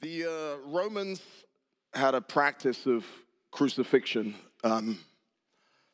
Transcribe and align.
The 0.00 0.26
uh, 0.26 0.68
Romans 0.68 1.20
had 1.92 2.14
a 2.14 2.20
practice 2.20 2.86
of 2.86 3.04
crucifixion 3.50 4.36
um, 4.62 4.96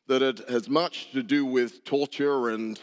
that 0.05 0.21
had, 0.21 0.47
has 0.47 0.69
much 0.69 1.11
to 1.13 1.23
do 1.23 1.43
with 1.43 1.83
torture 1.85 2.49
and 2.49 2.79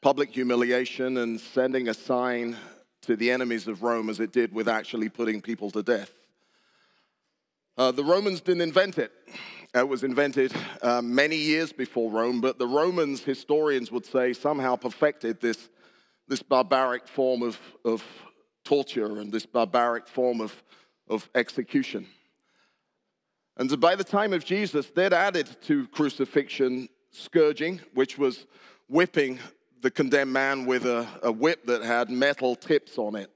public 0.00 0.32
humiliation 0.32 1.18
and 1.18 1.40
sending 1.40 1.86
a 1.86 1.94
sign 1.94 2.56
to 3.02 3.14
the 3.14 3.30
enemies 3.30 3.68
of 3.68 3.84
Rome 3.84 4.10
as 4.10 4.18
it 4.18 4.32
did 4.32 4.52
with 4.52 4.66
actually 4.66 5.08
putting 5.08 5.40
people 5.40 5.70
to 5.70 5.82
death. 5.84 6.10
Uh, 7.76 7.92
the 7.92 8.02
Romans 8.02 8.40
didn't 8.40 8.62
invent 8.62 8.98
it. 8.98 9.12
It 9.72 9.88
was 9.88 10.02
invented 10.02 10.52
uh, 10.82 11.00
many 11.00 11.36
years 11.36 11.72
before 11.72 12.10
Rome, 12.10 12.40
but 12.40 12.58
the 12.58 12.66
Romans, 12.66 13.22
historians 13.22 13.92
would 13.92 14.06
say, 14.06 14.32
somehow 14.32 14.74
perfected 14.74 15.40
this, 15.40 15.68
this 16.26 16.42
barbaric 16.42 17.06
form 17.06 17.44
of, 17.44 17.60
of 17.84 18.02
torture 18.68 19.18
and 19.20 19.32
this 19.32 19.46
barbaric 19.46 20.06
form 20.06 20.40
of, 20.42 20.52
of 21.08 21.28
execution. 21.34 22.06
And 23.56 23.80
by 23.80 23.96
the 23.96 24.04
time 24.04 24.34
of 24.34 24.44
Jesus, 24.44 24.90
they'd 24.90 25.14
added 25.14 25.48
to 25.62 25.88
crucifixion 25.88 26.88
scourging, 27.10 27.80
which 27.94 28.18
was 28.18 28.46
whipping 28.88 29.40
the 29.80 29.90
condemned 29.90 30.32
man 30.32 30.66
with 30.66 30.84
a, 30.84 31.06
a 31.22 31.32
whip 31.32 31.64
that 31.66 31.82
had 31.82 32.10
metal 32.10 32.54
tips 32.54 32.98
on 32.98 33.16
it. 33.16 33.30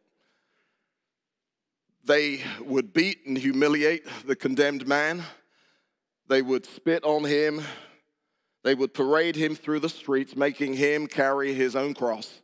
They 2.04 2.42
would 2.60 2.92
beat 2.92 3.26
and 3.26 3.38
humiliate 3.38 4.04
the 4.26 4.36
condemned 4.36 4.86
man 4.86 5.24
they 6.28 6.42
would 6.42 6.66
spit 6.66 7.04
on 7.04 7.24
him. 7.24 7.62
They 8.64 8.74
would 8.74 8.94
parade 8.94 9.36
him 9.36 9.54
through 9.54 9.80
the 9.80 9.88
streets, 9.88 10.36
making 10.36 10.74
him 10.74 11.06
carry 11.06 11.52
his 11.52 11.74
own 11.74 11.94
cross. 11.94 12.41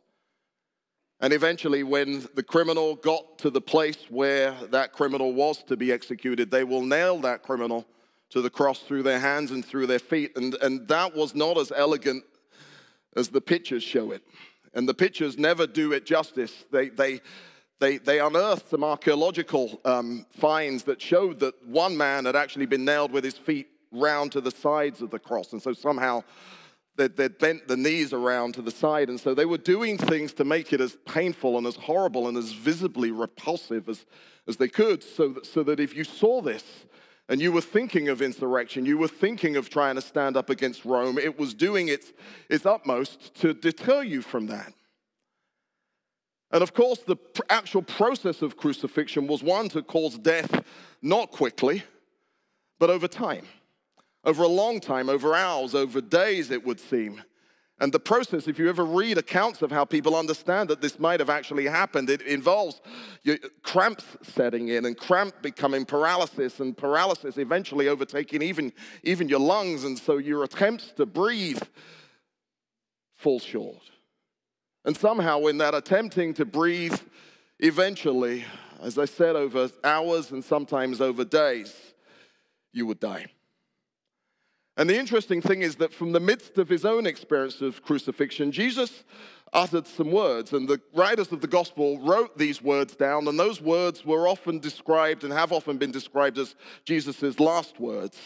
And 1.21 1.33
eventually, 1.33 1.83
when 1.83 2.27
the 2.33 2.43
criminal 2.43 2.95
got 2.95 3.37
to 3.39 3.49
the 3.49 3.59
place 3.59 4.05
where 4.09 4.55
that 4.71 4.93
criminal 4.93 5.33
was 5.33 5.61
to 5.63 5.75
be 5.75 5.91
executed, 5.91 6.49
they 6.49 6.63
will 6.63 6.81
nail 6.81 7.19
that 7.19 7.43
criminal 7.43 7.85
to 8.29 8.41
the 8.41 8.49
cross 8.49 8.79
through 8.79 9.03
their 9.03 9.19
hands 9.19 9.51
and 9.51 9.65
through 9.65 9.87
their 9.87 9.99
feet. 9.99 10.37
And, 10.37 10.55
and 10.55 10.87
that 10.87 11.15
was 11.15 11.35
not 11.35 11.57
as 11.57 11.73
elegant 11.75 12.23
as 13.15 13.27
the 13.29 13.41
pictures 13.41 13.83
show 13.83 14.11
it. 14.11 14.23
And 14.73 14.87
the 14.87 14.93
pictures 14.93 15.37
never 15.37 15.67
do 15.67 15.91
it 15.91 16.05
justice. 16.05 16.65
They, 16.71 16.89
they, 16.89 17.19
they, 17.79 17.97
they 17.97 18.19
unearthed 18.19 18.69
some 18.69 18.83
archaeological 18.83 19.81
um, 19.83 20.25
finds 20.31 20.83
that 20.83 21.01
showed 21.01 21.39
that 21.39 21.55
one 21.67 21.97
man 21.97 22.25
had 22.25 22.35
actually 22.35 22.67
been 22.67 22.85
nailed 22.85 23.11
with 23.11 23.23
his 23.23 23.37
feet 23.37 23.67
round 23.91 24.31
to 24.33 24.41
the 24.41 24.51
sides 24.51 25.01
of 25.01 25.09
the 25.09 25.19
cross. 25.19 25.51
And 25.51 25.61
so 25.61 25.73
somehow 25.73 26.23
they'd, 26.99 27.15
they'd 27.15 27.37
bent 27.39 27.67
the 27.67 27.77
knees 27.77 28.13
around 28.13 28.53
to 28.55 28.61
the 28.61 28.71
side. 28.71 29.09
And 29.09 29.19
so 29.19 29.33
they 29.33 29.45
were 29.45 29.57
doing 29.57 29.97
things 29.97 30.33
to 30.33 30.43
make 30.43 30.73
it 30.73 30.81
as 30.81 30.97
painful 31.05 31.57
and 31.57 31.65
as 31.65 31.75
horrible 31.75 32.27
and 32.27 32.37
as 32.37 32.51
visibly 32.51 33.09
repulsive 33.09 33.87
as, 33.89 34.05
as 34.47 34.57
they 34.57 34.67
could, 34.67 35.01
so 35.01 35.29
that, 35.29 35.45
so 35.45 35.63
that 35.63 35.79
if 35.79 35.95
you 35.95 36.03
saw 36.03 36.41
this, 36.41 36.63
and 37.29 37.39
you 37.39 37.51
were 37.51 37.61
thinking 37.61 38.09
of 38.09 38.23
insurrection, 38.23 38.85
you 38.85 38.97
were 38.97 39.07
thinking 39.07 39.55
of 39.55 39.69
trying 39.69 39.95
to 39.95 40.01
stand 40.01 40.35
up 40.35 40.49
against 40.49 40.83
Rome, 40.83 41.17
it 41.19 41.37
was 41.37 41.53
doing 41.53 41.87
its, 41.87 42.11
its 42.49 42.65
utmost 42.65 43.35
to 43.35 43.53
deter 43.53 44.01
you 44.01 44.21
from 44.21 44.47
that. 44.47 44.73
And 46.51 46.63
of 46.63 46.73
course, 46.73 46.99
the 46.99 47.17
actual 47.49 47.83
process 47.83 48.41
of 48.41 48.57
crucifixion 48.57 49.27
was 49.27 49.43
one 49.43 49.69
to 49.69 49.83
cause 49.83 50.17
death 50.17 50.63
not 51.03 51.29
quickly, 51.29 51.83
but 52.79 52.89
over 52.89 53.07
time 53.07 53.45
over 54.23 54.43
a 54.43 54.47
long 54.47 54.79
time, 54.79 55.09
over 55.09 55.33
hours, 55.33 55.73
over 55.73 56.01
days, 56.01 56.51
it 56.51 56.65
would 56.65 56.79
seem. 56.79 57.23
And 57.81 57.93
the 57.93 57.99
process, 57.99 58.49
if 58.49 58.59
you 58.59 58.67
ever 58.67 58.83
read 58.83 59.17
accounts 59.17 59.61
of 59.61 59.71
how 59.71 59.85
people 59.85 60.13
understand 60.13 60.69
that 60.69 60.81
this 60.81 60.99
might 60.99 61.21
have 61.21 61.29
actually 61.29 61.65
happened, 61.65 62.09
it 62.09 62.21
involves 62.23 62.81
cramps 63.63 64.03
setting 64.21 64.67
in 64.67 64.85
and 64.85 64.97
cramp 64.97 65.41
becoming 65.41 65.85
paralysis 65.85 66.59
and 66.59 66.75
paralysis 66.75 67.37
eventually 67.37 67.87
overtaking 67.87 68.41
even, 68.41 68.73
even 69.03 69.29
your 69.29 69.39
lungs. 69.39 69.85
And 69.85 69.97
so 69.97 70.17
your 70.17 70.43
attempts 70.43 70.91
to 70.97 71.05
breathe 71.05 71.61
fall 73.15 73.39
short. 73.39 73.83
And 74.83 74.95
somehow, 74.95 75.45
in 75.45 75.57
that 75.59 75.73
attempting 75.73 76.33
to 76.35 76.45
breathe, 76.45 76.99
eventually, 77.59 78.43
as 78.81 78.97
I 78.97 79.05
said, 79.05 79.37
over 79.37 79.69
hours 79.83 80.31
and 80.31 80.43
sometimes 80.43 80.99
over 80.99 81.23
days, 81.23 81.73
you 82.73 82.85
would 82.87 82.99
die. 82.99 83.27
And 84.79 84.89
the 84.89 84.97
interesting 84.97 85.41
thing 85.41 85.61
is 85.61 85.75
that 85.75 85.93
from 85.93 86.13
the 86.13 86.21
midst 86.21 86.57
of 86.57 86.69
his 86.69 86.85
own 86.85 87.05
experience 87.05 87.59
of 87.59 87.83
crucifixion, 87.83 88.49
Jesus 88.53 89.03
uttered 89.53 89.87
some 89.87 90.11
words, 90.11 90.53
and 90.53 90.67
the 90.67 90.79
writers 90.93 91.31
of 91.31 91.41
the 91.41 91.47
gospel 91.47 91.99
wrote 91.99 92.37
these 92.37 92.61
words 92.61 92.95
down, 92.95 93.27
and 93.27 93.39
those 93.39 93.61
words 93.61 94.05
were 94.05 94.27
often 94.27 94.59
described 94.59 95.23
and 95.23 95.33
have 95.33 95.51
often 95.51 95.77
been 95.77 95.91
described 95.91 96.37
as 96.37 96.55
Jesus' 96.85 97.39
last 97.39 97.79
words. 97.79 98.17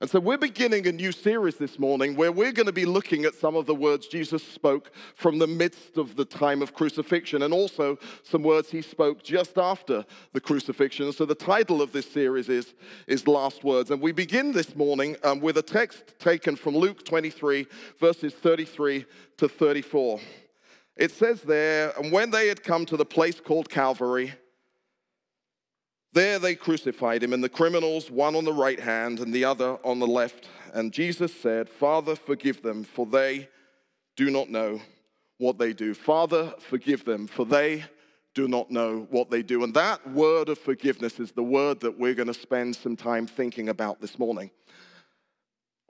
And 0.00 0.10
so 0.10 0.20
we're 0.20 0.36
beginning 0.36 0.86
a 0.86 0.92
new 0.92 1.12
series 1.12 1.56
this 1.56 1.78
morning 1.78 2.16
where 2.16 2.32
we're 2.32 2.52
going 2.52 2.66
to 2.66 2.72
be 2.72 2.84
looking 2.84 3.24
at 3.24 3.34
some 3.34 3.56
of 3.56 3.64
the 3.66 3.74
words 3.74 4.06
Jesus 4.06 4.42
spoke 4.42 4.90
from 5.14 5.38
the 5.38 5.46
midst 5.46 5.96
of 5.96 6.16
the 6.16 6.24
time 6.24 6.60
of 6.62 6.74
crucifixion, 6.74 7.42
and 7.42 7.54
also 7.54 7.98
some 8.22 8.42
words 8.42 8.70
he 8.70 8.82
spoke 8.82 9.22
just 9.22 9.56
after 9.56 10.04
the 10.32 10.40
crucifixion. 10.40 11.12
So 11.12 11.24
the 11.24 11.34
title 11.34 11.80
of 11.80 11.92
this 11.92 12.10
series 12.10 12.48
is, 12.48 12.74
is 13.06 13.26
Last 13.26 13.64
Words. 13.64 13.90
And 13.90 14.02
we 14.02 14.12
begin 14.12 14.52
this 14.52 14.74
morning 14.76 15.16
um, 15.22 15.40
with 15.40 15.56
a 15.56 15.62
text 15.62 16.18
taken 16.18 16.56
from 16.56 16.76
Luke 16.76 17.04
23, 17.04 17.66
verses 17.98 18.34
33 18.34 19.06
to 19.38 19.48
34. 19.48 20.20
It 20.96 21.10
says 21.10 21.42
there, 21.42 21.92
and 21.98 22.12
when 22.12 22.30
they 22.30 22.48
had 22.48 22.62
come 22.62 22.86
to 22.86 22.96
the 22.96 23.04
place 23.04 23.40
called 23.40 23.68
Calvary, 23.68 24.32
there 26.12 26.38
they 26.38 26.54
crucified 26.54 27.22
him, 27.24 27.32
and 27.32 27.42
the 27.42 27.48
criminals, 27.48 28.10
one 28.10 28.36
on 28.36 28.44
the 28.44 28.52
right 28.52 28.78
hand 28.78 29.18
and 29.18 29.32
the 29.32 29.44
other 29.44 29.78
on 29.84 29.98
the 29.98 30.06
left. 30.06 30.48
And 30.72 30.92
Jesus 30.92 31.34
said, 31.34 31.68
Father, 31.68 32.14
forgive 32.14 32.62
them, 32.62 32.84
for 32.84 33.06
they 33.06 33.48
do 34.16 34.30
not 34.30 34.48
know 34.48 34.80
what 35.38 35.58
they 35.58 35.72
do. 35.72 35.92
Father, 35.94 36.54
forgive 36.60 37.04
them, 37.04 37.26
for 37.26 37.44
they 37.44 37.84
do 38.34 38.46
not 38.46 38.70
know 38.70 39.08
what 39.10 39.30
they 39.30 39.42
do. 39.42 39.64
And 39.64 39.74
that 39.74 40.08
word 40.10 40.48
of 40.48 40.58
forgiveness 40.58 41.18
is 41.18 41.32
the 41.32 41.42
word 41.42 41.80
that 41.80 41.98
we're 41.98 42.14
going 42.14 42.28
to 42.28 42.34
spend 42.34 42.76
some 42.76 42.96
time 42.96 43.26
thinking 43.26 43.68
about 43.68 44.00
this 44.00 44.18
morning. 44.18 44.50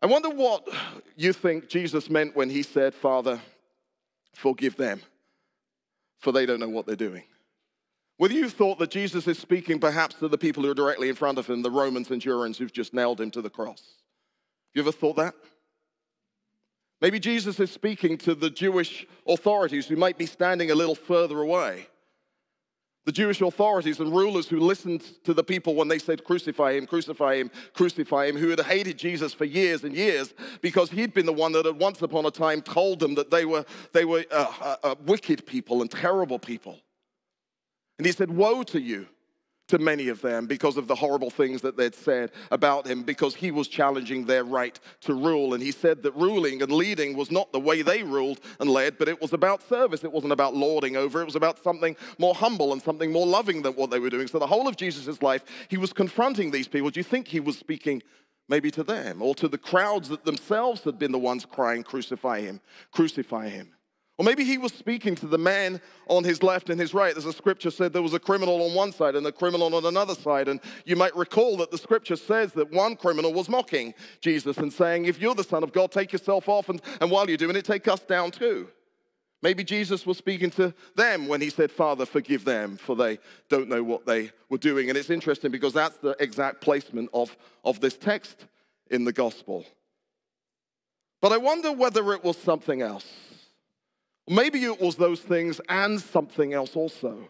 I 0.03 0.06
wonder 0.06 0.31
what 0.31 0.66
you 1.16 1.34
think 1.34 1.69
Jesus 1.69 2.09
meant 2.09 2.37
when 2.37 2.50
he 2.50 2.62
said, 2.62 2.94
Father, 2.94 3.41
forgive 4.34 4.77
them, 4.77 5.00
for 6.19 6.33
they 6.33 6.47
don't 6.47 6.61
know 6.61 6.69
what 6.69 6.87
they're 6.87 6.97
doing. 6.97 7.25
Whether 8.17 8.34
you 8.34 8.49
thought 8.49 8.78
that 8.78 8.91
Jesus 8.91 9.27
is 9.27 9.39
speaking 9.39 9.81
perhaps 9.81 10.15
to 10.17 10.28
the 10.28 10.39
people 10.39 10.62
who 10.62 10.71
are 10.71 10.75
directly 10.75 11.09
in 11.09 11.17
front 11.17 11.39
of 11.39 11.47
him, 11.47 11.62
the 11.62 11.71
Roman 11.71 12.05
centurions 12.05 12.59
who've 12.59 12.73
just 12.73 12.94
nailed 12.94 13.21
him 13.21 13.31
to 13.33 13.43
the 13.43 13.50
cross. 13.50 13.81
Have 13.81 14.75
you 14.75 14.83
ever 14.83 14.93
thought 14.93 15.17
that? 15.17 15.34
Maybe 17.00 17.19
Jesus 17.19 17.59
is 17.59 17.71
speaking 17.71 18.17
to 18.19 18.34
the 18.34 18.50
Jewish 18.50 19.06
authorities 19.27 19.87
who 19.87 19.97
might 19.97 20.17
be 20.17 20.27
standing 20.27 20.71
a 20.71 20.75
little 20.75 20.94
further 20.94 21.41
away. 21.41 21.89
The 23.04 23.12
Jewish 23.12 23.42
authorities 23.42 24.00
and 24.00 24.15
rulers 24.15 24.48
who 24.48 24.59
listened 24.59 25.03
to 25.25 25.34
the 25.34 25.44
people 25.44 25.75
when 25.75 25.88
they 25.88 25.98
said, 25.98 26.25
Crucify 26.25 26.72
him, 26.72 26.87
crucify 26.87 27.37
him, 27.37 27.50
crucify 27.75 28.26
him, 28.26 28.37
who 28.37 28.48
had 28.48 28.60
hated 28.60 28.98
Jesus 28.98 29.34
for 29.34 29.44
years 29.44 29.84
and 29.84 29.94
years 29.94 30.32
because 30.62 30.91
he'd 30.91 31.12
been 31.12 31.26
the 31.26 31.32
one 31.32 31.53
that 31.53 31.66
had 31.66 31.78
once 31.78 32.00
upon 32.00 32.25
a 32.25 32.31
time 32.31 32.62
told 32.62 33.00
them 33.00 33.14
that 33.16 33.31
they 33.31 33.44
were, 33.44 33.66
they 33.93 34.06
were 34.06 34.25
uh, 34.32 34.53
uh, 34.60 34.76
uh, 34.82 34.94
wicked 35.04 35.44
people 35.44 35.82
and 35.82 35.91
terrible 35.91 36.38
people. 36.38 36.78
And 37.98 38.06
he 38.06 38.12
said, 38.12 38.31
Woe 38.31 38.62
to 38.64 38.81
you 38.81 39.06
to 39.69 39.78
many 39.78 40.08
of 40.08 40.20
them 40.20 40.47
because 40.47 40.76
of 40.76 40.86
the 40.86 40.94
horrible 40.94 41.30
things 41.30 41.62
that 41.62 41.76
they'd 41.76 41.94
said 41.94 42.32
about 42.50 42.86
him, 42.86 43.02
because 43.02 43.34
he 43.34 43.50
was 43.50 43.69
challenging 43.69 44.26
their 44.26 44.44
right 44.44 44.78
to 45.00 45.14
rule. 45.14 45.54
And 45.54 45.62
he 45.62 45.70
said 45.70 46.02
that 46.02 46.14
ruling 46.14 46.62
and 46.62 46.70
leading 46.70 47.16
was 47.16 47.30
not 47.30 47.52
the 47.52 47.60
way 47.60 47.82
they 47.82 48.02
ruled 48.02 48.41
and 48.60 48.69
led, 48.69 48.98
but 48.98 49.08
it 49.08 49.20
was 49.20 49.32
about 49.32 49.66
service. 49.69 50.04
It 50.04 50.12
wasn't 50.12 50.32
about 50.32 50.54
lording 50.54 50.97
over, 50.97 51.20
it 51.20 51.26
was 51.26 51.36
about 51.36 51.62
something 51.62 51.97
more 52.19 52.34
humble 52.34 52.72
and 52.72 52.82
something 52.82 53.10
more 53.10 53.26
loving 53.26 53.62
than 53.62 53.72
what 53.75 53.91
they 53.91 53.98
were 53.98 54.10
doing. 54.10 54.26
So 54.26 54.38
the 54.38 54.46
whole 54.46 54.69
of 54.69 54.76
Jesus' 54.76 55.22
life, 55.22 55.44
he 55.69 55.76
was 55.76 55.93
confronting 55.93 56.50
these 56.50 56.69
people. 56.69 56.90
Do 56.90 57.00
you 57.00 57.05
think 57.05 57.28
he 57.28 57.40
was 57.40 57.58
speaking? 57.58 58.02
Maybe 58.46 58.70
to 58.72 58.82
them 58.82 59.22
or 59.22 59.34
to 59.37 59.49
the 59.49 59.56
crowds 59.56 60.10
that 60.10 60.26
themselves 60.26 60.84
had 60.84 60.99
been 60.99 61.12
the 61.12 61.19
ones 61.19 61.46
crying, 61.46 61.82
Crucify 61.82 62.43
him, 62.43 62.60
crucify 62.93 63.49
him. 63.49 63.74
Or 64.16 64.25
maybe 64.25 64.44
he 64.44 64.58
was 64.58 64.72
speaking 64.72 65.16
to 65.16 65.26
the 65.26 65.38
man 65.38 65.81
on 66.06 66.22
his 66.22 66.40
left 66.43 66.70
and 66.70 66.81
his 66.81 66.94
right. 66.94 67.12
There's 67.14 67.25
a 67.25 67.32
scripture 67.32 67.70
said 67.70 67.93
there 67.93 68.00
was 68.00 68.14
a 68.14 68.20
criminal 68.20 68.62
on 68.62 68.72
one 68.72 68.93
side 68.93 69.16
and 69.16 69.26
a 69.26 69.32
criminal 69.32 69.75
on 69.75 69.84
another 69.84 70.14
side. 70.14 70.46
And 70.46 70.61
you 70.84 70.94
might 70.94 71.16
recall 71.16 71.56
that 71.56 71.72
the 71.72 71.78
scripture 71.78 72.14
says 72.14 72.52
that 72.52 72.72
one 72.72 72.94
criminal 72.94 73.32
was 73.32 73.49
mocking 73.49 73.93
Jesus 74.20 74.58
and 74.58 74.72
saying, 74.72 75.06
If 75.06 75.20
you're 75.20 75.34
the 75.34 75.43
Son 75.43 75.64
of 75.64 75.72
God, 75.72 75.90
take 75.90 76.12
yourself 76.12 76.49
off. 76.49 76.69
And, 76.69 76.81
and 77.00 77.11
while 77.11 77.26
you're 77.26 77.37
doing 77.37 77.56
it, 77.56 77.64
take 77.64 77.88
us 77.88 78.00
down 78.00 78.31
too. 78.31 78.69
Maybe 79.43 79.64
Jesus 79.64 80.06
was 80.06 80.17
speaking 80.17 80.50
to 80.52 80.72
them 80.94 81.26
when 81.26 81.40
he 81.40 81.50
said, 81.50 81.72
Father, 81.72 82.06
forgive 82.06 82.44
them, 82.44 82.76
for 82.76 82.94
they 82.94 83.19
don't 83.50 83.69
know 83.69 83.82
what 83.82 84.06
they 84.06 84.31
were 84.49 84.58
doing. 84.58 84.88
And 84.88 84.96
it's 84.96 85.10
interesting 85.10 85.50
because 85.50 85.75
that's 85.75 85.99
the 85.99 86.17
exact 86.20 86.60
placement 86.60 87.10
of, 87.12 87.37
of 87.64 87.81
this 87.81 87.96
text 87.96 88.46
in 88.90 89.05
the 89.05 89.12
gospel. 89.12 89.67
But 91.20 91.32
I 91.32 91.37
wonder 91.38 91.72
whether 91.72 92.12
it 92.12 92.22
was 92.22 92.38
something 92.38 92.81
else. 92.81 93.06
Maybe 94.29 94.65
it 94.65 94.81
was 94.81 94.97
those 94.97 95.21
things 95.21 95.61
and 95.69 96.00
something 96.00 96.55
else 96.55 96.76
also. 96.76 97.29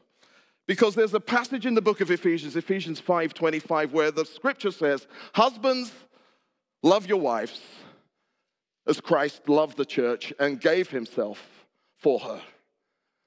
Because 0.67 0.95
there's 0.95 1.15
a 1.15 1.21
passage 1.21 1.67
in 1.67 1.75
the 1.75 1.83
book 1.83 2.01
of 2.01 2.11
Ephesians, 2.11 2.57
Ephesians 2.57 3.01
5:25, 3.01 3.93
where 3.93 4.11
the 4.11 4.25
scripture 4.25 4.71
says, 4.71 5.07
Husbands, 5.35 5.93
love 6.83 7.07
your 7.07 7.21
wives 7.21 7.61
as 8.87 9.01
Christ 9.01 9.49
loved 9.49 9.77
the 9.77 9.85
church 9.85 10.33
and 10.39 10.61
gave 10.61 10.91
himself 10.91 11.67
for 11.97 12.21
her. 12.21 12.43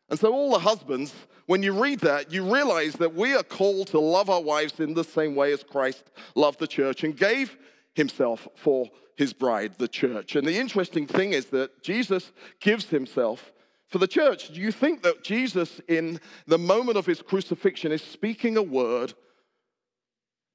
And 0.09 0.19
so, 0.19 0.33
all 0.33 0.51
the 0.51 0.59
husbands, 0.59 1.13
when 1.47 1.63
you 1.63 1.79
read 1.79 1.99
that, 1.99 2.31
you 2.31 2.51
realize 2.51 2.93
that 2.93 3.13
we 3.13 3.35
are 3.35 3.43
called 3.43 3.87
to 3.87 3.99
love 3.99 4.29
our 4.29 4.41
wives 4.41 4.79
in 4.79 4.93
the 4.93 5.03
same 5.03 5.35
way 5.35 5.51
as 5.51 5.63
Christ 5.63 6.11
loved 6.35 6.59
the 6.59 6.67
church 6.67 7.03
and 7.03 7.15
gave 7.15 7.57
himself 7.93 8.47
for 8.55 8.89
his 9.15 9.33
bride, 9.33 9.73
the 9.77 9.87
church. 9.87 10.35
And 10.35 10.47
the 10.47 10.57
interesting 10.57 11.07
thing 11.07 11.33
is 11.33 11.47
that 11.47 11.81
Jesus 11.81 12.31
gives 12.59 12.85
himself 12.85 13.51
for 13.87 13.97
the 13.97 14.07
church. 14.07 14.53
Do 14.53 14.59
you 14.59 14.71
think 14.71 15.03
that 15.03 15.23
Jesus, 15.23 15.79
in 15.87 16.19
the 16.45 16.57
moment 16.57 16.97
of 16.97 17.05
his 17.05 17.21
crucifixion, 17.21 17.91
is 17.91 18.01
speaking 18.01 18.57
a 18.57 18.63
word, 18.63 19.13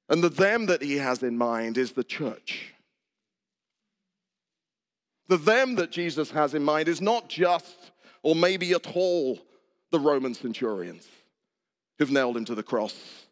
and 0.09 0.23
the 0.23 0.29
them 0.29 0.67
that 0.67 0.81
he 0.81 0.97
has 0.97 1.23
in 1.23 1.37
mind 1.37 1.77
is 1.77 1.93
the 1.93 2.03
church? 2.03 2.73
The 5.29 5.37
them 5.37 5.75
that 5.75 5.91
Jesus 5.91 6.31
has 6.31 6.53
in 6.53 6.63
mind 6.63 6.87
is 6.87 7.01
not 7.01 7.29
just, 7.29 7.91
or 8.21 8.35
maybe 8.35 8.73
at 8.73 8.95
all, 8.95 9.39
the 9.91 9.99
Roman 9.99 10.33
centurions 10.33 11.07
who've 11.97 12.11
nailed 12.11 12.35
him 12.35 12.45
to 12.45 12.55
the 12.55 12.63
cross 12.63 13.25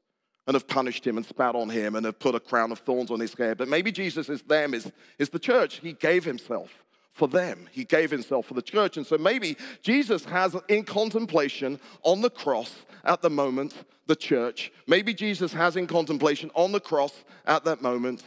and 0.47 0.55
have 0.55 0.67
punished 0.67 1.05
him 1.05 1.17
and 1.17 1.25
spat 1.25 1.55
on 1.55 1.69
him 1.69 1.95
and 1.95 2.05
have 2.05 2.19
put 2.19 2.35
a 2.35 2.39
crown 2.39 2.71
of 2.71 2.79
thorns 2.79 3.11
on 3.11 3.19
his 3.19 3.33
head. 3.33 3.57
But 3.57 3.67
maybe 3.67 3.91
Jesus 3.91 4.29
is 4.29 4.41
them, 4.43 4.73
is, 4.73 4.91
is 5.19 5.29
the 5.29 5.39
church. 5.39 5.79
He 5.79 5.93
gave 5.93 6.23
himself 6.23 6.71
for 7.13 7.27
them. 7.27 7.67
He 7.71 7.83
gave 7.83 8.11
himself 8.11 8.45
for 8.45 8.53
the 8.53 8.61
church. 8.61 8.97
And 8.97 9.05
so 9.05 9.17
maybe 9.17 9.57
Jesus 9.81 10.25
has 10.25 10.55
in 10.67 10.83
contemplation 10.83 11.79
on 12.03 12.21
the 12.21 12.29
cross 12.29 12.73
at 13.03 13.21
the 13.21 13.29
moment 13.29 13.73
the 14.07 14.15
church. 14.15 14.71
Maybe 14.87 15.13
Jesus 15.13 15.53
has 15.53 15.75
in 15.75 15.87
contemplation 15.87 16.51
on 16.53 16.71
the 16.71 16.79
cross 16.79 17.13
at 17.45 17.63
that 17.65 17.81
moment 17.81 18.23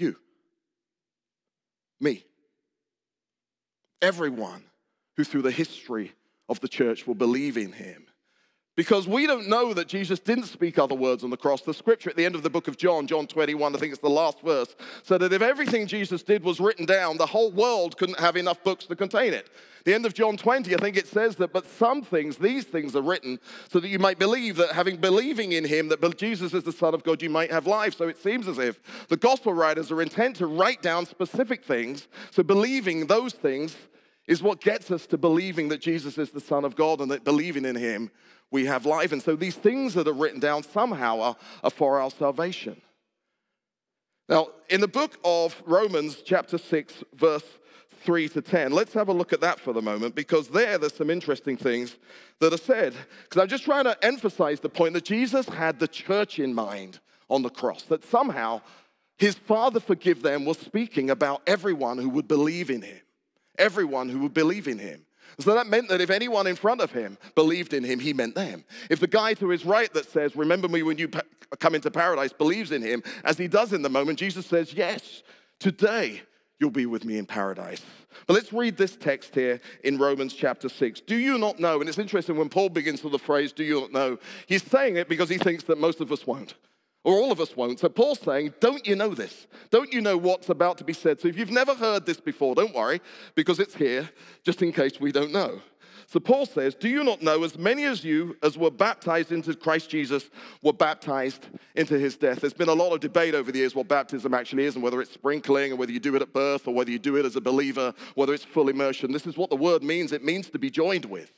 you, 0.00 0.16
me, 2.00 2.24
everyone 4.00 4.64
who 5.16 5.24
through 5.24 5.42
the 5.42 5.50
history 5.50 6.12
of 6.48 6.58
the 6.60 6.68
church 6.68 7.06
will 7.06 7.14
believe 7.14 7.58
in 7.58 7.72
him 7.72 8.06
because 8.80 9.06
we 9.06 9.26
don't 9.26 9.46
know 9.46 9.74
that 9.74 9.88
Jesus 9.88 10.18
didn't 10.20 10.46
speak 10.46 10.78
other 10.78 10.94
words 10.94 11.22
on 11.22 11.28
the 11.28 11.36
cross. 11.36 11.60
The 11.60 11.74
scripture 11.74 12.08
at 12.08 12.16
the 12.16 12.24
end 12.24 12.34
of 12.34 12.42
the 12.42 12.48
book 12.48 12.66
of 12.66 12.78
John, 12.78 13.06
John 13.06 13.26
21, 13.26 13.76
I 13.76 13.78
think 13.78 13.92
it's 13.92 14.00
the 14.00 14.08
last 14.08 14.40
verse, 14.40 14.74
said 15.02 15.20
that 15.20 15.34
if 15.34 15.42
everything 15.42 15.86
Jesus 15.86 16.22
did 16.22 16.42
was 16.42 16.60
written 16.60 16.86
down, 16.86 17.18
the 17.18 17.26
whole 17.26 17.52
world 17.52 17.98
couldn't 17.98 18.18
have 18.18 18.38
enough 18.38 18.64
books 18.64 18.86
to 18.86 18.96
contain 18.96 19.34
it. 19.34 19.50
The 19.84 19.92
end 19.92 20.06
of 20.06 20.14
John 20.14 20.38
20, 20.38 20.74
I 20.74 20.78
think 20.78 20.96
it 20.96 21.06
says 21.06 21.36
that, 21.36 21.52
but 21.52 21.66
some 21.66 22.00
things, 22.00 22.38
these 22.38 22.64
things 22.64 22.96
are 22.96 23.02
written 23.02 23.38
so 23.68 23.80
that 23.80 23.88
you 23.88 23.98
might 23.98 24.18
believe 24.18 24.56
that 24.56 24.72
having 24.72 24.96
believing 24.96 25.52
in 25.52 25.66
him, 25.66 25.88
that 25.88 26.16
Jesus 26.16 26.54
is 26.54 26.64
the 26.64 26.72
Son 26.72 26.94
of 26.94 27.04
God, 27.04 27.20
you 27.20 27.28
might 27.28 27.50
have 27.50 27.66
life. 27.66 27.94
So 27.94 28.08
it 28.08 28.16
seems 28.16 28.48
as 28.48 28.56
if 28.56 28.80
the 29.08 29.18
gospel 29.18 29.52
writers 29.52 29.90
are 29.90 30.00
intent 30.00 30.36
to 30.36 30.46
write 30.46 30.80
down 30.80 31.04
specific 31.04 31.66
things. 31.66 32.08
So 32.30 32.42
believing 32.42 33.08
those 33.08 33.34
things 33.34 33.76
is 34.26 34.42
what 34.42 34.62
gets 34.62 34.90
us 34.90 35.06
to 35.08 35.18
believing 35.18 35.68
that 35.68 35.82
Jesus 35.82 36.16
is 36.16 36.30
the 36.30 36.40
Son 36.40 36.64
of 36.64 36.76
God 36.76 37.02
and 37.02 37.10
that 37.10 37.24
believing 37.24 37.66
in 37.66 37.76
him 37.76 38.10
we 38.50 38.66
have 38.66 38.86
life. 38.86 39.12
And 39.12 39.22
so 39.22 39.36
these 39.36 39.56
things 39.56 39.94
that 39.94 40.08
are 40.08 40.12
written 40.12 40.40
down 40.40 40.62
somehow 40.62 41.20
are, 41.20 41.36
are 41.62 41.70
for 41.70 42.00
our 42.00 42.10
salvation. 42.10 42.80
Now, 44.28 44.48
in 44.68 44.80
the 44.80 44.88
book 44.88 45.18
of 45.24 45.60
Romans, 45.66 46.22
chapter 46.24 46.56
6, 46.56 47.04
verse 47.14 47.44
3 48.02 48.28
to 48.30 48.42
10. 48.42 48.72
Let's 48.72 48.94
have 48.94 49.08
a 49.08 49.12
look 49.12 49.32
at 49.32 49.40
that 49.40 49.60
for 49.60 49.72
the 49.72 49.82
moment 49.82 50.14
because 50.14 50.48
there 50.48 50.78
there's 50.78 50.94
some 50.94 51.10
interesting 51.10 51.56
things 51.56 51.96
that 52.40 52.52
are 52.52 52.58
said. 52.58 52.94
Because 53.24 53.42
I'm 53.42 53.48
just 53.48 53.64
trying 53.64 53.84
to 53.84 54.04
emphasize 54.04 54.60
the 54.60 54.68
point 54.68 54.94
that 54.94 55.04
Jesus 55.04 55.48
had 55.48 55.78
the 55.78 55.88
church 55.88 56.38
in 56.38 56.54
mind 56.54 57.00
on 57.28 57.42
the 57.42 57.50
cross, 57.50 57.82
that 57.84 58.04
somehow 58.04 58.62
his 59.18 59.34
Father 59.34 59.80
forgive 59.80 60.22
them 60.22 60.44
was 60.44 60.58
speaking 60.58 61.10
about 61.10 61.42
everyone 61.46 61.98
who 61.98 62.08
would 62.08 62.26
believe 62.26 62.70
in 62.70 62.82
him. 62.82 63.00
Everyone 63.58 64.08
who 64.08 64.20
would 64.20 64.34
believe 64.34 64.66
in 64.66 64.78
him. 64.78 65.04
So 65.38 65.54
that 65.54 65.66
meant 65.66 65.88
that 65.88 66.00
if 66.00 66.10
anyone 66.10 66.46
in 66.46 66.56
front 66.56 66.80
of 66.80 66.92
him 66.92 67.18
believed 67.34 67.72
in 67.72 67.84
him, 67.84 67.98
he 67.98 68.12
meant 68.12 68.34
them. 68.34 68.64
If 68.88 69.00
the 69.00 69.06
guy 69.06 69.34
to 69.34 69.48
his 69.48 69.64
right 69.64 69.92
that 69.94 70.10
says, 70.10 70.36
Remember 70.36 70.68
me 70.68 70.82
when 70.82 70.98
you 70.98 71.08
come 71.58 71.74
into 71.74 71.90
paradise, 71.90 72.32
believes 72.32 72.72
in 72.72 72.82
him, 72.82 73.02
as 73.24 73.38
he 73.38 73.48
does 73.48 73.72
in 73.72 73.82
the 73.82 73.88
moment, 73.88 74.18
Jesus 74.18 74.46
says, 74.46 74.74
Yes, 74.74 75.22
today 75.58 76.22
you'll 76.58 76.70
be 76.70 76.86
with 76.86 77.04
me 77.04 77.18
in 77.18 77.26
paradise. 77.26 77.82
But 78.26 78.34
let's 78.34 78.52
read 78.52 78.76
this 78.76 78.96
text 78.96 79.34
here 79.34 79.60
in 79.82 79.98
Romans 79.98 80.34
chapter 80.34 80.68
6. 80.68 81.00
Do 81.02 81.16
you 81.16 81.38
not 81.38 81.58
know? 81.58 81.80
And 81.80 81.88
it's 81.88 81.98
interesting 81.98 82.36
when 82.36 82.48
Paul 82.48 82.68
begins 82.68 83.02
with 83.02 83.12
the 83.12 83.18
phrase, 83.18 83.52
Do 83.52 83.64
you 83.64 83.80
not 83.80 83.92
know? 83.92 84.18
He's 84.46 84.62
saying 84.62 84.96
it 84.96 85.08
because 85.08 85.28
he 85.28 85.38
thinks 85.38 85.64
that 85.64 85.78
most 85.78 86.00
of 86.00 86.12
us 86.12 86.26
won't 86.26 86.54
or 87.04 87.14
all 87.14 87.32
of 87.32 87.40
us 87.40 87.56
won't. 87.56 87.78
So 87.80 87.88
Paul's 87.88 88.20
saying, 88.20 88.54
Don't 88.60 88.86
you 88.86 88.96
know 88.96 89.14
this? 89.14 89.46
Don't 89.70 89.92
you 89.92 90.00
know 90.00 90.16
what's 90.16 90.48
about 90.48 90.78
to 90.78 90.84
be 90.84 90.92
said? 90.92 91.20
So 91.20 91.28
if 91.28 91.38
you've 91.38 91.50
never 91.50 91.74
heard 91.74 92.06
this 92.06 92.20
before, 92.20 92.54
don't 92.54 92.74
worry, 92.74 93.00
because 93.34 93.58
it's 93.58 93.74
here, 93.74 94.10
just 94.44 94.62
in 94.62 94.72
case 94.72 95.00
we 95.00 95.12
don't 95.12 95.32
know. 95.32 95.60
So 96.10 96.18
Paul 96.18 96.44
says, 96.44 96.74
Do 96.74 96.88
you 96.88 97.04
not 97.04 97.22
know 97.22 97.44
as 97.44 97.56
many 97.56 97.84
as 97.84 98.04
you 98.04 98.36
as 98.42 98.58
were 98.58 98.70
baptized 98.70 99.30
into 99.30 99.54
Christ 99.54 99.88
Jesus 99.88 100.28
were 100.60 100.72
baptized 100.72 101.46
into 101.76 101.98
his 102.00 102.16
death? 102.16 102.40
There's 102.40 102.52
been 102.52 102.68
a 102.68 102.74
lot 102.74 102.92
of 102.92 102.98
debate 102.98 103.34
over 103.34 103.52
the 103.52 103.58
years 103.58 103.76
what 103.76 103.86
baptism 103.86 104.34
actually 104.34 104.64
is 104.64 104.74
and 104.74 104.82
whether 104.82 105.00
it's 105.00 105.12
sprinkling 105.12 105.72
or 105.72 105.76
whether 105.76 105.92
you 105.92 106.00
do 106.00 106.16
it 106.16 106.22
at 106.22 106.32
birth 106.32 106.66
or 106.66 106.74
whether 106.74 106.90
you 106.90 106.98
do 106.98 107.16
it 107.16 107.24
as 107.24 107.36
a 107.36 107.40
believer, 107.40 107.94
whether 108.16 108.34
it's 108.34 108.44
full 108.44 108.68
immersion. 108.68 109.12
This 109.12 109.26
is 109.26 109.36
what 109.36 109.50
the 109.50 109.56
word 109.56 109.84
means. 109.84 110.10
It 110.10 110.24
means 110.24 110.50
to 110.50 110.58
be 110.58 110.68
joined 110.68 111.04
with. 111.04 111.30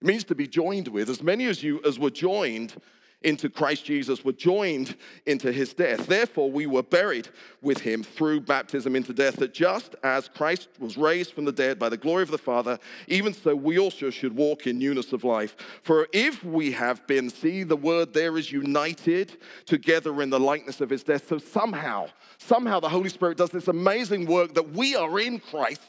It 0.00 0.06
means 0.06 0.22
to 0.24 0.36
be 0.36 0.46
joined 0.46 0.86
with. 0.86 1.10
As 1.10 1.20
many 1.20 1.46
as 1.46 1.60
you 1.60 1.80
as 1.84 1.98
were 1.98 2.10
joined 2.10 2.76
into 3.24 3.48
Christ 3.48 3.84
Jesus 3.84 4.24
were 4.24 4.32
joined 4.32 4.96
into 5.26 5.50
his 5.50 5.72
death. 5.72 6.06
Therefore, 6.06 6.50
we 6.50 6.66
were 6.66 6.82
buried 6.82 7.28
with 7.62 7.80
him 7.80 8.02
through 8.02 8.40
baptism 8.40 8.94
into 8.94 9.12
death, 9.12 9.36
that 9.36 9.54
just 9.54 9.96
as 10.02 10.28
Christ 10.28 10.68
was 10.78 10.96
raised 10.96 11.32
from 11.32 11.44
the 11.44 11.52
dead 11.52 11.78
by 11.78 11.88
the 11.88 11.96
glory 11.96 12.22
of 12.22 12.30
the 12.30 12.38
Father, 12.38 12.78
even 13.08 13.32
so 13.32 13.56
we 13.56 13.78
also 13.78 14.10
should 14.10 14.36
walk 14.36 14.66
in 14.66 14.78
newness 14.78 15.12
of 15.12 15.24
life. 15.24 15.56
For 15.82 16.08
if 16.12 16.44
we 16.44 16.72
have 16.72 17.06
been, 17.06 17.30
see, 17.30 17.62
the 17.62 17.76
word 17.76 18.12
there 18.12 18.36
is 18.36 18.52
united 18.52 19.38
together 19.66 20.22
in 20.22 20.30
the 20.30 20.40
likeness 20.40 20.80
of 20.80 20.90
his 20.90 21.02
death. 21.02 21.28
So 21.28 21.38
somehow, 21.38 22.08
somehow 22.38 22.80
the 22.80 22.88
Holy 22.88 23.08
Spirit 23.08 23.38
does 23.38 23.50
this 23.50 23.68
amazing 23.68 24.26
work 24.26 24.54
that 24.54 24.70
we 24.70 24.94
are 24.94 25.18
in 25.18 25.38
Christ 25.38 25.80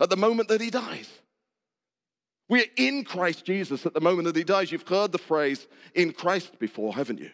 at 0.00 0.10
the 0.10 0.16
moment 0.16 0.48
that 0.48 0.60
he 0.60 0.70
dies. 0.70 1.10
We're 2.48 2.66
in 2.76 3.04
Christ 3.04 3.44
Jesus 3.44 3.86
at 3.86 3.94
the 3.94 4.00
moment 4.00 4.26
that 4.26 4.36
he 4.36 4.44
dies. 4.44 4.70
You've 4.70 4.86
heard 4.86 5.12
the 5.12 5.18
phrase 5.18 5.66
in 5.94 6.12
Christ 6.12 6.58
before, 6.58 6.94
haven't 6.94 7.20
you? 7.20 7.30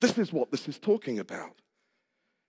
This 0.00 0.18
is 0.18 0.32
what 0.32 0.50
this 0.50 0.68
is 0.68 0.78
talking 0.78 1.18
about. 1.18 1.52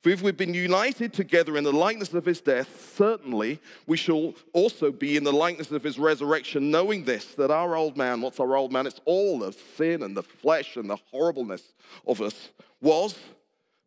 For 0.03 0.11
if 0.11 0.21
we've 0.21 0.37
been 0.37 0.53
united 0.53 1.13
together 1.13 1.57
in 1.57 1.63
the 1.63 1.73
likeness 1.73 2.13
of 2.13 2.25
his 2.25 2.39
death, 2.39 2.93
certainly 2.95 3.59
we 3.87 3.97
shall 3.97 4.35
also 4.53 4.91
be 4.91 5.17
in 5.17 5.23
the 5.23 5.33
likeness 5.33 5.71
of 5.71 5.81
his 5.81 5.97
resurrection, 5.97 6.69
knowing 6.69 7.05
this, 7.05 7.33
that 7.35 7.49
our 7.49 7.75
old 7.75 7.97
man, 7.97 8.21
what's 8.21 8.39
our 8.39 8.55
old 8.55 8.71
man? 8.71 8.85
It's 8.85 9.01
all 9.05 9.39
the 9.39 9.51
sin 9.51 10.03
and 10.03 10.15
the 10.15 10.21
flesh 10.21 10.75
and 10.75 10.87
the 10.87 10.99
horribleness 11.09 11.73
of 12.05 12.21
us, 12.21 12.51
was 12.81 13.17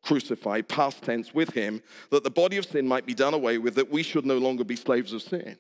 crucified, 0.03 0.67
past 0.67 1.03
tense, 1.03 1.33
with 1.33 1.51
him, 1.51 1.81
that 2.11 2.25
the 2.25 2.31
body 2.31 2.57
of 2.57 2.65
sin 2.65 2.89
might 2.89 3.07
be 3.07 3.15
done 3.15 3.35
away 3.35 3.59
with, 3.59 3.77
that 3.77 3.93
we 3.93 4.03
should 4.03 4.27
no 4.27 4.39
longer 4.39 4.65
be 4.65 4.75
slaves 4.75 5.13
of 5.13 5.23
sin. 5.23 5.57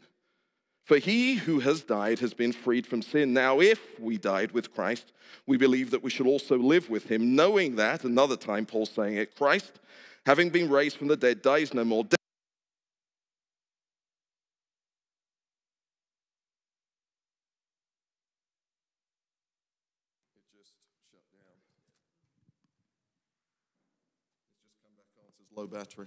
For 0.88 0.96
he 0.96 1.34
who 1.34 1.60
has 1.60 1.82
died 1.82 2.20
has 2.20 2.32
been 2.32 2.50
freed 2.50 2.86
from 2.86 3.02
sin. 3.02 3.34
Now, 3.34 3.60
if 3.60 4.00
we 4.00 4.16
died 4.16 4.52
with 4.52 4.74
Christ, 4.74 5.12
we 5.46 5.58
believe 5.58 5.90
that 5.90 6.02
we 6.02 6.08
should 6.08 6.26
also 6.26 6.56
live 6.56 6.88
with 6.88 7.10
him, 7.10 7.36
knowing 7.36 7.76
that, 7.76 8.04
another 8.04 8.36
time 8.38 8.64
Paul's 8.64 8.88
saying 8.92 9.16
it, 9.16 9.36
Christ, 9.36 9.80
having 10.24 10.48
been 10.48 10.70
raised 10.70 10.96
from 10.96 11.08
the 11.08 11.16
dead, 11.16 11.42
dies 11.42 11.74
no 11.74 11.84
more. 11.84 12.06
low 25.54 25.66
battery. 25.66 26.06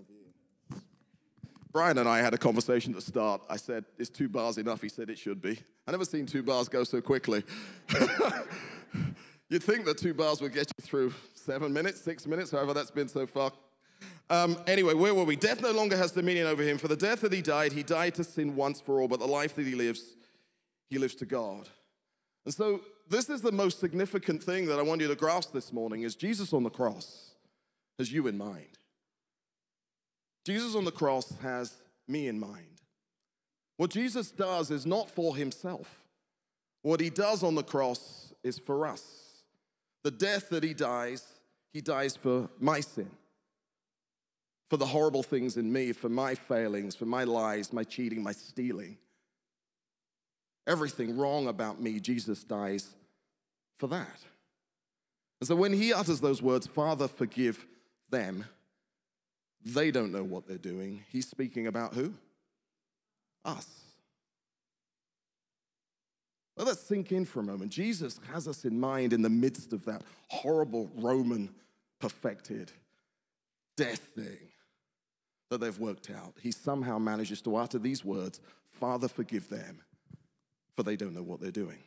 Down 0.00 0.16
here. 0.72 0.80
Brian 1.72 1.98
and 1.98 2.08
I 2.08 2.18
had 2.18 2.34
a 2.34 2.38
conversation 2.38 2.92
at 2.92 2.96
the 2.96 3.04
start. 3.04 3.42
I 3.48 3.56
said, 3.56 3.84
Is 3.98 4.10
two 4.10 4.28
bars 4.28 4.58
enough? 4.58 4.82
He 4.82 4.88
said, 4.88 5.10
It 5.10 5.18
should 5.18 5.40
be. 5.40 5.58
I 5.86 5.90
never 5.90 6.04
seen 6.04 6.26
two 6.26 6.42
bars 6.42 6.68
go 6.68 6.84
so 6.84 7.00
quickly. 7.00 7.44
You'd 9.48 9.62
think 9.62 9.84
that 9.84 9.98
two 9.98 10.14
bars 10.14 10.40
would 10.40 10.52
get 10.52 10.70
you 10.78 10.84
through 10.84 11.12
seven 11.34 11.72
minutes, 11.72 12.00
six 12.00 12.26
minutes, 12.26 12.50
however 12.50 12.72
that's 12.72 12.90
been 12.90 13.08
so 13.08 13.26
far. 13.26 13.52
Um, 14.28 14.56
anyway, 14.66 14.94
where 14.94 15.12
were 15.12 15.24
we? 15.24 15.36
Death 15.36 15.60
no 15.60 15.72
longer 15.72 15.96
has 15.96 16.12
dominion 16.12 16.46
over 16.46 16.62
him. 16.62 16.78
For 16.78 16.88
the 16.88 16.96
death 16.96 17.20
that 17.22 17.32
he 17.32 17.42
died, 17.42 17.72
he 17.72 17.82
died 17.82 18.14
to 18.14 18.24
sin 18.24 18.54
once 18.54 18.80
for 18.80 19.00
all, 19.00 19.08
but 19.08 19.18
the 19.18 19.26
life 19.26 19.56
that 19.56 19.66
he 19.66 19.74
lives, 19.74 20.16
he 20.88 20.98
lives 20.98 21.16
to 21.16 21.26
God. 21.26 21.68
And 22.44 22.54
so 22.54 22.80
this 23.08 23.28
is 23.28 23.42
the 23.42 23.52
most 23.52 23.80
significant 23.80 24.42
thing 24.42 24.66
that 24.66 24.78
I 24.78 24.82
want 24.82 25.00
you 25.00 25.08
to 25.08 25.16
grasp 25.16 25.52
this 25.52 25.72
morning 25.72 26.02
is 26.02 26.14
Jesus 26.14 26.52
on 26.52 26.62
the 26.62 26.70
cross 26.70 27.34
has 27.98 28.10
you 28.12 28.28
in 28.28 28.38
mind. 28.38 28.79
Jesus 30.50 30.74
on 30.74 30.84
the 30.84 30.90
cross 30.90 31.32
has 31.42 31.76
me 32.08 32.26
in 32.26 32.40
mind. 32.40 32.80
What 33.76 33.90
Jesus 33.90 34.32
does 34.32 34.72
is 34.72 34.84
not 34.84 35.08
for 35.08 35.36
himself. 35.36 36.02
What 36.82 36.98
he 36.98 37.08
does 37.08 37.44
on 37.44 37.54
the 37.54 37.62
cross 37.62 38.34
is 38.42 38.58
for 38.58 38.84
us. 38.84 39.04
The 40.02 40.10
death 40.10 40.48
that 40.48 40.64
he 40.64 40.74
dies, 40.74 41.24
he 41.72 41.80
dies 41.80 42.16
for 42.16 42.48
my 42.58 42.80
sin, 42.80 43.10
for 44.68 44.76
the 44.76 44.86
horrible 44.86 45.22
things 45.22 45.56
in 45.56 45.72
me, 45.72 45.92
for 45.92 46.08
my 46.08 46.34
failings, 46.34 46.96
for 46.96 47.06
my 47.06 47.22
lies, 47.22 47.72
my 47.72 47.84
cheating, 47.84 48.20
my 48.20 48.32
stealing. 48.32 48.98
Everything 50.66 51.16
wrong 51.16 51.46
about 51.46 51.80
me, 51.80 52.00
Jesus 52.00 52.42
dies 52.42 52.88
for 53.78 53.86
that. 53.86 54.18
And 55.40 55.46
so 55.46 55.54
when 55.54 55.72
he 55.72 55.92
utters 55.92 56.20
those 56.20 56.42
words, 56.42 56.66
Father, 56.66 57.06
forgive 57.06 57.64
them, 58.10 58.44
they 59.64 59.90
don't 59.90 60.12
know 60.12 60.22
what 60.22 60.46
they're 60.46 60.58
doing. 60.58 61.04
He's 61.10 61.28
speaking 61.28 61.66
about 61.66 61.94
who? 61.94 62.14
Us. 63.44 63.66
Let 66.56 66.66
that 66.66 66.78
sink 66.78 67.12
in 67.12 67.24
for 67.24 67.40
a 67.40 67.42
moment. 67.42 67.72
Jesus 67.72 68.20
has 68.32 68.46
us 68.46 68.64
in 68.64 68.78
mind 68.78 69.12
in 69.12 69.22
the 69.22 69.30
midst 69.30 69.72
of 69.72 69.84
that 69.86 70.02
horrible 70.28 70.90
Roman 70.96 71.48
perfected 72.00 72.70
death 73.76 74.08
thing 74.14 74.38
that 75.50 75.60
they've 75.60 75.78
worked 75.78 76.10
out. 76.10 76.34
He 76.40 76.50
somehow 76.52 76.98
manages 76.98 77.40
to 77.42 77.56
utter 77.56 77.78
these 77.78 78.04
words 78.04 78.40
Father, 78.72 79.08
forgive 79.08 79.48
them, 79.48 79.80
for 80.76 80.82
they 80.82 80.96
don't 80.96 81.14
know 81.14 81.22
what 81.22 81.40
they're 81.40 81.50
doing. 81.50 81.78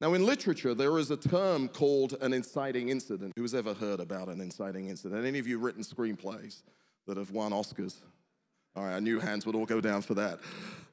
Now, 0.00 0.14
in 0.14 0.26
literature, 0.26 0.74
there 0.74 0.98
is 0.98 1.10
a 1.10 1.16
term 1.16 1.68
called 1.68 2.16
an 2.20 2.32
inciting 2.32 2.88
incident. 2.88 3.32
Who's 3.36 3.54
ever 3.54 3.74
heard 3.74 4.00
about 4.00 4.28
an 4.28 4.40
inciting 4.40 4.88
incident? 4.88 5.24
Any 5.24 5.38
of 5.38 5.46
you 5.46 5.58
written 5.58 5.82
screenplays 5.82 6.62
that 7.06 7.16
have 7.16 7.30
won 7.30 7.52
Oscars? 7.52 7.96
All 8.76 8.84
right, 8.84 8.96
I 8.96 8.98
knew 8.98 9.20
hands 9.20 9.46
would 9.46 9.54
all 9.54 9.66
go 9.66 9.80
down 9.80 10.02
for 10.02 10.14
that. 10.14 10.40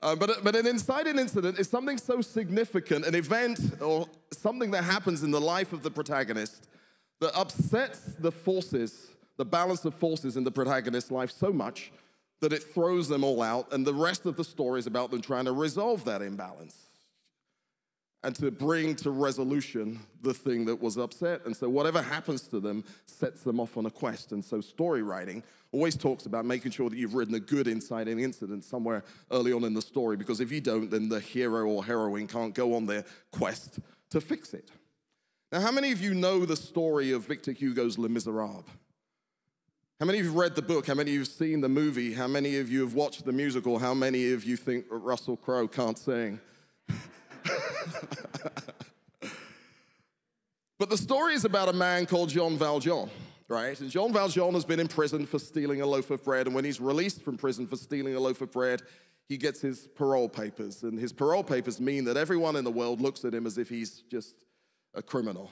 Uh, 0.03 0.15
but, 0.15 0.43
but 0.43 0.55
an 0.55 0.67
inciting 0.67 1.17
incident 1.17 1.57
is 1.57 1.67
something 1.67 1.97
so 1.97 2.21
significant, 2.21 3.05
an 3.05 3.15
event 3.15 3.59
or 3.81 4.07
something 4.31 4.69
that 4.71 4.83
happens 4.83 5.23
in 5.23 5.31
the 5.31 5.41
life 5.41 5.73
of 5.73 5.81
the 5.81 5.89
protagonist 5.89 6.67
that 7.21 7.35
upsets 7.35 8.13
the 8.19 8.31
forces, 8.31 9.07
the 9.37 9.45
balance 9.45 9.83
of 9.83 9.95
forces 9.95 10.37
in 10.37 10.43
the 10.43 10.51
protagonist's 10.51 11.09
life 11.09 11.31
so 11.31 11.51
much 11.51 11.91
that 12.39 12.53
it 12.53 12.63
throws 12.63 13.07
them 13.07 13.23
all 13.23 13.41
out, 13.41 13.71
and 13.73 13.85
the 13.85 13.93
rest 13.93 14.25
of 14.25 14.35
the 14.35 14.43
story 14.43 14.79
is 14.79 14.87
about 14.87 15.09
them 15.11 15.21
trying 15.21 15.45
to 15.45 15.51
resolve 15.51 16.05
that 16.05 16.21
imbalance 16.21 16.90
and 18.23 18.35
to 18.35 18.51
bring 18.51 18.95
to 18.95 19.09
resolution 19.09 19.99
the 20.21 20.33
thing 20.33 20.65
that 20.65 20.79
was 20.79 20.97
upset. 20.97 21.45
And 21.45 21.55
so, 21.55 21.69
whatever 21.69 22.01
happens 22.01 22.41
to 22.49 22.59
them 22.59 22.83
sets 23.05 23.41
them 23.41 23.59
off 23.59 23.77
on 23.77 23.85
a 23.85 23.91
quest. 23.91 24.31
And 24.31 24.43
so, 24.43 24.61
story 24.61 25.01
writing 25.01 25.43
always 25.71 25.95
talks 25.95 26.25
about 26.25 26.45
making 26.45 26.71
sure 26.71 26.89
that 26.89 26.97
you've 26.97 27.15
written 27.15 27.35
a 27.35 27.39
good 27.39 27.67
inciting 27.67 28.19
incident 28.19 28.63
somewhere 28.63 29.03
early 29.31 29.53
on 29.53 29.63
in 29.63 29.73
the 29.73 29.81
story, 29.81 30.17
because 30.17 30.39
if 30.39 30.51
you 30.51 30.61
don't, 30.61 30.89
then 30.91 31.09
the 31.09 31.19
hero 31.19 31.67
or 31.67 31.83
heroine 31.83 32.27
can't 32.27 32.53
go 32.53 32.75
on 32.75 32.85
their 32.85 33.05
quest 33.31 33.79
to 34.09 34.21
fix 34.21 34.53
it. 34.53 34.69
Now, 35.51 35.61
how 35.61 35.71
many 35.71 35.91
of 35.91 36.01
you 36.01 36.13
know 36.13 36.45
the 36.45 36.55
story 36.55 37.11
of 37.11 37.25
Victor 37.27 37.51
Hugo's 37.51 37.97
Les 37.97 38.09
Miserables? 38.09 38.65
How 39.99 40.05
many 40.05 40.19
of 40.19 40.25
you 40.25 40.31
have 40.31 40.39
read 40.39 40.55
the 40.55 40.61
book? 40.61 40.87
How 40.87 40.95
many 40.95 41.11
of 41.11 41.13
you 41.13 41.19
have 41.19 41.27
seen 41.27 41.61
the 41.61 41.69
movie? 41.69 42.13
How 42.13 42.27
many 42.27 42.57
of 42.57 42.71
you 42.71 42.81
have 42.81 42.95
watched 42.95 43.23
the 43.23 43.31
musical? 43.31 43.77
How 43.77 43.93
many 43.93 44.31
of 44.31 44.43
you 44.43 44.57
think 44.57 44.85
Russell 44.89 45.37
Crowe 45.37 45.67
can't 45.67 45.97
sing? 45.97 46.39
but 50.79 50.89
the 50.89 50.97
story 50.97 51.33
is 51.33 51.45
about 51.45 51.69
a 51.69 51.73
man 51.73 52.05
called 52.05 52.29
Jean 52.29 52.57
Valjean, 52.57 53.09
right? 53.47 53.79
And 53.79 53.89
Jean 53.89 54.13
Valjean 54.13 54.53
has 54.53 54.65
been 54.65 54.79
in 54.79 54.87
prison 54.87 55.25
for 55.25 55.39
stealing 55.39 55.81
a 55.81 55.85
loaf 55.85 56.11
of 56.11 56.23
bread. 56.23 56.47
And 56.47 56.55
when 56.55 56.65
he's 56.65 56.79
released 56.79 57.21
from 57.21 57.37
prison 57.37 57.67
for 57.67 57.75
stealing 57.75 58.15
a 58.15 58.19
loaf 58.19 58.41
of 58.41 58.51
bread, 58.51 58.81
he 59.27 59.37
gets 59.37 59.61
his 59.61 59.87
parole 59.95 60.29
papers. 60.29 60.83
And 60.83 60.99
his 60.99 61.13
parole 61.13 61.43
papers 61.43 61.79
mean 61.79 62.05
that 62.05 62.17
everyone 62.17 62.55
in 62.55 62.63
the 62.63 62.71
world 62.71 63.01
looks 63.01 63.23
at 63.25 63.33
him 63.33 63.45
as 63.45 63.57
if 63.57 63.69
he's 63.69 64.01
just 64.09 64.35
a 64.93 65.01
criminal. 65.01 65.51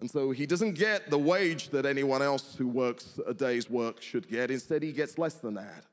And 0.00 0.10
so 0.10 0.30
he 0.30 0.46
doesn't 0.46 0.74
get 0.74 1.10
the 1.10 1.18
wage 1.18 1.70
that 1.70 1.84
anyone 1.84 2.22
else 2.22 2.54
who 2.54 2.68
works 2.68 3.18
a 3.26 3.34
day's 3.34 3.68
work 3.68 4.00
should 4.00 4.28
get. 4.28 4.50
Instead, 4.50 4.82
he 4.82 4.92
gets 4.92 5.18
less 5.18 5.34
than 5.34 5.54
that. 5.54 5.84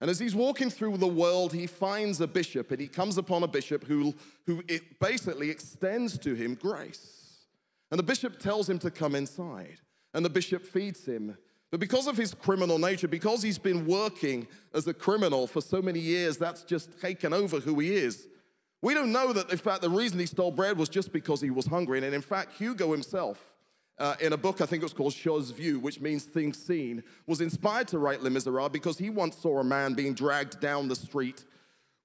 And 0.00 0.10
as 0.10 0.18
he's 0.18 0.34
walking 0.34 0.68
through 0.68 0.98
the 0.98 1.06
world, 1.06 1.52
he 1.52 1.66
finds 1.66 2.20
a 2.20 2.26
bishop 2.26 2.70
and 2.70 2.80
he 2.80 2.88
comes 2.88 3.16
upon 3.16 3.42
a 3.42 3.48
bishop 3.48 3.84
who, 3.84 4.14
who 4.44 4.62
basically 5.00 5.50
extends 5.50 6.18
to 6.18 6.34
him 6.34 6.54
grace. 6.54 7.46
And 7.90 7.98
the 7.98 8.04
bishop 8.04 8.38
tells 8.38 8.68
him 8.68 8.78
to 8.80 8.90
come 8.90 9.14
inside. 9.14 9.80
And 10.12 10.24
the 10.24 10.30
bishop 10.30 10.66
feeds 10.66 11.06
him. 11.06 11.36
But 11.70 11.80
because 11.80 12.06
of 12.06 12.16
his 12.16 12.34
criminal 12.34 12.78
nature, 12.78 13.08
because 13.08 13.42
he's 13.42 13.58
been 13.58 13.86
working 13.86 14.46
as 14.74 14.86
a 14.86 14.94
criminal 14.94 15.46
for 15.46 15.60
so 15.60 15.82
many 15.82 16.00
years, 16.00 16.36
that's 16.36 16.62
just 16.62 17.00
taken 17.00 17.32
over 17.32 17.58
who 17.60 17.78
he 17.80 17.94
is. 17.94 18.28
We 18.82 18.94
don't 18.94 19.12
know 19.12 19.32
that, 19.32 19.50
in 19.50 19.58
fact, 19.58 19.82
the 19.82 19.90
reason 19.90 20.18
he 20.18 20.26
stole 20.26 20.52
bread 20.52 20.78
was 20.78 20.88
just 20.88 21.12
because 21.12 21.40
he 21.40 21.50
was 21.50 21.66
hungry. 21.66 21.98
And 22.04 22.14
in 22.14 22.22
fact, 22.22 22.52
Hugo 22.58 22.92
himself 22.92 23.55
uh, 23.98 24.14
in 24.20 24.32
a 24.32 24.36
book 24.36 24.60
I 24.60 24.66
think 24.66 24.82
it 24.82 24.84
was 24.84 24.92
called 24.92 25.14
Choses 25.14 25.50
Vues, 25.50 25.80
which 25.80 26.00
means 26.00 26.24
things 26.24 26.58
seen, 26.58 27.02
was 27.26 27.40
inspired 27.40 27.88
to 27.88 27.98
write 27.98 28.22
Les 28.22 28.30
Miserables 28.30 28.72
because 28.72 28.98
he 28.98 29.10
once 29.10 29.36
saw 29.36 29.58
a 29.58 29.64
man 29.64 29.94
being 29.94 30.14
dragged 30.14 30.60
down 30.60 30.88
the 30.88 30.96
street 30.96 31.44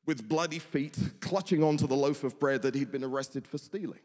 with 0.06 0.28
bloody 0.28 0.60
feet, 0.60 0.98
clutching 1.20 1.64
onto 1.64 1.88
the 1.88 1.96
loaf 1.96 2.24
of 2.24 2.40
bread 2.40 2.62
that 2.64 2.76
he'd 2.76 2.92
been 2.92 3.04
arrested 3.04 3.48
for 3.48 3.58
stealing. 3.58 4.00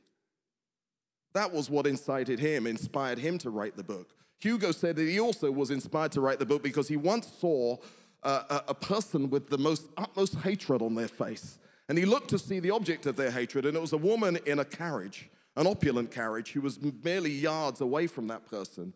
That 1.32 1.52
was 1.52 1.70
what 1.70 1.86
incited 1.86 2.38
him, 2.38 2.66
inspired 2.66 3.18
him 3.18 3.38
to 3.38 3.50
write 3.50 3.76
the 3.76 3.84
book. 3.84 4.10
Hugo 4.40 4.72
said 4.72 4.96
that 4.96 5.08
he 5.08 5.20
also 5.20 5.50
was 5.50 5.70
inspired 5.70 6.12
to 6.12 6.20
write 6.20 6.38
the 6.38 6.46
book 6.46 6.62
because 6.62 6.88
he 6.88 6.96
once 6.96 7.26
saw 7.40 7.76
uh, 8.22 8.42
a, 8.50 8.70
a 8.70 8.74
person 8.74 9.30
with 9.30 9.48
the 9.48 9.58
most 9.58 9.88
utmost 9.96 10.34
hatred 10.36 10.82
on 10.82 10.94
their 10.94 11.08
face. 11.08 11.58
And 11.88 11.96
he 11.96 12.04
looked 12.04 12.28
to 12.30 12.38
see 12.38 12.58
the 12.58 12.70
object 12.72 13.06
of 13.06 13.16
their 13.16 13.30
hatred, 13.30 13.64
and 13.64 13.76
it 13.76 13.80
was 13.80 13.92
a 13.92 13.98
woman 13.98 14.38
in 14.44 14.58
a 14.58 14.64
carriage 14.64 15.30
an 15.56 15.66
opulent 15.66 16.10
carriage 16.10 16.52
who 16.52 16.60
was 16.60 16.78
merely 17.02 17.30
yards 17.30 17.80
away 17.80 18.06
from 18.06 18.28
that 18.28 18.46
person. 18.46 18.92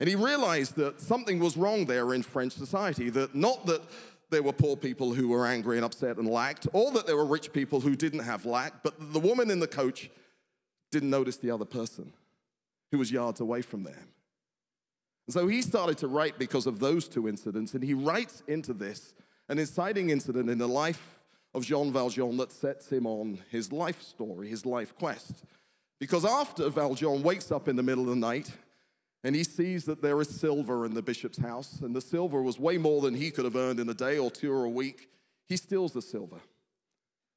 And 0.00 0.08
he 0.08 0.16
realized 0.16 0.76
that 0.76 1.00
something 1.00 1.38
was 1.38 1.56
wrong 1.56 1.86
there 1.86 2.14
in 2.14 2.22
French 2.22 2.52
society, 2.52 3.10
that 3.10 3.34
not 3.34 3.64
that 3.66 3.82
there 4.30 4.42
were 4.42 4.52
poor 4.52 4.76
people 4.76 5.14
who 5.14 5.28
were 5.28 5.46
angry 5.46 5.76
and 5.76 5.84
upset 5.84 6.16
and 6.16 6.28
lacked, 6.28 6.66
or 6.72 6.90
that 6.92 7.06
there 7.06 7.16
were 7.16 7.24
rich 7.24 7.52
people 7.52 7.80
who 7.80 7.94
didn't 7.94 8.20
have 8.20 8.44
lack, 8.44 8.82
but 8.82 9.12
the 9.12 9.20
woman 9.20 9.50
in 9.50 9.60
the 9.60 9.68
coach 9.68 10.10
didn't 10.90 11.10
notice 11.10 11.36
the 11.36 11.50
other 11.50 11.64
person 11.64 12.12
who 12.90 12.98
was 12.98 13.12
yards 13.12 13.40
away 13.40 13.62
from 13.62 13.84
them. 13.84 14.08
And 15.26 15.34
so 15.34 15.46
he 15.46 15.62
started 15.62 15.98
to 15.98 16.08
write 16.08 16.38
because 16.38 16.66
of 16.66 16.80
those 16.80 17.08
two 17.08 17.28
incidents, 17.28 17.74
and 17.74 17.82
he 17.82 17.94
writes 17.94 18.42
into 18.48 18.72
this 18.72 19.14
an 19.48 19.58
inciting 19.58 20.10
incident 20.10 20.50
in 20.50 20.58
the 20.58 20.68
life 20.68 21.18
of 21.54 21.64
Jean 21.64 21.92
Valjean 21.92 22.36
that 22.38 22.52
sets 22.52 22.90
him 22.90 23.06
on 23.06 23.38
his 23.50 23.70
life 23.72 24.02
story, 24.02 24.48
his 24.48 24.66
life 24.66 24.94
quest. 24.96 25.44
Because 26.00 26.24
after 26.24 26.68
Valjean 26.68 27.22
wakes 27.22 27.52
up 27.52 27.68
in 27.68 27.76
the 27.76 27.82
middle 27.82 28.04
of 28.04 28.10
the 28.10 28.16
night 28.16 28.50
and 29.22 29.34
he 29.34 29.44
sees 29.44 29.84
that 29.84 30.02
there 30.02 30.20
is 30.20 30.28
silver 30.28 30.84
in 30.84 30.92
the 30.92 31.00
bishop's 31.00 31.38
house, 31.38 31.80
and 31.80 31.96
the 31.96 32.00
silver 32.00 32.42
was 32.42 32.58
way 32.58 32.76
more 32.76 33.00
than 33.00 33.14
he 33.14 33.30
could 33.30 33.46
have 33.46 33.56
earned 33.56 33.80
in 33.80 33.88
a 33.88 33.94
day 33.94 34.18
or 34.18 34.30
two 34.30 34.52
or 34.52 34.64
a 34.64 34.70
week, 34.70 35.08
he 35.48 35.56
steals 35.56 35.92
the 35.92 36.02
silver. 36.02 36.40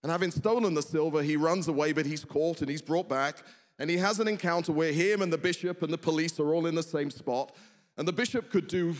And 0.04 0.12
having 0.12 0.32
stolen 0.32 0.74
the 0.74 0.82
silver, 0.82 1.24
he 1.24 1.38
runs 1.38 1.68
away, 1.68 1.94
but 1.94 2.06
he's 2.06 2.26
caught 2.26 2.62
and 2.62 2.70
he's 2.70 2.82
brought 2.82 3.08
back. 3.08 3.38
And 3.80 3.90
he 3.90 3.98
has 3.98 4.20
an 4.20 4.28
encounter 4.28 4.72
where 4.72 4.92
him 4.92 5.22
and 5.22 5.32
the 5.32 5.38
bishop 5.38 5.82
and 5.82 5.92
the 5.92 5.98
police 5.98 6.40
are 6.40 6.54
all 6.54 6.66
in 6.66 6.76
the 6.76 6.84
same 6.84 7.10
spot. 7.10 7.56
And 7.98 8.08
the 8.08 8.14
bishop 8.14 8.50
could 8.50 8.68
do 8.68 8.96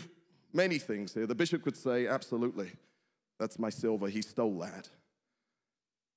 many 0.54 0.78
things 0.78 1.14
here. 1.14 1.28
The 1.28 1.36
bishop 1.36 1.64
could 1.64 1.78
say, 1.78 2.08
Absolutely, 2.08 2.72
that's 3.40 3.60
my 3.60 3.70
silver. 3.70 4.08
He 4.08 4.22
stole 4.22 4.60
that. 4.60 4.90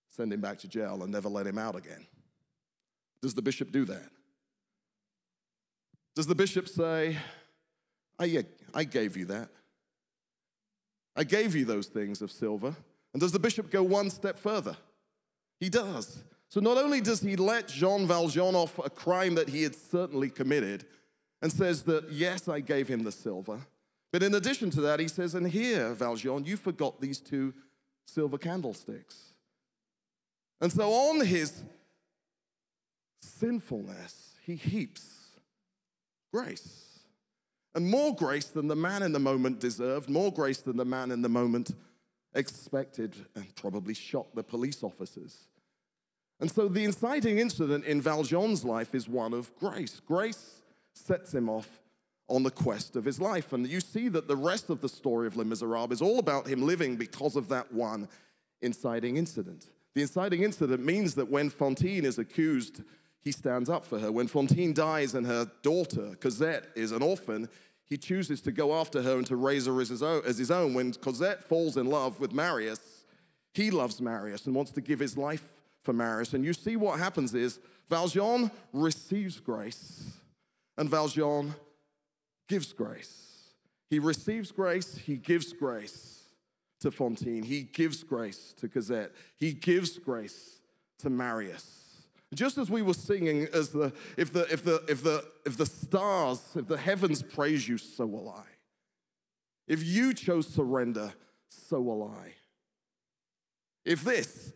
Send 0.08 0.32
him 0.32 0.40
back 0.40 0.58
to 0.58 0.68
jail 0.68 1.02
and 1.02 1.12
never 1.12 1.28
let 1.28 1.46
him 1.46 1.58
out 1.58 1.76
again. 1.76 2.06
Does 3.22 3.34
the 3.34 3.42
bishop 3.42 3.70
do 3.70 3.84
that? 3.86 4.10
Does 6.16 6.26
the 6.26 6.34
bishop 6.34 6.68
say, 6.68 7.16
I, 8.18 8.44
I 8.74 8.84
gave 8.84 9.16
you 9.16 9.26
that? 9.26 9.48
I 11.16 11.24
gave 11.24 11.54
you 11.54 11.64
those 11.64 11.86
things 11.86 12.22
of 12.22 12.30
silver. 12.30 12.74
And 13.12 13.20
does 13.20 13.32
the 13.32 13.38
bishop 13.38 13.70
go 13.70 13.82
one 13.82 14.10
step 14.10 14.38
further? 14.38 14.76
He 15.58 15.68
does. 15.68 16.22
So 16.48 16.60
not 16.60 16.78
only 16.78 17.00
does 17.00 17.20
he 17.20 17.36
let 17.36 17.68
Jean 17.68 18.06
Valjean 18.06 18.54
off 18.54 18.78
a 18.78 18.90
crime 18.90 19.34
that 19.36 19.48
he 19.48 19.62
had 19.62 19.74
certainly 19.74 20.30
committed 20.30 20.84
and 21.42 21.52
says 21.52 21.82
that, 21.82 22.10
yes, 22.10 22.48
I 22.48 22.60
gave 22.60 22.88
him 22.88 23.04
the 23.04 23.12
silver, 23.12 23.60
but 24.12 24.22
in 24.22 24.34
addition 24.34 24.70
to 24.70 24.80
that, 24.82 24.98
he 24.98 25.08
says, 25.08 25.34
and 25.34 25.48
here, 25.48 25.94
Valjean, 25.94 26.44
you 26.44 26.56
forgot 26.56 27.00
these 27.00 27.20
two 27.20 27.54
silver 28.06 28.38
candlesticks. 28.38 29.32
And 30.60 30.72
so 30.72 30.92
on 30.92 31.24
his 31.24 31.62
sinfulness, 33.20 34.34
he 34.44 34.56
heaps 34.56 35.20
grace. 36.32 36.98
And 37.74 37.88
more 37.88 38.14
grace 38.14 38.46
than 38.46 38.66
the 38.66 38.76
man 38.76 39.02
in 39.02 39.12
the 39.12 39.20
moment 39.20 39.60
deserved, 39.60 40.10
more 40.10 40.32
grace 40.32 40.58
than 40.58 40.76
the 40.76 40.84
man 40.84 41.10
in 41.10 41.22
the 41.22 41.28
moment 41.28 41.70
expected, 42.34 43.14
and 43.34 43.54
probably 43.56 43.94
shocked 43.94 44.34
the 44.34 44.42
police 44.42 44.82
officers. 44.82 45.48
And 46.40 46.50
so 46.50 46.68
the 46.68 46.84
inciting 46.84 47.38
incident 47.38 47.84
in 47.84 48.00
Valjean's 48.00 48.64
life 48.64 48.94
is 48.94 49.08
one 49.08 49.34
of 49.34 49.54
grace. 49.56 50.00
Grace 50.00 50.62
sets 50.94 51.34
him 51.34 51.48
off 51.48 51.80
on 52.28 52.42
the 52.44 52.50
quest 52.50 52.96
of 52.96 53.04
his 53.04 53.20
life. 53.20 53.52
And 53.52 53.66
you 53.66 53.80
see 53.80 54.08
that 54.08 54.28
the 54.28 54.36
rest 54.36 54.70
of 54.70 54.80
the 54.80 54.88
story 54.88 55.26
of 55.26 55.36
Les 55.36 55.44
Miserables 55.44 55.92
is 55.92 56.02
all 56.02 56.18
about 56.18 56.46
him 56.46 56.62
living 56.62 56.96
because 56.96 57.36
of 57.36 57.48
that 57.48 57.72
one 57.72 58.08
inciting 58.62 59.16
incident. 59.16 59.66
The 59.94 60.02
inciting 60.02 60.42
incident 60.42 60.84
means 60.84 61.16
that 61.16 61.30
when 61.30 61.50
Fantine 61.50 62.04
is 62.04 62.18
accused, 62.18 62.82
he 63.22 63.32
stands 63.32 63.68
up 63.68 63.84
for 63.84 63.98
her. 63.98 64.10
When 64.10 64.28
Fantine 64.28 64.72
dies 64.72 65.14
and 65.14 65.26
her 65.26 65.50
daughter, 65.62 66.16
Cosette, 66.20 66.68
is 66.74 66.92
an 66.92 67.02
orphan, 67.02 67.48
he 67.84 67.96
chooses 67.96 68.40
to 68.42 68.52
go 68.52 68.74
after 68.74 69.02
her 69.02 69.16
and 69.18 69.26
to 69.26 69.36
raise 69.36 69.66
her 69.66 69.80
as 69.80 69.88
his 69.88 70.02
own. 70.02 70.22
As 70.24 70.38
his 70.38 70.50
own. 70.50 70.74
When 70.74 70.92
Cosette 70.94 71.44
falls 71.44 71.76
in 71.76 71.86
love 71.86 72.20
with 72.20 72.32
Marius, 72.32 73.04
he 73.52 73.70
loves 73.70 74.00
Marius 74.00 74.46
and 74.46 74.54
wants 74.54 74.70
to 74.72 74.80
give 74.80 75.00
his 75.00 75.16
life 75.16 75.52
for 75.82 75.92
Marius. 75.92 76.34
And 76.34 76.44
you 76.44 76.52
see 76.52 76.76
what 76.76 76.98
happens 76.98 77.34
is 77.34 77.58
Valjean 77.88 78.50
receives 78.72 79.40
grace 79.40 80.04
and 80.78 80.88
Valjean 80.88 81.54
gives 82.48 82.72
grace. 82.72 83.26
He 83.90 83.98
receives 83.98 84.52
grace, 84.52 84.96
he 84.96 85.16
gives 85.16 85.52
grace 85.52 86.22
to 86.80 86.90
Fantine, 86.90 87.42
he 87.42 87.62
gives 87.62 88.04
grace 88.04 88.54
to 88.58 88.68
Cosette, 88.68 89.10
he 89.36 89.52
gives 89.52 89.98
grace 89.98 90.60
to 91.00 91.10
Marius. 91.10 91.79
Just 92.34 92.58
as 92.58 92.70
we 92.70 92.82
were 92.82 92.94
singing, 92.94 93.48
as 93.52 93.70
the 93.70 93.92
if 94.16 94.32
the 94.32 94.42
if 94.52 94.64
the 94.64 94.84
if 94.88 95.02
the 95.02 95.24
if 95.44 95.56
the 95.56 95.66
stars, 95.66 96.40
if 96.54 96.68
the 96.68 96.78
heavens 96.78 97.22
praise 97.22 97.68
you, 97.68 97.76
so 97.76 98.06
will 98.06 98.28
I. 98.28 98.44
If 99.66 99.84
you 99.84 100.14
chose 100.14 100.46
surrender, 100.46 101.12
so 101.48 101.80
will 101.80 102.04
I. 102.04 102.34
If 103.84 104.02
this, 104.02 104.52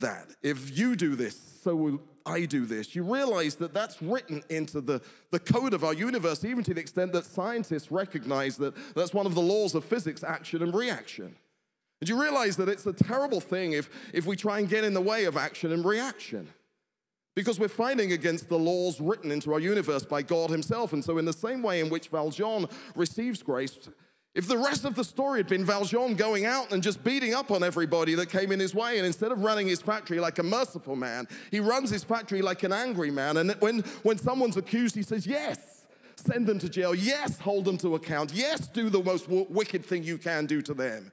that. 0.00 0.28
If 0.42 0.78
you 0.78 0.96
do 0.96 1.16
this, 1.16 1.36
so 1.62 1.74
will 1.74 2.00
I 2.24 2.44
do 2.44 2.66
this. 2.66 2.94
You 2.94 3.02
realize 3.02 3.54
that 3.56 3.72
that's 3.72 4.02
written 4.02 4.42
into 4.50 4.80
the, 4.80 5.00
the 5.30 5.38
code 5.38 5.72
of 5.72 5.84
our 5.84 5.94
universe, 5.94 6.44
even 6.44 6.64
to 6.64 6.74
the 6.74 6.80
extent 6.80 7.12
that 7.12 7.24
scientists 7.24 7.90
recognize 7.90 8.56
that 8.58 8.74
that's 8.94 9.14
one 9.14 9.26
of 9.26 9.34
the 9.34 9.40
laws 9.40 9.74
of 9.74 9.84
physics 9.84 10.24
action 10.24 10.62
and 10.62 10.74
reaction. 10.74 11.36
And 12.00 12.08
you 12.08 12.20
realize 12.20 12.56
that 12.56 12.68
it's 12.68 12.86
a 12.86 12.92
terrible 12.92 13.40
thing 13.40 13.72
if, 13.72 13.88
if 14.12 14.26
we 14.26 14.36
try 14.36 14.58
and 14.58 14.68
get 14.68 14.84
in 14.84 14.92
the 14.92 15.00
way 15.00 15.24
of 15.24 15.36
action 15.36 15.72
and 15.72 15.84
reaction. 15.84 16.48
Because 17.36 17.60
we're 17.60 17.68
fighting 17.68 18.12
against 18.12 18.48
the 18.48 18.58
laws 18.58 19.00
written 19.00 19.30
into 19.30 19.52
our 19.52 19.60
universe 19.60 20.04
by 20.04 20.22
God 20.22 20.50
Himself. 20.50 20.92
And 20.92 21.04
so, 21.04 21.18
in 21.18 21.26
the 21.26 21.32
same 21.32 21.62
way 21.62 21.80
in 21.80 21.90
which 21.90 22.08
Valjean 22.08 22.66
receives 22.96 23.42
grace, 23.42 23.78
if 24.34 24.48
the 24.48 24.58
rest 24.58 24.84
of 24.84 24.94
the 24.94 25.04
story 25.04 25.38
had 25.38 25.46
been 25.46 25.64
Valjean 25.64 26.14
going 26.14 26.44
out 26.44 26.70
and 26.70 26.82
just 26.82 27.02
beating 27.04 27.34
up 27.34 27.50
on 27.50 27.62
everybody 27.62 28.14
that 28.16 28.28
came 28.28 28.52
in 28.52 28.60
his 28.60 28.74
way, 28.74 28.98
and 28.98 29.06
instead 29.06 29.32
of 29.32 29.42
running 29.42 29.66
his 29.66 29.80
factory 29.80 30.18
like 30.18 30.38
a 30.38 30.42
merciful 30.42 30.96
man, 30.96 31.28
he 31.50 31.60
runs 31.60 31.88
his 31.88 32.04
factory 32.04 32.42
like 32.42 32.62
an 32.62 32.72
angry 32.72 33.10
man. 33.10 33.36
And 33.36 33.52
when, 33.60 33.80
when 34.02 34.18
someone's 34.18 34.56
accused, 34.56 34.94
he 34.94 35.02
says, 35.02 35.26
Yes, 35.26 35.86
send 36.16 36.46
them 36.46 36.58
to 36.58 36.68
jail. 36.68 36.94
Yes, 36.94 37.38
hold 37.38 37.66
them 37.66 37.78
to 37.78 37.94
account. 37.94 38.32
Yes, 38.34 38.66
do 38.68 38.90
the 38.90 39.02
most 39.02 39.28
wicked 39.28 39.84
thing 39.84 40.04
you 40.04 40.18
can 40.18 40.46
do 40.46 40.60
to 40.62 40.74
them. 40.74 41.12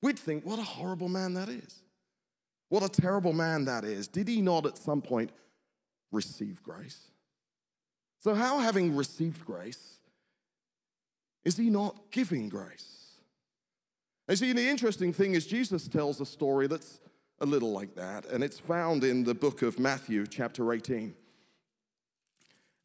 We'd 0.00 0.18
think, 0.18 0.44
What 0.44 0.60
a 0.60 0.64
horrible 0.64 1.08
man 1.08 1.34
that 1.34 1.48
is. 1.48 1.81
What 2.72 2.82
a 2.82 2.88
terrible 2.88 3.34
man 3.34 3.66
that 3.66 3.84
is. 3.84 4.08
Did 4.08 4.28
he 4.28 4.40
not 4.40 4.64
at 4.64 4.78
some 4.78 5.02
point 5.02 5.30
receive 6.10 6.62
grace? 6.62 7.10
So, 8.18 8.34
how, 8.34 8.60
having 8.60 8.96
received 8.96 9.44
grace, 9.44 9.98
is 11.44 11.58
he 11.58 11.68
not 11.68 12.10
giving 12.10 12.48
grace? 12.48 13.16
And 14.26 14.38
see, 14.38 14.54
the 14.54 14.66
interesting 14.66 15.12
thing 15.12 15.34
is, 15.34 15.46
Jesus 15.46 15.86
tells 15.86 16.18
a 16.22 16.24
story 16.24 16.66
that's 16.66 17.00
a 17.40 17.44
little 17.44 17.72
like 17.72 17.94
that, 17.96 18.24
and 18.24 18.42
it's 18.42 18.58
found 18.58 19.04
in 19.04 19.22
the 19.22 19.34
book 19.34 19.60
of 19.60 19.78
Matthew, 19.78 20.26
chapter 20.26 20.72
18. 20.72 21.14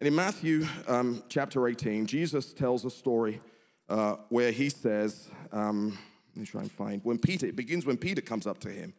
And 0.02 0.08
in 0.08 0.14
Matthew 0.14 0.68
um, 0.90 1.24
chapter 1.30 1.66
18, 1.66 2.08
Jesus 2.08 2.52
tells 2.52 2.84
a 2.84 2.92
story 2.92 3.40
uh, 3.88 4.18
where 4.28 4.52
he 4.52 4.68
says, 4.68 5.30
um, 5.54 5.98
let 6.36 6.42
me 6.42 6.46
try 6.46 6.60
and 6.60 6.72
find, 6.74 7.00
when 7.06 7.18
Peter, 7.20 7.46
it 7.46 7.56
begins 7.56 7.86
when 7.86 7.96
Peter 7.96 8.20
comes 8.20 8.46
up 8.46 8.60
to 8.60 8.70
him 8.70 8.94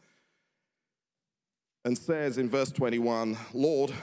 and 1.88 1.96
says 1.96 2.36
in 2.36 2.50
verse 2.50 2.70
21, 2.70 3.34
Lord, 3.54 3.94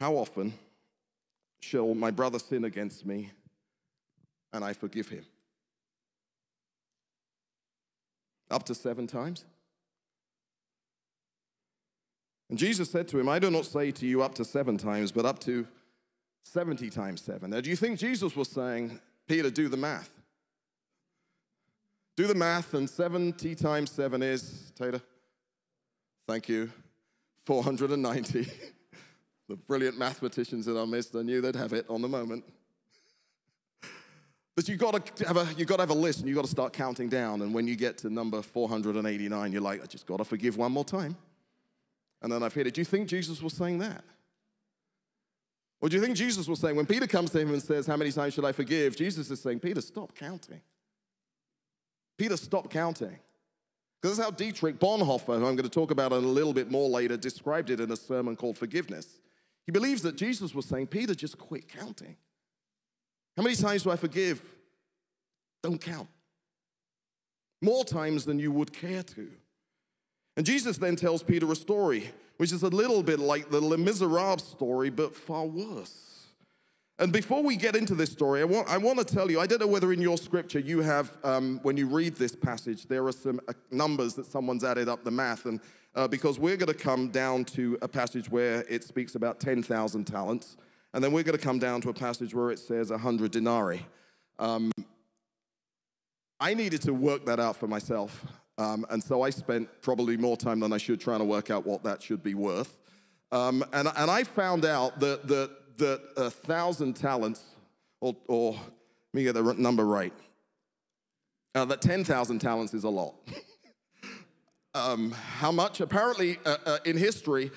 How 0.00 0.16
often 0.16 0.54
shall 1.60 1.94
my 1.94 2.10
brother 2.10 2.40
sin 2.40 2.64
against 2.64 3.06
me 3.06 3.30
and 4.52 4.64
I 4.64 4.72
forgive 4.72 5.08
him? 5.08 5.24
Up 8.50 8.64
to 8.64 8.74
seven 8.74 9.06
times? 9.06 9.44
And 12.48 12.58
Jesus 12.58 12.90
said 12.90 13.06
to 13.08 13.20
him, 13.20 13.28
I 13.28 13.38
do 13.38 13.52
not 13.52 13.66
say 13.66 13.92
to 13.92 14.04
you 14.04 14.22
up 14.22 14.34
to 14.34 14.44
seven 14.44 14.78
times, 14.78 15.12
but 15.12 15.24
up 15.24 15.38
to 15.40 15.68
70 16.42 16.90
times 16.90 17.20
seven. 17.20 17.50
Now, 17.50 17.60
do 17.60 17.70
you 17.70 17.76
think 17.76 18.00
Jesus 18.00 18.34
was 18.34 18.48
saying, 18.48 18.98
Peter, 19.28 19.50
do 19.50 19.68
the 19.68 19.76
math? 19.76 20.19
Do 22.20 22.26
the 22.26 22.34
math, 22.34 22.74
and 22.74 22.90
70 22.90 23.54
times 23.54 23.90
seven 23.90 24.22
is, 24.22 24.72
Tater? 24.76 25.00
Thank 26.28 26.50
you, 26.50 26.70
490. 27.46 28.46
The 29.48 29.56
brilliant 29.56 29.98
mathematicians 29.98 30.68
in 30.68 30.76
our 30.76 30.86
midst, 30.86 31.16
I 31.16 31.22
knew 31.22 31.40
they'd 31.40 31.56
have 31.56 31.72
it 31.72 31.86
on 31.88 32.02
the 32.02 32.08
moment. 32.08 32.44
But 34.54 34.68
you've 34.68 34.78
got 34.78 35.16
to 35.16 35.26
have 35.26 35.38
a, 35.38 35.48
you've 35.56 35.66
got 35.66 35.76
to 35.76 35.82
have 35.82 35.90
a 35.90 35.94
list, 35.94 36.18
and 36.18 36.28
you've 36.28 36.36
got 36.36 36.44
to 36.44 36.50
start 36.50 36.74
counting 36.74 37.08
down. 37.08 37.40
And 37.40 37.54
when 37.54 37.66
you 37.66 37.74
get 37.74 37.96
to 37.98 38.10
number 38.10 38.42
489, 38.42 39.52
you're 39.52 39.62
like, 39.62 39.82
I 39.82 39.86
just 39.86 40.06
got 40.06 40.18
to 40.18 40.24
forgive 40.24 40.58
one 40.58 40.72
more 40.72 40.84
time. 40.84 41.16
And 42.20 42.30
then 42.30 42.42
I've 42.42 42.52
hit 42.52 42.66
it. 42.66 42.74
Do 42.74 42.82
you 42.82 42.84
think 42.84 43.08
Jesus 43.08 43.40
was 43.40 43.54
saying 43.54 43.78
that? 43.78 44.04
Or 45.80 45.88
do 45.88 45.96
you 45.96 46.02
think 46.02 46.16
Jesus 46.16 46.46
was 46.46 46.60
saying, 46.60 46.76
when 46.76 46.86
Peter 46.86 47.06
comes 47.06 47.30
to 47.30 47.40
him 47.40 47.50
and 47.50 47.62
says, 47.62 47.86
How 47.86 47.96
many 47.96 48.12
times 48.12 48.34
should 48.34 48.44
I 48.44 48.52
forgive? 48.52 48.94
Jesus 48.94 49.30
is 49.30 49.40
saying, 49.40 49.60
Peter, 49.60 49.80
stop 49.80 50.14
counting. 50.14 50.60
Peter, 52.20 52.36
stopped 52.36 52.68
counting. 52.68 53.18
Because 54.02 54.18
that's 54.18 54.28
how 54.28 54.30
Dietrich 54.30 54.78
Bonhoeffer, 54.78 55.38
who 55.38 55.46
I'm 55.46 55.56
going 55.56 55.62
to 55.62 55.70
talk 55.70 55.90
about 55.90 56.12
a 56.12 56.18
little 56.18 56.52
bit 56.52 56.70
more 56.70 56.86
later, 56.86 57.16
described 57.16 57.70
it 57.70 57.80
in 57.80 57.90
a 57.90 57.96
sermon 57.96 58.36
called 58.36 58.58
Forgiveness. 58.58 59.08
He 59.64 59.72
believes 59.72 60.02
that 60.02 60.16
Jesus 60.16 60.54
was 60.54 60.66
saying, 60.66 60.88
Peter, 60.88 61.14
just 61.14 61.38
quit 61.38 61.66
counting. 61.66 62.16
How 63.38 63.42
many 63.42 63.56
times 63.56 63.84
do 63.84 63.90
I 63.90 63.96
forgive? 63.96 64.42
Don't 65.62 65.80
count. 65.80 66.08
More 67.62 67.86
times 67.86 68.26
than 68.26 68.38
you 68.38 68.52
would 68.52 68.70
care 68.70 69.02
to. 69.02 69.30
And 70.36 70.44
Jesus 70.44 70.76
then 70.76 70.96
tells 70.96 71.22
Peter 71.22 71.50
a 71.50 71.56
story, 71.56 72.10
which 72.36 72.52
is 72.52 72.62
a 72.62 72.68
little 72.68 73.02
bit 73.02 73.18
like 73.18 73.50
the 73.50 73.62
Les 73.62 73.78
Miserables 73.78 74.46
story, 74.46 74.90
but 74.90 75.16
far 75.16 75.46
worse. 75.46 76.09
And 77.00 77.14
before 77.14 77.42
we 77.42 77.56
get 77.56 77.76
into 77.76 77.94
this 77.94 78.12
story, 78.12 78.42
I 78.42 78.44
want, 78.44 78.68
I 78.68 78.76
want 78.76 78.98
to 78.98 79.04
tell 79.06 79.30
you 79.30 79.40
I 79.40 79.46
don't 79.46 79.58
know 79.58 79.66
whether 79.66 79.90
in 79.90 80.02
your 80.02 80.18
scripture 80.18 80.58
you 80.58 80.82
have, 80.82 81.16
um, 81.24 81.58
when 81.62 81.78
you 81.78 81.86
read 81.86 82.14
this 82.14 82.36
passage, 82.36 82.88
there 82.88 83.06
are 83.06 83.12
some 83.12 83.40
uh, 83.48 83.54
numbers 83.70 84.12
that 84.14 84.26
someone's 84.26 84.64
added 84.64 84.86
up 84.86 85.02
the 85.02 85.10
math. 85.10 85.46
And 85.46 85.60
uh, 85.94 86.06
because 86.06 86.38
we're 86.38 86.58
going 86.58 86.70
to 86.70 86.78
come 86.78 87.08
down 87.08 87.46
to 87.46 87.78
a 87.80 87.88
passage 87.88 88.30
where 88.30 88.66
it 88.68 88.84
speaks 88.84 89.14
about 89.14 89.40
10,000 89.40 90.04
talents, 90.04 90.58
and 90.92 91.02
then 91.02 91.10
we're 91.10 91.22
going 91.22 91.38
to 91.38 91.42
come 91.42 91.58
down 91.58 91.80
to 91.80 91.88
a 91.88 91.94
passage 91.94 92.34
where 92.34 92.50
it 92.50 92.58
says 92.58 92.90
100 92.90 93.30
denarii. 93.30 93.86
Um, 94.38 94.70
I 96.38 96.52
needed 96.52 96.82
to 96.82 96.92
work 96.92 97.24
that 97.24 97.40
out 97.40 97.56
for 97.56 97.66
myself, 97.66 98.26
um, 98.58 98.84
and 98.90 99.02
so 99.02 99.22
I 99.22 99.30
spent 99.30 99.70
probably 99.80 100.18
more 100.18 100.36
time 100.36 100.60
than 100.60 100.70
I 100.74 100.78
should 100.78 101.00
trying 101.00 101.20
to 101.20 101.24
work 101.24 101.48
out 101.48 101.64
what 101.64 101.82
that 101.84 102.02
should 102.02 102.22
be 102.22 102.34
worth. 102.34 102.76
Um, 103.32 103.64
and, 103.72 103.88
and 103.96 104.10
I 104.10 104.24
found 104.24 104.64
out 104.64 104.98
that, 105.00 105.28
that, 105.28 105.59
that 105.80 106.00
a 106.16 106.30
thousand 106.30 106.94
talents, 106.94 107.42
or, 108.00 108.16
or 108.28 108.52
let 108.52 108.60
me 109.12 109.24
get 109.24 109.34
the 109.34 109.54
number 109.54 109.84
right, 109.84 110.12
uh, 111.54 111.64
that 111.64 111.82
10,000 111.82 112.38
talents 112.38 112.74
is 112.74 112.84
a 112.84 112.88
lot. 112.88 113.14
um, 114.74 115.10
how 115.10 115.50
much? 115.50 115.80
Apparently, 115.80 116.38
uh, 116.46 116.56
uh, 116.64 116.78
in 116.84 116.96
history, 116.96 117.50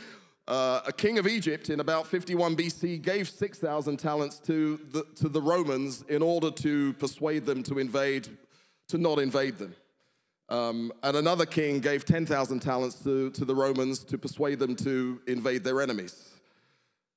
uh, 0.48 0.82
a 0.86 0.92
king 0.92 1.20
of 1.20 1.28
Egypt 1.28 1.70
in 1.70 1.80
about 1.80 2.08
51 2.08 2.56
BC 2.56 3.02
gave 3.02 3.30
6,000 3.30 3.98
talents 3.98 4.40
to 4.40 4.80
the, 4.92 5.06
to 5.16 5.30
the 5.30 5.42
Romans 5.42 6.04
in 6.10 6.22
order 6.22 6.52
to 6.52 6.94
persuade 6.94 7.46
them 7.46 7.62
to 7.64 7.80
invade, 7.80 8.28
to 8.90 8.98
not 8.98 9.20
invade 9.20 9.58
them. 9.58 9.76
Um, 10.50 10.92
and 11.04 11.16
another 11.16 11.46
king 11.46 11.80
gave 11.80 12.04
10,000 12.04 12.60
talents 12.60 13.02
to, 13.04 13.30
to 13.32 13.46
the 13.46 13.56
Romans 13.56 14.04
to 14.06 14.18
persuade 14.18 14.60
them 14.60 14.76
to 14.78 15.22
invade 15.28 15.64
their 15.64 15.82
enemies. 15.82 16.33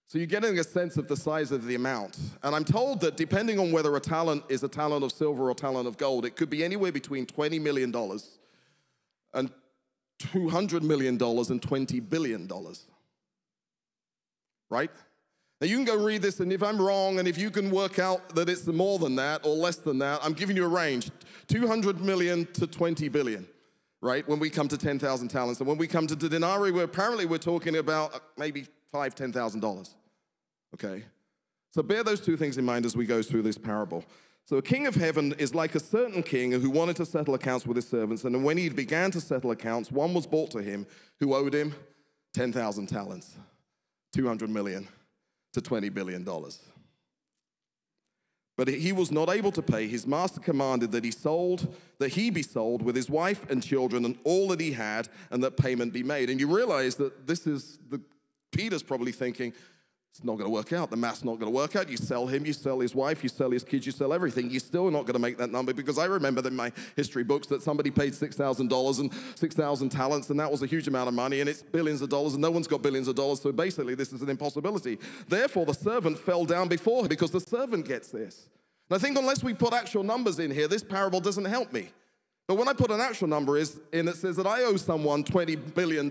So 0.09 0.19
you're 0.19 0.29
getting 0.29 0.59
a 0.59 0.64
sense 0.64 0.97
of 0.97 1.09
the 1.09 1.16
size 1.16 1.51
of 1.51 1.66
the 1.66 1.75
amount. 1.75 2.19
And 2.45 2.55
I'm 2.55 2.64
told 2.64 3.01
that 3.01 3.16
depending 3.16 3.59
on 3.59 3.73
whether 3.73 3.95
a 3.97 4.01
talent 4.01 4.45
is 4.49 4.62
a 4.62 4.69
talent 4.69 5.05
of 5.05 5.11
silver 5.11 5.51
or 5.51 5.55
talent 5.55 5.88
of 5.88 5.97
gold, 5.97 6.25
it 6.25 6.37
could 6.37 6.49
be 6.49 6.62
anywhere 6.62 6.92
between 6.92 7.27
$20 7.27 7.61
million 7.61 7.92
and 9.35 9.51
$200 10.21 10.83
million 10.83 11.14
and 11.14 11.21
$20 11.21 12.09
billion. 12.09 12.49
Right? 14.71 14.90
Now, 15.61 15.66
you 15.66 15.77
can 15.77 15.85
go 15.87 16.05
read 16.05 16.23
this, 16.23 16.38
and 16.40 16.53
if 16.53 16.62
I'm 16.62 16.81
wrong, 16.81 17.19
and 17.19 17.27
if 17.27 17.38
you 17.38 17.51
can 17.51 17.71
work 17.71 17.99
out 17.99 18.35
that 18.35 18.49
it's 18.49 18.66
more 18.66 18.99
than 18.99 19.16
that 19.16 19.45
or 19.45 19.55
less 19.57 19.77
than 19.77 19.99
that, 19.99 20.21
I'm 20.23 20.35
giving 20.35 20.55
you 20.55 20.66
a 20.66 20.69
range 20.69 21.11
200 21.49 22.01
million 22.01 22.47
to 22.53 22.66
20 22.66 23.09
billion, 23.09 23.47
right? 24.03 24.27
When 24.29 24.38
we 24.38 24.51
come 24.51 24.69
to 24.69 24.77
10,000 24.77 25.29
talents. 25.29 25.59
And 25.61 25.69
when 25.69 25.79
we 25.79 25.87
come 25.87 26.07
to 26.09 26.14
the 26.14 26.29
denarii, 26.29 26.73
where 26.73 26.85
apparently 26.85 27.25
we're 27.25 27.38
talking 27.38 27.77
about 27.77 28.23
maybe 28.37 28.66
five, 28.92 29.14
$10,000. 29.14 29.94
Okay? 30.75 31.05
So 31.72 31.83
bear 31.83 32.03
those 32.03 32.20
two 32.20 32.37
things 32.37 32.59
in 32.59 32.64
mind 32.64 32.87
as 32.87 32.96
we 32.96 33.07
go 33.07 33.22
through 33.22 33.42
this 33.42 33.59
parable. 33.59 34.05
So 34.46 34.57
a 34.57 34.62
king 34.62 34.87
of 34.87 34.94
heaven 34.94 35.35
is 35.38 35.55
like 35.55 35.75
a 35.75 35.81
certain 35.81 36.22
king 36.22 36.53
who 36.53 36.70
wanted 36.70 36.96
to 36.96 37.05
settle 37.05 37.35
accounts 37.35 37.66
with 37.66 37.77
his 37.77 37.88
servants. 37.88 38.25
And 38.25 38.44
when 38.44 38.57
he 38.57 38.68
began 38.68 39.11
to 39.11 39.20
settle 39.20 39.51
accounts, 39.51 39.90
one 39.90 40.14
was 40.14 40.27
brought 40.27 40.53
to 40.53 40.62
him 40.62 40.87
who 41.18 41.35
owed 41.35 41.55
him 41.55 41.75
10,000 42.35 42.87
talents, 42.87 43.37
200 44.14 44.49
million 44.49 44.87
to 45.53 45.61
$20 45.61 45.92
billion. 45.92 46.25
But 48.57 48.68
he 48.68 48.92
was 48.92 49.11
not 49.11 49.29
able 49.29 49.53
to 49.53 49.62
pay. 49.62 49.87
His 49.87 50.07
master 50.07 50.40
commanded 50.40 50.92
that 50.92 51.05
he 51.05 51.11
sold, 51.11 51.75
that 51.99 52.11
he 52.11 52.31
be 52.31 52.42
sold 52.42 52.83
with 52.83 52.96
his 52.96 53.11
wife 53.11 53.51
and 53.51 53.62
children 53.62 54.05
and 54.05 54.16
all 54.25 54.49
that 54.49 54.61
he 54.61 54.72
had, 54.72 55.09
and 55.31 55.42
that 55.44 55.57
payment 55.57 55.92
be 55.92 56.03
made. 56.03 56.31
And 56.31 56.40
you 56.40 56.55
realize 56.55 56.94
that 56.96 57.27
this 57.27 57.46
is 57.46 57.79
the 57.90 58.01
Peter's 58.53 58.83
probably 58.83 59.13
thinking, 59.13 59.53
it's 60.17 60.25
not 60.25 60.39
going 60.39 60.47
to 60.47 60.51
work 60.51 60.73
out. 60.73 60.89
The 60.89 60.97
math's 60.97 61.25
not 61.25 61.39
going 61.39 61.53
to 61.53 61.55
work 61.55 61.77
out. 61.77 61.91
You 61.91 61.99
sell 61.99 62.27
him, 62.27 62.47
you 62.47 62.55
sell 62.55 62.81
his 62.81 62.95
wife, 62.95 63.23
you 63.23 63.29
sell 63.29 63.51
his 63.51 63.63
kids, 63.63 63.85
you 63.85 63.93
sell 63.93 64.15
everything. 64.15 64.49
You're 64.51 64.61
still 64.61 64.91
not 64.91 65.03
going 65.03 65.13
to 65.13 65.19
make 65.19 65.37
that 65.37 65.51
number 65.51 65.75
because 65.75 65.99
I 65.99 66.07
remember 66.07 66.47
in 66.49 66.57
my 66.57 66.73
history 66.97 67.23
books 67.23 67.49
that 67.49 67.61
somebody 67.61 67.91
paid 67.91 68.15
$6,000 68.15 69.01
and 69.01 69.13
6,000 69.35 69.89
talents, 69.91 70.31
and 70.31 70.41
that 70.41 70.51
was 70.51 70.63
a 70.63 70.67
huge 70.67 70.89
amount 70.89 71.09
of 71.09 71.15
money, 71.15 71.41
and 71.41 71.51
it's 71.51 71.61
billions 71.61 72.01
of 72.01 72.09
dollars, 72.09 72.33
and 72.33 72.41
no 72.41 72.51
one's 72.51 72.67
got 72.67 72.81
billions 72.81 73.09
of 73.09 73.15
dollars. 73.15 73.43
So 73.43 73.53
basically, 73.53 73.95
this 73.95 74.11
is 74.15 74.23
an 74.23 74.31
impossibility. 74.31 74.99
Therefore, 75.29 75.67
the 75.67 75.75
servant 75.75 76.19
fell 76.19 76.47
down 76.47 76.69
before 76.69 77.03
him 77.03 77.09
because 77.09 77.31
the 77.31 77.41
servant 77.41 77.87
gets 77.87 78.09
this. 78.09 78.49
And 78.89 78.97
I 78.97 78.99
think 78.99 79.19
unless 79.19 79.45
we 79.45 79.53
put 79.53 79.75
actual 79.75 80.03
numbers 80.03 80.39
in 80.39 80.51
here, 80.51 80.67
this 80.67 80.83
parable 80.83 81.21
doesn't 81.21 81.45
help 81.45 81.75
me. 81.75 81.91
But 82.47 82.57
when 82.57 82.69
I 82.69 82.73
put 82.73 82.91
an 82.91 83.03
actual 83.03 83.29
number 83.29 83.59
in, 83.59 83.67
it 83.93 84.17
says 84.17 84.37
that 84.37 84.47
I 84.47 84.63
owe 84.63 84.77
someone 84.77 85.25
$20 85.25 85.75
billion 85.75 86.09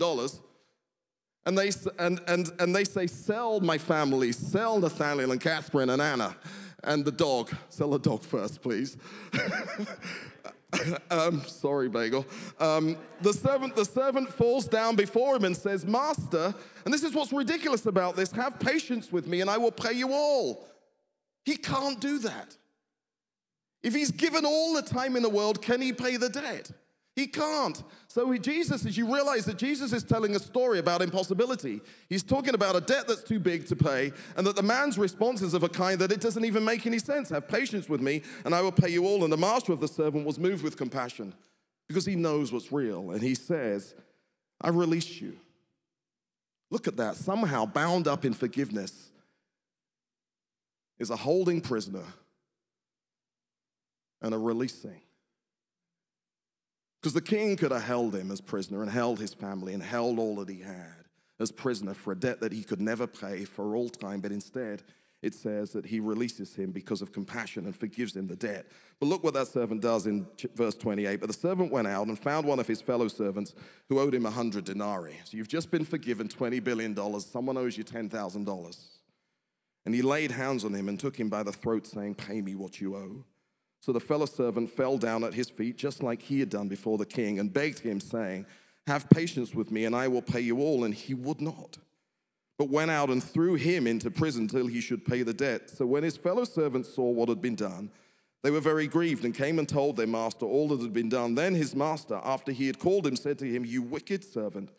and 1.46 1.58
they, 1.58 1.72
and, 2.00 2.20
and, 2.28 2.52
and 2.60 2.76
they 2.76 2.84
say, 2.84 3.08
Sell 3.08 3.60
my 3.60 3.78
family, 3.78 4.32
sell 4.32 4.80
Nathaniel 4.80 5.32
and 5.32 5.42
Catherine 5.42 5.90
and 5.90 6.02
Anna 6.02 6.36
and 6.84 7.04
the 7.04 7.12
dog. 7.12 7.52
Sell 7.70 7.92
the 7.92 8.00
dog 8.00 8.24
first, 8.24 8.62
please. 8.62 8.98
um, 11.12 11.44
sorry, 11.46 11.90
Bagel. 11.90 12.26
Um, 12.60 12.98
the, 13.22 13.34
servant, 13.34 13.76
the 13.76 13.86
servant 13.86 14.30
falls 14.30 14.68
down 14.68 14.96
before 14.96 15.36
him 15.36 15.46
and 15.46 15.56
says, 15.56 15.86
Master, 15.86 16.54
and 16.86 16.94
this 16.94 17.04
is 17.04 17.14
what's 17.14 17.34
ridiculous 17.34 17.86
about 17.86 18.16
this 18.16 18.32
have 18.32 18.60
patience 18.60 19.12
with 19.12 19.28
me 19.28 19.42
and 19.42 19.50
I 19.50 19.58
will 19.58 19.72
pay 19.72 19.94
you 19.94 20.14
all. 20.14 20.68
He 21.44 21.58
can't 21.58 22.00
do 22.00 22.20
that. 22.20 22.56
If 23.84 23.94
he's 23.94 24.10
given 24.10 24.46
all 24.46 24.74
the 24.74 24.82
time 24.82 25.16
in 25.16 25.22
the 25.22 25.30
world, 25.30 25.62
can 25.62 25.80
he 25.80 25.94
pay 25.94 26.18
the 26.18 26.30
debt? 26.30 26.72
He 27.16 27.28
can't. 27.28 27.82
So, 28.10 28.38
Jesus, 28.38 28.86
as 28.86 28.98
you 28.98 29.14
realize 29.14 29.46
that 29.46 29.58
Jesus 29.58 29.94
is 29.94 30.04
telling 30.04 30.36
a 30.36 30.40
story 30.40 30.80
about 30.80 31.02
impossibility, 31.02 31.80
he's 32.10 32.24
talking 32.24 32.54
about 32.54 32.76
a 32.76 32.82
debt 32.82 33.08
that's 33.08 33.24
too 33.24 33.40
big 33.40 33.68
to 33.68 33.76
pay, 33.76 34.12
and 34.36 34.46
that 34.46 34.58
the 34.58 34.64
man's 34.64 34.98
response 34.98 35.42
is 35.42 35.54
of 35.54 35.64
a 35.64 35.70
kind 35.70 36.00
that 36.00 36.12
it 36.12 36.20
doesn't 36.20 36.44
even 36.44 36.66
make 36.66 36.86
any 36.86 37.00
sense. 37.00 37.30
Have 37.30 37.48
patience 37.48 37.88
with 37.88 38.02
me, 38.02 38.22
and 38.44 38.54
I 38.54 38.62
will 38.62 38.74
pay 38.74 38.90
you 38.90 39.06
all. 39.06 39.24
And 39.24 39.32
the 39.32 39.38
master 39.38 39.72
of 39.72 39.80
the 39.80 39.88
servant 39.88 40.26
was 40.26 40.38
moved 40.38 40.62
with 40.62 40.76
compassion 40.76 41.34
because 41.88 42.06
he 42.06 42.16
knows 42.16 42.52
what's 42.52 42.74
real. 42.74 43.12
And 43.12 43.22
he 43.22 43.34
says, 43.34 43.96
I 44.60 44.70
release 44.70 45.22
you. 45.22 45.38
Look 46.72 46.90
at 46.90 46.98
that. 46.98 47.16
Somehow 47.16 47.66
bound 47.66 48.10
up 48.10 48.26
in 48.26 48.34
forgiveness 48.34 49.10
is 51.00 51.12
a 51.12 51.16
holding 51.16 51.62
prisoner 51.62 52.04
and 54.22 54.34
a 54.34 54.38
releasing. 54.38 55.00
Because 57.06 57.14
the 57.14 57.22
king 57.22 57.56
could 57.56 57.70
have 57.70 57.84
held 57.84 58.16
him 58.16 58.32
as 58.32 58.42
prisoner 58.42 58.82
and 58.82 58.90
held 58.90 59.20
his 59.20 59.32
family 59.32 59.76
and 59.76 59.84
held 59.84 60.18
all 60.18 60.38
that 60.38 60.50
he 60.50 60.62
had 60.62 61.06
as 61.40 61.52
prisoner 61.52 61.94
for 61.94 62.14
a 62.14 62.16
debt 62.16 62.40
that 62.40 62.52
he 62.52 62.64
could 62.64 62.82
never 62.82 63.06
pay 63.06 63.46
for 63.46 63.76
all 63.76 63.90
time. 63.90 64.22
But 64.22 64.32
instead, 64.32 64.82
it 65.22 65.36
says 65.36 65.72
that 65.74 65.86
he 65.86 66.00
releases 66.00 66.56
him 66.56 66.72
because 66.72 67.04
of 67.04 67.14
compassion 67.14 67.66
and 67.66 67.76
forgives 67.76 68.16
him 68.16 68.26
the 68.26 68.36
debt. 68.36 68.66
But 69.00 69.06
look 69.06 69.24
what 69.24 69.36
that 69.36 69.46
servant 69.46 69.82
does 69.82 70.08
in 70.08 70.26
verse 70.56 70.74
28. 70.74 71.20
But 71.20 71.28
the 71.28 71.34
servant 71.34 71.72
went 71.72 71.88
out 71.88 72.08
and 72.08 72.18
found 72.18 72.48
one 72.48 72.60
of 72.60 72.66
his 72.66 72.82
fellow 72.82 73.08
servants 73.08 73.54
who 73.88 74.00
owed 74.00 74.16
him 74.16 74.26
a 74.26 74.32
100 74.32 74.66
denarii. 74.66 75.20
So 75.26 75.38
you've 75.38 75.48
just 75.48 75.70
been 75.70 75.86
forgiven 75.86 76.28
$20 76.28 76.64
billion. 76.64 76.96
Someone 77.20 77.56
owes 77.56 77.78
you 77.78 77.84
$10,000. 77.84 78.78
And 79.86 79.94
he 79.94 80.02
laid 80.02 80.32
hands 80.32 80.66
on 80.66 80.74
him 80.74 80.90
and 80.90 81.00
took 81.00 81.20
him 81.20 81.30
by 81.30 81.44
the 81.44 81.54
throat, 81.54 81.86
saying, 81.86 82.16
Pay 82.16 82.42
me 82.42 82.56
what 82.56 82.82
you 82.82 82.96
owe. 82.96 83.24
So 83.86 83.92
the 83.92 84.00
fellow 84.00 84.26
servant 84.26 84.72
fell 84.72 84.98
down 84.98 85.24
at 85.24 85.36
his 85.36 85.48
feet, 85.48 85.78
just 85.78 86.02
like 86.02 86.20
he 86.20 86.40
had 86.40 86.50
done 86.50 86.68
before 86.68 86.98
the 86.98 87.06
king, 87.06 87.38
and 87.38 87.54
begged 87.54 87.78
him, 87.78 88.00
saying, 88.00 88.48
Have 88.88 89.08
patience 89.12 89.54
with 89.54 89.70
me, 89.70 89.86
and 89.86 89.96
I 89.96 90.08
will 90.08 90.24
pay 90.24 90.40
you 90.40 90.58
all. 90.60 90.86
And 90.86 90.92
he 90.92 91.14
would 91.14 91.40
not, 91.40 91.78
but 92.58 92.70
went 92.70 92.90
out 92.90 93.12
and 93.12 93.24
threw 93.24 93.54
him 93.54 93.86
into 93.86 94.10
prison 94.10 94.48
till 94.48 94.66
he 94.66 94.82
should 94.82 95.06
pay 95.06 95.22
the 95.22 95.36
debt. 95.36 95.70
So 95.70 95.86
when 95.86 96.02
his 96.02 96.18
fellow 96.18 96.46
servants 96.46 96.96
saw 96.96 97.12
what 97.12 97.30
had 97.30 97.44
been 97.44 97.54
done, 97.54 97.92
they 98.42 98.50
were 98.50 98.60
very 98.60 98.88
grieved 98.88 99.24
and 99.24 99.36
came 99.36 99.60
and 99.60 99.70
told 99.70 99.98
their 99.98 100.08
master 100.08 100.48
all 100.48 100.68
that 100.70 100.82
had 100.82 100.92
been 100.92 101.10
done. 101.10 101.36
Then 101.36 101.54
his 101.54 101.76
master, 101.76 102.20
after 102.24 102.52
he 102.52 102.66
had 102.66 102.80
called 102.80 103.06
him, 103.06 103.16
said 103.16 103.38
to 103.38 103.46
him, 103.46 103.66
You 103.66 103.84
wicked 103.84 104.24
servant, 104.24 104.72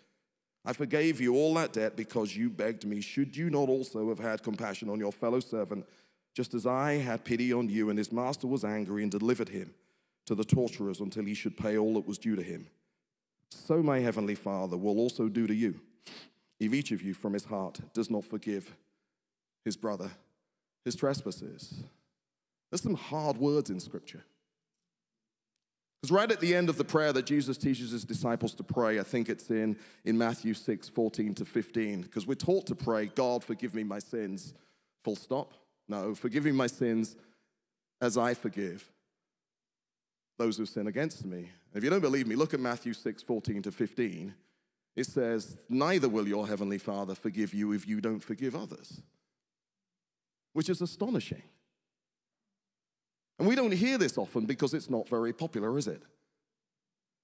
I 0.65 0.73
forgave 0.73 1.21
you 1.21 1.37
all 1.37 1.55
that 1.55 1.75
debt 1.75 1.95
because 1.95 2.37
you 2.37 2.51
begged 2.51 2.85
me. 2.85 3.01
Should 3.01 3.37
you 3.37 3.51
not 3.51 3.69
also 3.69 4.09
have 4.09 4.19
had 4.19 4.43
compassion 4.43 4.91
on 4.91 4.99
your 4.99 5.13
fellow 5.13 5.39
servant? 5.39 5.87
Just 6.37 6.53
as 6.53 6.67
I 6.67 6.99
had 6.99 7.25
pity 7.25 7.51
on 7.51 7.71
you. 7.71 7.89
And 7.89 7.99
his 7.99 8.13
master 8.13 8.47
was 8.47 8.63
angry 8.63 9.03
and 9.03 9.11
delivered 9.11 9.49
him 9.49 9.73
to 10.27 10.35
the 10.35 10.45
torturers 10.45 11.01
until 11.01 11.25
he 11.25 11.33
should 11.33 11.57
pay 11.57 11.79
all 11.79 11.95
that 11.95 12.07
was 12.07 12.19
due 12.19 12.37
to 12.37 12.43
him. 12.43 12.67
So 13.51 13.83
my 13.83 14.01
heavenly 14.01 14.35
Father 14.35 14.77
will 14.77 14.99
also 14.99 15.29
do 15.29 15.47
to 15.47 15.55
you 15.55 15.81
if 16.61 16.75
each 16.75 16.93
of 16.93 17.01
you 17.01 17.15
from 17.15 17.33
his 17.33 17.47
heart 17.47 17.81
does 17.95 18.11
not 18.11 18.25
forgive 18.25 18.77
his 19.65 19.77
brother 19.77 20.11
his 20.85 20.95
trespasses. 20.95 21.75
There's 22.71 22.81
some 22.81 22.95
hard 22.95 23.39
words 23.39 23.71
in 23.71 23.81
Scripture. 23.81 24.25
Because 26.01 26.13
right 26.13 26.31
at 26.31 26.41
the 26.41 26.55
end 26.55 26.69
of 26.69 26.79
the 26.79 26.85
prayer 26.85 27.13
that 27.13 27.27
Jesus 27.27 27.59
teaches 27.59 27.91
his 27.91 28.05
disciples 28.05 28.55
to 28.55 28.63
pray, 28.63 29.01
I 29.01 29.03
think 29.03 29.29
it's 29.29 29.51
in, 29.51 29.77
in 30.05 30.17
Matthew 30.17 30.55
6 30.55 30.89
14 30.89 31.35
to 31.35 31.45
15, 31.45 32.03
because 32.03 32.27
we're 32.27 32.35
taught 32.35 32.67
to 32.67 32.77
pray, 32.77 33.07
God, 33.07 33.43
forgive 33.43 33.75
me 33.75 33.83
my 33.83 33.99
sins, 33.99 34.55
full 35.03 35.17
stop. 35.17 35.53
No, 35.89 36.15
forgiving 36.15 36.55
my 36.55 36.67
sins 36.67 37.17
as 38.01 38.19
I 38.19 38.35
forgive 38.35 38.91
those 40.39 40.57
who 40.57 40.67
sin 40.67 40.87
against 40.87 41.25
me. 41.25 41.49
If 41.75 41.83
you 41.83 41.91
don't 41.91 42.01
believe 42.01 42.27
me, 42.27 42.37
look 42.37 42.55
at 42.55 42.61
Matthew 42.61 42.93
6 42.93 43.23
14 43.23 43.63
to 43.63 43.73
15. 43.73 44.35
It 44.95 45.07
says, 45.07 45.59
Neither 45.69 46.09
will 46.09 46.27
your 46.27 46.47
heavenly 46.47 46.79
Father 46.79 47.15
forgive 47.15 47.53
you 47.53 47.73
if 47.73 47.87
you 47.87 48.01
don't 48.01 48.21
forgive 48.21 48.55
others, 48.55 49.01
which 50.53 50.69
is 50.69 50.81
astonishing. 50.81 51.43
And 53.39 53.47
we 53.47 53.55
don't 53.55 53.73
hear 53.73 53.99
this 53.99 54.17
often 54.17 54.47
because 54.47 54.73
it's 54.73 54.89
not 54.89 55.09
very 55.09 55.33
popular, 55.33 55.77
is 55.77 55.87
it? 55.87 56.03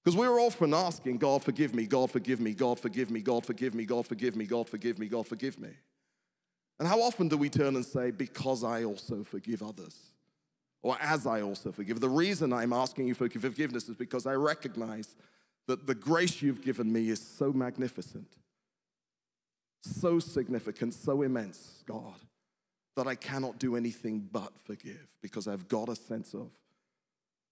Because 0.03 0.17
we're 0.17 0.39
often 0.39 0.73
asking, 0.73 1.17
God, 1.17 1.43
forgive 1.43 1.73
me, 1.73 1.85
God, 1.85 2.11
forgive 2.11 2.39
me, 2.39 2.53
God, 2.53 2.79
forgive 2.79 3.09
me, 3.09 3.21
God, 3.21 3.45
forgive 3.45 3.73
me, 3.73 3.85
God, 3.85 4.05
forgive 4.05 4.35
me, 4.35 4.45
God, 4.45 4.69
forgive 4.69 4.99
me, 4.99 5.07
God, 5.07 5.27
forgive 5.27 5.59
me. 5.59 5.69
And 6.83 6.89
how 6.89 7.01
often 7.01 7.29
do 7.29 7.37
we 7.37 7.47
turn 7.47 7.77
and 7.77 7.85
say, 7.85 8.11
Because 8.11 8.61
I 8.61 8.83
also 8.83 9.23
forgive 9.23 9.63
others? 9.63 9.95
Or 10.81 10.97
as 10.99 11.25
I 11.25 11.39
also 11.39 11.71
forgive? 11.71 12.01
The 12.01 12.09
reason 12.09 12.51
I'm 12.51 12.73
asking 12.73 13.07
you 13.07 13.13
for 13.13 13.29
forgiveness 13.29 13.87
is 13.87 13.95
because 13.95 14.25
I 14.25 14.33
recognize 14.33 15.15
that 15.67 15.87
the 15.87 15.95
grace 15.95 16.41
you've 16.41 16.61
given 16.61 16.91
me 16.91 17.07
is 17.07 17.21
so 17.21 17.53
magnificent, 17.53 18.27
so 19.81 20.19
significant, 20.19 20.93
so 20.93 21.21
immense, 21.21 21.85
God, 21.87 22.19
that 22.97 23.07
I 23.07 23.15
cannot 23.15 23.59
do 23.59 23.77
anything 23.77 24.27
but 24.29 24.51
forgive 24.65 25.07
because 25.21 25.47
I've 25.47 25.69
got 25.69 25.87
a 25.87 25.95
sense 25.95 26.33
of, 26.33 26.49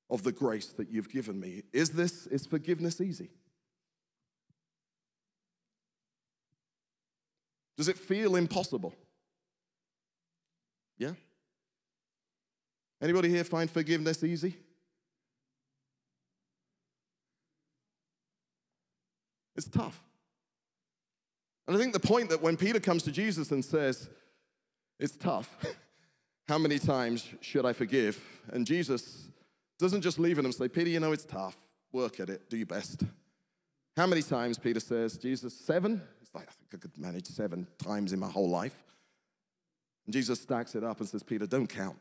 of 0.09 0.23
the 0.23 0.33
grace 0.33 0.73
that 0.73 0.91
you've 0.91 1.09
given 1.09 1.39
me. 1.39 1.63
Is 1.71 1.91
this, 1.91 2.27
is 2.27 2.45
forgiveness 2.45 2.99
easy? 2.99 3.29
Does 7.77 7.87
it 7.87 7.97
feel 7.97 8.35
impossible? 8.35 8.93
Yeah? 11.01 11.13
Anybody 13.01 13.29
here 13.29 13.43
find 13.43 13.71
forgiveness 13.71 14.23
easy? 14.23 14.55
It's 19.55 19.67
tough. 19.67 19.99
And 21.67 21.75
I 21.75 21.79
think 21.79 21.93
the 21.93 21.99
point 21.99 22.29
that 22.29 22.43
when 22.43 22.55
Peter 22.55 22.79
comes 22.79 23.01
to 23.03 23.11
Jesus 23.11 23.49
and 23.49 23.65
says, 23.65 24.09
It's 24.99 25.17
tough, 25.17 25.49
how 26.47 26.59
many 26.59 26.77
times 26.77 27.27
should 27.41 27.65
I 27.65 27.73
forgive? 27.73 28.23
And 28.53 28.67
Jesus 28.67 29.23
doesn't 29.79 30.01
just 30.01 30.19
leave 30.19 30.37
it 30.37 30.45
and 30.45 30.53
say, 30.53 30.67
Peter, 30.67 30.91
you 30.91 30.99
know 30.99 31.13
it's 31.13 31.25
tough. 31.25 31.57
Work 31.91 32.19
at 32.19 32.29
it, 32.29 32.47
do 32.47 32.57
your 32.57 32.67
best. 32.67 33.01
How 33.97 34.05
many 34.05 34.21
times, 34.21 34.59
Peter 34.59 34.79
says, 34.79 35.17
Jesus, 35.17 35.57
seven? 35.57 35.99
It's 36.21 36.33
like, 36.35 36.47
I 36.47 36.51
think 36.51 36.75
I 36.75 36.77
could 36.77 36.97
manage 36.99 37.25
seven 37.25 37.65
times 37.79 38.13
in 38.13 38.19
my 38.19 38.29
whole 38.29 38.49
life. 38.49 38.83
And 40.11 40.13
Jesus 40.13 40.41
stacks 40.41 40.75
it 40.75 40.83
up 40.83 40.99
and 40.99 41.07
says, 41.07 41.23
Peter, 41.23 41.47
don't 41.47 41.67
count. 41.67 41.95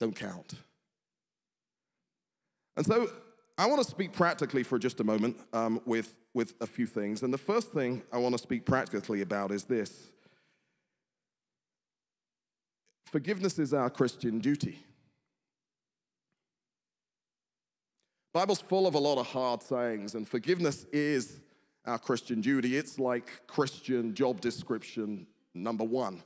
Don't 0.00 0.16
count. 0.16 0.54
And 2.78 2.86
so 2.86 3.10
I 3.58 3.66
want 3.66 3.82
to 3.82 3.86
speak 3.86 4.14
practically 4.14 4.62
for 4.62 4.78
just 4.78 5.00
a 5.00 5.04
moment 5.04 5.36
um, 5.52 5.82
with, 5.84 6.14
with 6.32 6.54
a 6.62 6.66
few 6.66 6.86
things. 6.86 7.22
And 7.22 7.30
the 7.30 7.36
first 7.36 7.72
thing 7.72 8.02
I 8.10 8.16
want 8.16 8.34
to 8.34 8.38
speak 8.38 8.64
practically 8.64 9.20
about 9.20 9.52
is 9.52 9.64
this 9.64 10.08
forgiveness 13.04 13.58
is 13.58 13.74
our 13.74 13.90
Christian 13.90 14.38
duty. 14.38 14.78
Bible's 18.32 18.62
full 18.62 18.86
of 18.86 18.94
a 18.94 18.98
lot 18.98 19.18
of 19.18 19.26
hard 19.26 19.62
sayings, 19.62 20.14
and 20.14 20.26
forgiveness 20.26 20.86
is 20.90 21.38
our 21.84 21.98
Christian 21.98 22.40
duty. 22.40 22.78
It's 22.78 22.98
like 22.98 23.46
Christian 23.46 24.14
job 24.14 24.40
description 24.40 25.26
number 25.54 25.84
one, 25.84 26.22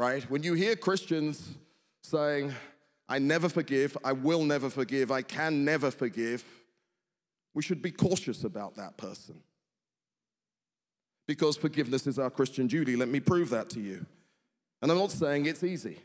right? 0.00 0.22
When 0.30 0.42
you 0.42 0.54
hear 0.54 0.76
Christians 0.76 1.46
saying, 2.02 2.54
I 3.06 3.18
never 3.18 3.50
forgive, 3.50 3.98
I 4.02 4.12
will 4.12 4.42
never 4.44 4.70
forgive, 4.70 5.12
I 5.12 5.20
can 5.20 5.62
never 5.62 5.90
forgive, 5.90 6.42
we 7.52 7.62
should 7.62 7.82
be 7.82 7.90
cautious 7.90 8.44
about 8.44 8.76
that 8.76 8.96
person. 8.96 9.42
Because 11.28 11.58
forgiveness 11.58 12.06
is 12.06 12.18
our 12.18 12.30
Christian 12.30 12.66
duty. 12.66 12.96
Let 12.96 13.08
me 13.08 13.20
prove 13.20 13.50
that 13.50 13.68
to 13.70 13.80
you. 13.80 14.06
And 14.80 14.90
I'm 14.90 14.96
not 14.96 15.10
saying 15.10 15.44
it's 15.44 15.62
easy, 15.62 15.98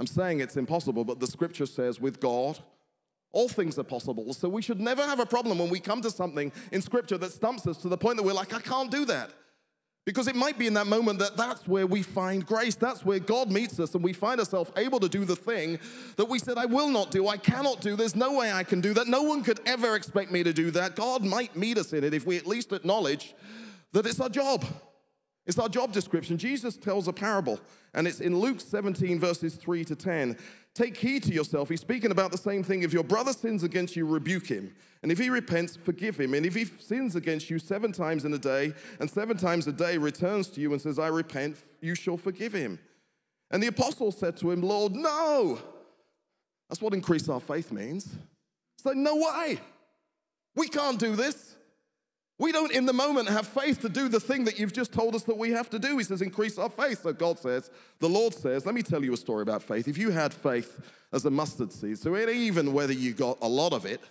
I'm 0.00 0.08
saying 0.08 0.40
it's 0.40 0.56
impossible, 0.56 1.04
but 1.04 1.20
the 1.20 1.28
scripture 1.28 1.66
says 1.66 2.00
with 2.00 2.18
God, 2.18 2.58
all 3.32 3.48
things 3.48 3.78
are 3.78 3.84
possible. 3.84 4.32
So 4.34 4.48
we 4.48 4.60
should 4.60 4.80
never 4.80 5.02
have 5.02 5.20
a 5.20 5.26
problem 5.26 5.58
when 5.58 5.70
we 5.70 5.78
come 5.78 6.02
to 6.02 6.10
something 6.10 6.50
in 6.72 6.82
scripture 6.82 7.18
that 7.18 7.30
stumps 7.30 7.64
us 7.68 7.76
to 7.78 7.88
the 7.88 7.96
point 7.96 8.16
that 8.16 8.24
we're 8.24 8.32
like, 8.32 8.52
I 8.52 8.60
can't 8.60 8.90
do 8.90 9.04
that. 9.04 9.30
Because 10.06 10.28
it 10.28 10.36
might 10.36 10.56
be 10.56 10.68
in 10.68 10.74
that 10.74 10.86
moment 10.86 11.18
that 11.18 11.36
that's 11.36 11.66
where 11.66 11.86
we 11.86 12.00
find 12.00 12.46
grace. 12.46 12.76
That's 12.76 13.04
where 13.04 13.18
God 13.18 13.50
meets 13.50 13.80
us 13.80 13.92
and 13.96 14.04
we 14.04 14.12
find 14.12 14.38
ourselves 14.38 14.70
able 14.76 15.00
to 15.00 15.08
do 15.08 15.24
the 15.24 15.34
thing 15.34 15.80
that 16.14 16.26
we 16.26 16.38
said, 16.38 16.56
I 16.56 16.64
will 16.64 16.88
not 16.88 17.10
do, 17.10 17.26
I 17.26 17.36
cannot 17.36 17.80
do. 17.80 17.96
There's 17.96 18.14
no 18.14 18.38
way 18.38 18.52
I 18.52 18.62
can 18.62 18.80
do 18.80 18.94
that. 18.94 19.08
No 19.08 19.24
one 19.24 19.42
could 19.42 19.60
ever 19.66 19.96
expect 19.96 20.30
me 20.30 20.44
to 20.44 20.52
do 20.52 20.70
that. 20.70 20.94
God 20.94 21.24
might 21.24 21.56
meet 21.56 21.76
us 21.76 21.92
in 21.92 22.04
it 22.04 22.14
if 22.14 22.24
we 22.24 22.36
at 22.36 22.46
least 22.46 22.72
acknowledge 22.72 23.34
that 23.92 24.06
it's 24.06 24.20
our 24.20 24.28
job. 24.28 24.64
It's 25.44 25.58
our 25.58 25.68
job 25.68 25.92
description. 25.92 26.38
Jesus 26.38 26.76
tells 26.76 27.08
a 27.08 27.12
parable, 27.12 27.60
and 27.94 28.06
it's 28.06 28.20
in 28.20 28.38
Luke 28.38 28.60
17, 28.60 29.18
verses 29.18 29.54
3 29.56 29.84
to 29.84 29.96
10. 29.96 30.36
Take 30.76 30.98
heed 30.98 31.22
to 31.22 31.32
yourself. 31.32 31.70
He's 31.70 31.80
speaking 31.80 32.10
about 32.10 32.32
the 32.32 32.36
same 32.36 32.62
thing. 32.62 32.82
If 32.82 32.92
your 32.92 33.02
brother 33.02 33.32
sins 33.32 33.62
against 33.62 33.96
you, 33.96 34.04
rebuke 34.04 34.46
him. 34.46 34.74
And 35.02 35.10
if 35.10 35.16
he 35.18 35.30
repents, 35.30 35.74
forgive 35.74 36.20
him. 36.20 36.34
And 36.34 36.44
if 36.44 36.54
he 36.54 36.66
sins 36.66 37.16
against 37.16 37.48
you 37.48 37.58
seven 37.58 37.92
times 37.92 38.26
in 38.26 38.34
a 38.34 38.38
day, 38.38 38.74
and 39.00 39.10
seven 39.10 39.38
times 39.38 39.66
a 39.66 39.72
day 39.72 39.96
returns 39.96 40.48
to 40.48 40.60
you 40.60 40.74
and 40.74 40.82
says, 40.82 40.98
I 40.98 41.06
repent, 41.06 41.56
you 41.80 41.94
shall 41.94 42.18
forgive 42.18 42.52
him. 42.52 42.78
And 43.50 43.62
the 43.62 43.68
apostle 43.68 44.12
said 44.12 44.36
to 44.36 44.50
him, 44.50 44.60
Lord, 44.60 44.94
no. 44.94 45.58
That's 46.68 46.82
what 46.82 46.92
increase 46.92 47.26
our 47.30 47.40
faith 47.40 47.72
means. 47.72 48.14
It's 48.76 48.84
like, 48.84 48.96
no 48.96 49.16
way. 49.16 49.58
We 50.56 50.68
can't 50.68 50.98
do 50.98 51.16
this. 51.16 51.55
We 52.38 52.52
don't, 52.52 52.70
in 52.70 52.84
the 52.84 52.92
moment, 52.92 53.30
have 53.30 53.46
faith 53.46 53.80
to 53.80 53.88
do 53.88 54.08
the 54.08 54.20
thing 54.20 54.44
that 54.44 54.58
you've 54.58 54.72
just 54.72 54.92
told 54.92 55.14
us 55.14 55.22
that 55.22 55.38
we 55.38 55.52
have 55.52 55.70
to 55.70 55.78
do. 55.78 55.96
He 55.96 56.04
says, 56.04 56.20
increase 56.20 56.58
our 56.58 56.68
faith. 56.68 57.02
So 57.02 57.14
God 57.14 57.38
says, 57.38 57.70
the 57.98 58.08
Lord 58.10 58.34
says, 58.34 58.66
let 58.66 58.74
me 58.74 58.82
tell 58.82 59.02
you 59.02 59.14
a 59.14 59.16
story 59.16 59.40
about 59.40 59.62
faith. 59.62 59.88
If 59.88 59.96
you 59.96 60.10
had 60.10 60.34
faith 60.34 60.78
as 61.14 61.24
a 61.24 61.30
mustard 61.30 61.72
seed, 61.72 61.98
so 61.98 62.14
even 62.14 62.74
whether 62.74 62.92
you 62.92 63.14
got 63.14 63.38
a 63.40 63.48
lot 63.48 63.72
of 63.72 63.86
it, 63.86 64.02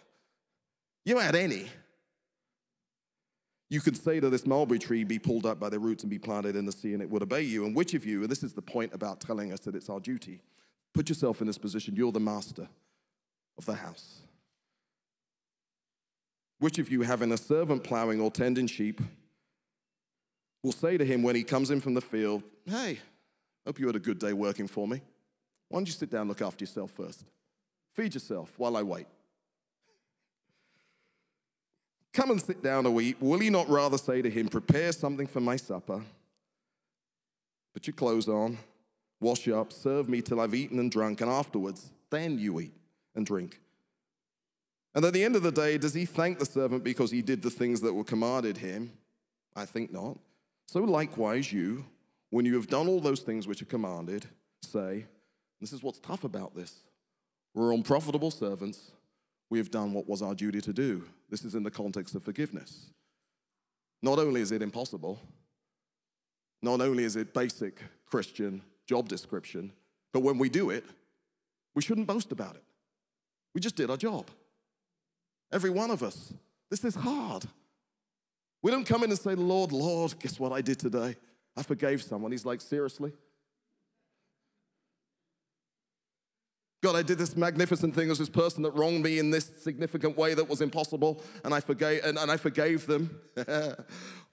you 1.05 1.19
had 1.19 1.35
any, 1.35 1.67
you 3.69 3.79
could 3.79 3.95
say 3.95 4.19
to 4.19 4.31
this 4.31 4.47
mulberry 4.47 4.79
tree, 4.79 5.03
be 5.03 5.19
pulled 5.19 5.45
up 5.45 5.59
by 5.59 5.69
the 5.69 5.77
roots 5.77 6.01
and 6.01 6.09
be 6.09 6.17
planted 6.17 6.55
in 6.55 6.65
the 6.65 6.71
sea, 6.71 6.93
and 6.93 7.03
it 7.03 7.09
would 7.09 7.21
obey 7.21 7.41
you. 7.41 7.65
And 7.65 7.75
which 7.75 7.93
of 7.93 8.07
you, 8.07 8.21
and 8.21 8.29
this 8.29 8.41
is 8.41 8.53
the 8.53 8.61
point 8.61 8.91
about 8.93 9.21
telling 9.21 9.53
us 9.53 9.59
that 9.61 9.75
it's 9.75 9.89
our 9.89 9.99
duty, 9.99 10.41
put 10.95 11.09
yourself 11.09 11.41
in 11.41 11.47
this 11.47 11.59
position, 11.59 11.95
you're 11.95 12.11
the 12.11 12.19
master 12.19 12.67
of 13.59 13.65
the 13.65 13.75
house. 13.75 14.21
Which 16.59 16.79
of 16.79 16.89
you, 16.89 17.01
having 17.01 17.31
a 17.31 17.37
servant 17.37 17.83
plowing 17.83 18.21
or 18.21 18.31
tending 18.31 18.67
sheep, 18.67 19.01
will 20.63 20.71
say 20.71 20.97
to 20.97 21.05
him 21.05 21.21
when 21.21 21.35
he 21.35 21.43
comes 21.43 21.69
in 21.69 21.81
from 21.81 21.93
the 21.93 22.01
field, 22.01 22.43
Hey, 22.65 22.99
hope 23.65 23.79
you 23.79 23.87
had 23.87 23.95
a 23.95 23.99
good 23.99 24.19
day 24.19 24.33
working 24.33 24.67
for 24.67 24.87
me. 24.87 25.01
Why 25.69 25.79
don't 25.79 25.87
you 25.87 25.93
sit 25.93 26.09
down 26.09 26.27
look 26.27 26.41
after 26.41 26.63
yourself 26.63 26.91
first? 26.91 27.23
Feed 27.93 28.13
yourself 28.13 28.53
while 28.57 28.75
I 28.75 28.83
wait. 28.83 29.07
Come 32.13 32.31
and 32.31 32.41
sit 32.41 32.63
down 32.63 32.85
and 32.85 33.01
eat. 33.01 33.21
Will 33.21 33.39
he 33.39 33.49
not 33.49 33.69
rather 33.69 33.97
say 33.97 34.21
to 34.21 34.29
him, 34.29 34.47
Prepare 34.47 34.93
something 34.93 35.27
for 35.27 35.41
my 35.41 35.57
supper? 35.57 36.01
Put 37.73 37.87
your 37.87 37.93
clothes 37.93 38.29
on, 38.29 38.57
wash 39.19 39.45
you 39.45 39.59
up, 39.59 39.73
serve 39.73 40.07
me 40.07 40.21
till 40.21 40.39
I've 40.39 40.55
eaten 40.55 40.79
and 40.79 40.89
drunk, 40.89 41.19
and 41.19 41.29
afterwards, 41.29 41.91
then 42.09 42.39
you 42.39 42.61
eat 42.61 42.71
and 43.15 43.25
drink. 43.25 43.59
And 44.95 45.03
at 45.03 45.13
the 45.13 45.23
end 45.25 45.35
of 45.35 45.43
the 45.43 45.51
day, 45.51 45.77
does 45.77 45.93
he 45.93 46.05
thank 46.05 46.39
the 46.39 46.45
servant 46.45 46.83
because 46.83 47.11
he 47.11 47.21
did 47.21 47.41
the 47.41 47.49
things 47.49 47.81
that 47.81 47.93
were 47.93 48.05
commanded 48.05 48.57
him? 48.57 48.93
I 49.53 49.65
think 49.65 49.91
not. 49.91 50.17
So 50.67 50.79
likewise, 50.79 51.51
you, 51.51 51.85
when 52.29 52.45
you 52.45 52.55
have 52.55 52.67
done 52.67 52.87
all 52.87 53.01
those 53.01 53.19
things 53.19 53.45
which 53.45 53.61
are 53.61 53.65
commanded, 53.65 54.25
say, 54.63 55.05
this 55.59 55.73
is 55.73 55.83
what's 55.83 55.99
tough 55.99 56.23
about 56.23 56.55
this. 56.55 56.73
We're 57.53 57.73
unprofitable 57.73 58.31
servants. 58.31 58.91
We 59.49 59.57
have 59.59 59.69
done 59.69 59.93
what 59.93 60.07
was 60.07 60.21
our 60.21 60.33
duty 60.33 60.61
to 60.61 60.73
do. 60.73 61.03
This 61.29 61.43
is 61.43 61.55
in 61.55 61.63
the 61.63 61.71
context 61.71 62.15
of 62.15 62.23
forgiveness. 62.23 62.87
Not 64.01 64.17
only 64.17 64.41
is 64.41 64.51
it 64.51 64.61
impossible, 64.61 65.19
not 66.61 66.81
only 66.81 67.03
is 67.03 67.15
it 67.15 67.33
basic 67.33 67.81
Christian 68.05 68.61
job 68.87 69.07
description, 69.07 69.71
but 70.13 70.21
when 70.21 70.37
we 70.37 70.49
do 70.49 70.69
it, 70.69 70.85
we 71.75 71.81
shouldn't 71.81 72.07
boast 72.07 72.31
about 72.31 72.55
it. 72.55 72.63
We 73.53 73.61
just 73.61 73.75
did 73.75 73.89
our 73.89 73.97
job. 73.97 74.29
Every 75.55 75.69
one 75.69 75.89
of 75.89 76.03
us. 76.03 76.33
This 76.69 76.83
is 76.83 76.95
hard. 76.95 77.45
We 78.61 78.71
don't 78.71 78.85
come 78.85 79.05
in 79.05 79.09
and 79.09 79.17
say, 79.17 79.35
Lord, 79.35 79.71
Lord, 79.71 80.13
guess 80.19 80.37
what 80.37 80.51
I 80.51 80.59
did 80.59 80.77
today? 80.77 81.15
I 81.55 81.63
forgave 81.63 82.03
someone. 82.03 82.33
He's 82.33 82.45
like, 82.45 82.59
seriously? 82.59 83.13
God, 86.83 86.97
I 86.97 87.03
did 87.03 87.17
this 87.17 87.37
magnificent 87.37 87.95
thing 87.95 88.11
as 88.11 88.19
this 88.19 88.27
person 88.27 88.63
that 88.63 88.71
wronged 88.71 89.01
me 89.01 89.17
in 89.17 89.31
this 89.31 89.49
significant 89.63 90.17
way 90.17 90.33
that 90.33 90.49
was 90.49 90.59
impossible, 90.59 91.23
and 91.45 91.53
I 91.53 91.61
forgave, 91.61 92.03
and, 92.03 92.17
and 92.17 92.29
I 92.29 92.35
forgave 92.35 92.85
them. 92.85 93.17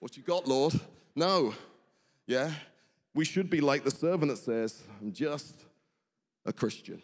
what 0.00 0.16
you 0.16 0.24
got, 0.24 0.48
Lord? 0.48 0.74
No. 1.14 1.54
Yeah? 2.26 2.50
We 3.14 3.24
should 3.24 3.48
be 3.48 3.60
like 3.60 3.84
the 3.84 3.92
servant 3.92 4.32
that 4.32 4.38
says, 4.38 4.82
I'm 5.00 5.12
just 5.12 5.54
a 6.44 6.52
Christian. 6.52 7.00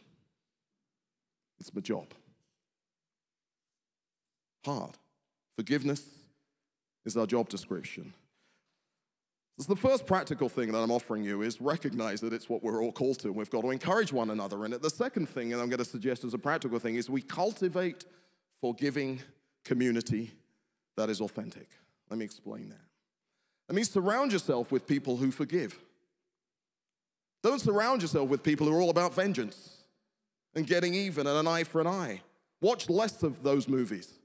It's 1.60 1.72
my 1.72 1.82
job 1.82 2.08
hard. 4.68 4.96
Forgiveness 5.56 6.02
is 7.04 7.16
our 7.16 7.26
job 7.26 7.48
description. 7.48 8.12
So 9.58 9.74
the 9.74 9.80
first 9.80 10.06
practical 10.06 10.48
thing 10.48 10.70
that 10.70 10.78
I'm 10.78 10.92
offering 10.92 11.24
you 11.24 11.42
is 11.42 11.60
recognize 11.60 12.20
that 12.20 12.32
it's 12.32 12.48
what 12.48 12.62
we're 12.62 12.80
all 12.82 12.92
called 12.92 13.18
to, 13.20 13.28
and 13.28 13.36
we've 13.36 13.50
got 13.50 13.62
to 13.62 13.70
encourage 13.70 14.12
one 14.12 14.30
another 14.30 14.64
in 14.64 14.72
it. 14.72 14.82
The 14.82 14.90
second 14.90 15.28
thing, 15.28 15.52
and 15.52 15.60
I'm 15.60 15.68
going 15.68 15.78
to 15.78 15.84
suggest 15.84 16.22
as 16.22 16.32
a 16.32 16.38
practical 16.38 16.78
thing, 16.78 16.94
is 16.94 17.10
we 17.10 17.22
cultivate 17.22 18.04
forgiving 18.60 19.20
community 19.64 20.30
that 20.96 21.10
is 21.10 21.20
authentic. 21.20 21.68
Let 22.08 22.18
me 22.18 22.24
explain 22.24 22.68
that. 22.68 22.86
That 23.66 23.74
means 23.74 23.90
surround 23.90 24.32
yourself 24.32 24.70
with 24.70 24.86
people 24.86 25.16
who 25.16 25.30
forgive. 25.32 25.76
Don't 27.42 27.60
surround 27.60 28.02
yourself 28.02 28.28
with 28.28 28.42
people 28.42 28.66
who 28.66 28.74
are 28.76 28.80
all 28.80 28.90
about 28.90 29.14
vengeance 29.14 29.78
and 30.54 30.66
getting 30.66 30.94
even 30.94 31.26
and 31.26 31.36
an 31.36 31.46
eye 31.48 31.64
for 31.64 31.80
an 31.80 31.86
eye. 31.86 32.20
Watch 32.60 32.88
less 32.88 33.22
of 33.22 33.42
those 33.42 33.68
movies. 33.68 34.17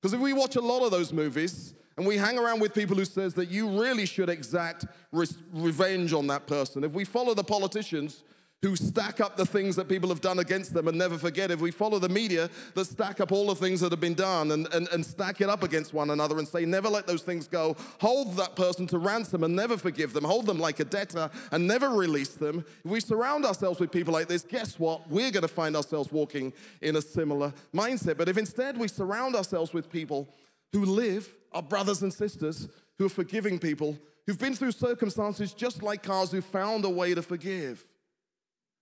Because 0.00 0.12
if 0.12 0.20
we 0.20 0.32
watch 0.32 0.56
a 0.56 0.60
lot 0.60 0.84
of 0.84 0.90
those 0.90 1.12
movies 1.12 1.74
and 1.96 2.06
we 2.06 2.16
hang 2.16 2.38
around 2.38 2.60
with 2.60 2.74
people 2.74 2.96
who 2.96 3.04
says 3.04 3.34
that 3.34 3.50
you 3.50 3.68
really 3.68 4.06
should 4.06 4.28
exact 4.28 4.86
re- 5.12 5.26
revenge 5.52 6.12
on 6.12 6.26
that 6.28 6.46
person, 6.46 6.84
if 6.84 6.92
we 6.92 7.04
follow 7.04 7.34
the 7.34 7.44
politicians 7.44 8.22
who 8.62 8.74
stack 8.74 9.20
up 9.20 9.36
the 9.36 9.44
things 9.44 9.76
that 9.76 9.88
people 9.88 10.08
have 10.08 10.20
done 10.20 10.38
against 10.38 10.72
them 10.72 10.88
and 10.88 10.96
never 10.96 11.18
forget. 11.18 11.50
If 11.50 11.60
we 11.60 11.70
follow 11.70 11.98
the 11.98 12.08
media 12.08 12.48
that 12.74 12.86
stack 12.86 13.20
up 13.20 13.30
all 13.30 13.46
the 13.48 13.54
things 13.54 13.80
that 13.80 13.92
have 13.92 14.00
been 14.00 14.14
done 14.14 14.50
and, 14.50 14.66
and, 14.72 14.88
and 14.88 15.04
stack 15.04 15.40
it 15.40 15.50
up 15.50 15.62
against 15.62 15.92
one 15.92 16.10
another 16.10 16.38
and 16.38 16.48
say, 16.48 16.64
never 16.64 16.88
let 16.88 17.06
those 17.06 17.22
things 17.22 17.46
go, 17.46 17.76
hold 18.00 18.36
that 18.36 18.56
person 18.56 18.86
to 18.88 18.98
ransom 18.98 19.44
and 19.44 19.54
never 19.54 19.76
forgive 19.76 20.14
them, 20.14 20.24
hold 20.24 20.46
them 20.46 20.58
like 20.58 20.80
a 20.80 20.84
debtor 20.84 21.30
and 21.52 21.66
never 21.66 21.90
release 21.90 22.30
them. 22.30 22.64
If 22.84 22.90
we 22.90 23.00
surround 23.00 23.44
ourselves 23.44 23.78
with 23.78 23.92
people 23.92 24.14
like 24.14 24.26
this, 24.26 24.42
guess 24.42 24.78
what? 24.78 25.08
We're 25.10 25.30
going 25.30 25.42
to 25.42 25.48
find 25.48 25.76
ourselves 25.76 26.10
walking 26.10 26.52
in 26.80 26.96
a 26.96 27.02
similar 27.02 27.52
mindset. 27.74 28.16
But 28.16 28.28
if 28.28 28.38
instead 28.38 28.78
we 28.78 28.88
surround 28.88 29.36
ourselves 29.36 29.74
with 29.74 29.90
people 29.90 30.28
who 30.72 30.86
live, 30.86 31.32
our 31.52 31.62
brothers 31.62 32.02
and 32.02 32.12
sisters, 32.12 32.68
who 32.98 33.06
are 33.06 33.10
forgiving 33.10 33.58
people, 33.58 33.98
who've 34.26 34.38
been 34.38 34.54
through 34.54 34.72
circumstances 34.72 35.52
just 35.52 35.82
like 35.82 36.08
ours, 36.08 36.32
who 36.32 36.40
found 36.40 36.86
a 36.86 36.90
way 36.90 37.14
to 37.14 37.22
forgive 37.22 37.84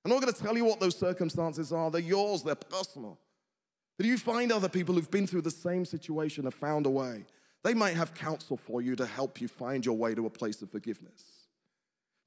I'm 0.05 0.11
not 0.11 0.21
going 0.21 0.33
to 0.33 0.43
tell 0.43 0.57
you 0.57 0.65
what 0.65 0.81
those 0.81 0.97
circumstances 0.97 1.73
are. 1.73 1.91
They're 1.91 2.01
yours, 2.01 2.43
they're 2.43 2.55
personal. 2.55 3.19
But 3.97 4.07
you 4.07 4.19
find 4.19 4.53
other 4.53 4.69
people 4.69 4.95
who've 4.95 5.11
been 5.11 5.27
through 5.27 5.43
the 5.43 5.51
same 5.51 5.85
situation 5.85 6.45
have 6.45 6.55
found 6.55 6.87
a 6.87 6.91
way. 6.91 7.25
They 7.63 7.75
might 7.75 7.97
have 7.97 8.13
counsel 8.15 8.57
for 8.57 8.83
you 8.83 8.97
to 8.97 9.07
help 9.07 9.41
you 9.41 9.49
find 9.49 9.87
your 9.87 9.97
way 9.97 10.15
to 10.15 10.27
a 10.27 10.31
place 10.31 10.61
of 10.61 10.71
forgiveness. 10.71 11.23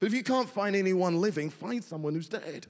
But 0.00 0.08
if 0.08 0.14
you 0.14 0.24
can't 0.24 0.48
find 0.48 0.74
anyone 0.74 1.20
living, 1.20 1.50
find 1.50 1.82
someone 1.82 2.14
who's 2.14 2.28
dead, 2.28 2.66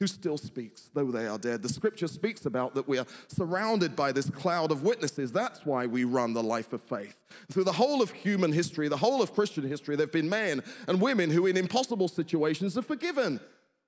who 0.00 0.06
still 0.06 0.36
speaks, 0.36 0.90
though 0.92 1.10
they 1.10 1.26
are 1.26 1.38
dead. 1.38 1.62
The 1.62 1.70
scripture 1.70 2.08
speaks 2.08 2.44
about 2.44 2.74
that 2.74 2.88
we 2.88 2.98
are 2.98 3.06
surrounded 3.28 3.96
by 3.96 4.12
this 4.12 4.28
cloud 4.28 4.70
of 4.70 4.82
witnesses. 4.82 5.32
That's 5.32 5.64
why 5.64 5.86
we 5.86 6.04
run 6.04 6.34
the 6.34 6.42
life 6.42 6.74
of 6.74 6.82
faith. 6.82 7.16
Through 7.50 7.64
the 7.64 7.72
whole 7.72 8.02
of 8.02 8.10
human 8.10 8.52
history, 8.52 8.88
the 8.88 8.96
whole 8.98 9.22
of 9.22 9.34
Christian 9.34 9.66
history, 9.66 9.96
there 9.96 10.06
have 10.06 10.12
been 10.12 10.28
men 10.28 10.62
and 10.88 11.00
women 11.00 11.30
who, 11.30 11.46
in 11.46 11.56
impossible 11.56 12.08
situations, 12.08 12.74
have 12.74 12.86
forgiven. 12.86 13.40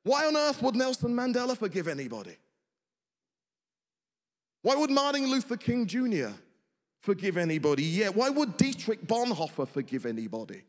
Why 0.09 0.25
on 0.25 0.38
earth 0.38 0.62
would 0.62 0.75
Nelson 0.75 1.14
Mandela 1.14 1.55
forgive 1.55 1.87
anybody? 1.87 2.35
Why 4.62 4.75
would 4.75 4.90
Martin 4.90 5.31
Luther 5.31 5.59
King 5.59 5.85
Jr. 5.85 6.31
forgive 7.03 7.37
anybody? 7.37 7.85
Yeah. 7.85 8.09
Why 8.09 8.31
would 8.31 8.57
Dietrich 8.57 9.07
Bonhoeffer 9.07 9.68
forgive 9.68 10.07
anybody? 10.07 10.62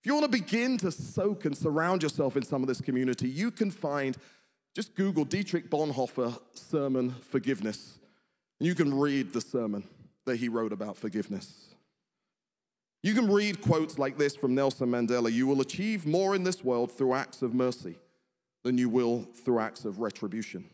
If 0.00 0.06
you 0.06 0.14
want 0.14 0.24
to 0.24 0.28
begin 0.28 0.76
to 0.78 0.90
soak 0.90 1.44
and 1.44 1.56
surround 1.56 2.02
yourself 2.02 2.36
in 2.36 2.42
some 2.42 2.62
of 2.62 2.66
this 2.68 2.80
community, 2.80 3.28
you 3.28 3.52
can 3.52 3.70
find, 3.70 4.16
just 4.74 4.96
Google 4.96 5.24
Dietrich 5.24 5.70
Bonhoeffer 5.70 6.36
sermon 6.52 7.14
forgiveness, 7.20 8.00
and 8.58 8.66
you 8.66 8.74
can 8.74 8.92
read 8.92 9.32
the 9.32 9.40
sermon 9.40 9.84
that 10.26 10.38
he 10.38 10.48
wrote 10.48 10.72
about 10.72 10.96
forgiveness. 10.96 11.73
You 13.04 13.12
can 13.12 13.30
read 13.30 13.60
quotes 13.60 13.98
like 13.98 14.16
this 14.16 14.34
from 14.34 14.54
Nelson 14.54 14.88
Mandela 14.88 15.30
You 15.30 15.46
will 15.46 15.60
achieve 15.60 16.06
more 16.06 16.34
in 16.34 16.42
this 16.42 16.64
world 16.64 16.90
through 16.90 17.12
acts 17.12 17.42
of 17.42 17.52
mercy 17.52 17.98
than 18.62 18.78
you 18.78 18.88
will 18.88 19.28
through 19.44 19.60
acts 19.60 19.84
of 19.84 20.00
retribution. 20.00 20.64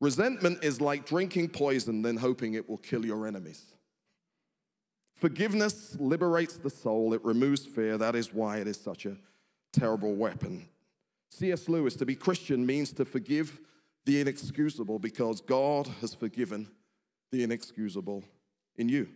Resentment 0.00 0.64
is 0.64 0.80
like 0.80 1.06
drinking 1.06 1.50
poison, 1.50 2.02
then 2.02 2.16
hoping 2.16 2.54
it 2.54 2.68
will 2.68 2.78
kill 2.78 3.06
your 3.06 3.28
enemies. 3.28 3.62
Forgiveness 5.14 5.96
liberates 6.00 6.56
the 6.56 6.68
soul, 6.68 7.14
it 7.14 7.24
removes 7.24 7.64
fear. 7.64 7.96
That 7.96 8.16
is 8.16 8.34
why 8.34 8.56
it 8.56 8.66
is 8.66 8.76
such 8.76 9.06
a 9.06 9.16
terrible 9.72 10.16
weapon. 10.16 10.68
C.S. 11.30 11.68
Lewis, 11.68 11.94
to 11.94 12.04
be 12.04 12.16
Christian 12.16 12.66
means 12.66 12.92
to 12.94 13.04
forgive 13.04 13.60
the 14.04 14.20
inexcusable 14.20 14.98
because 14.98 15.40
God 15.42 15.86
has 16.00 16.12
forgiven 16.12 16.68
the 17.30 17.44
inexcusable 17.44 18.24
in 18.76 18.88
you. 18.88 19.10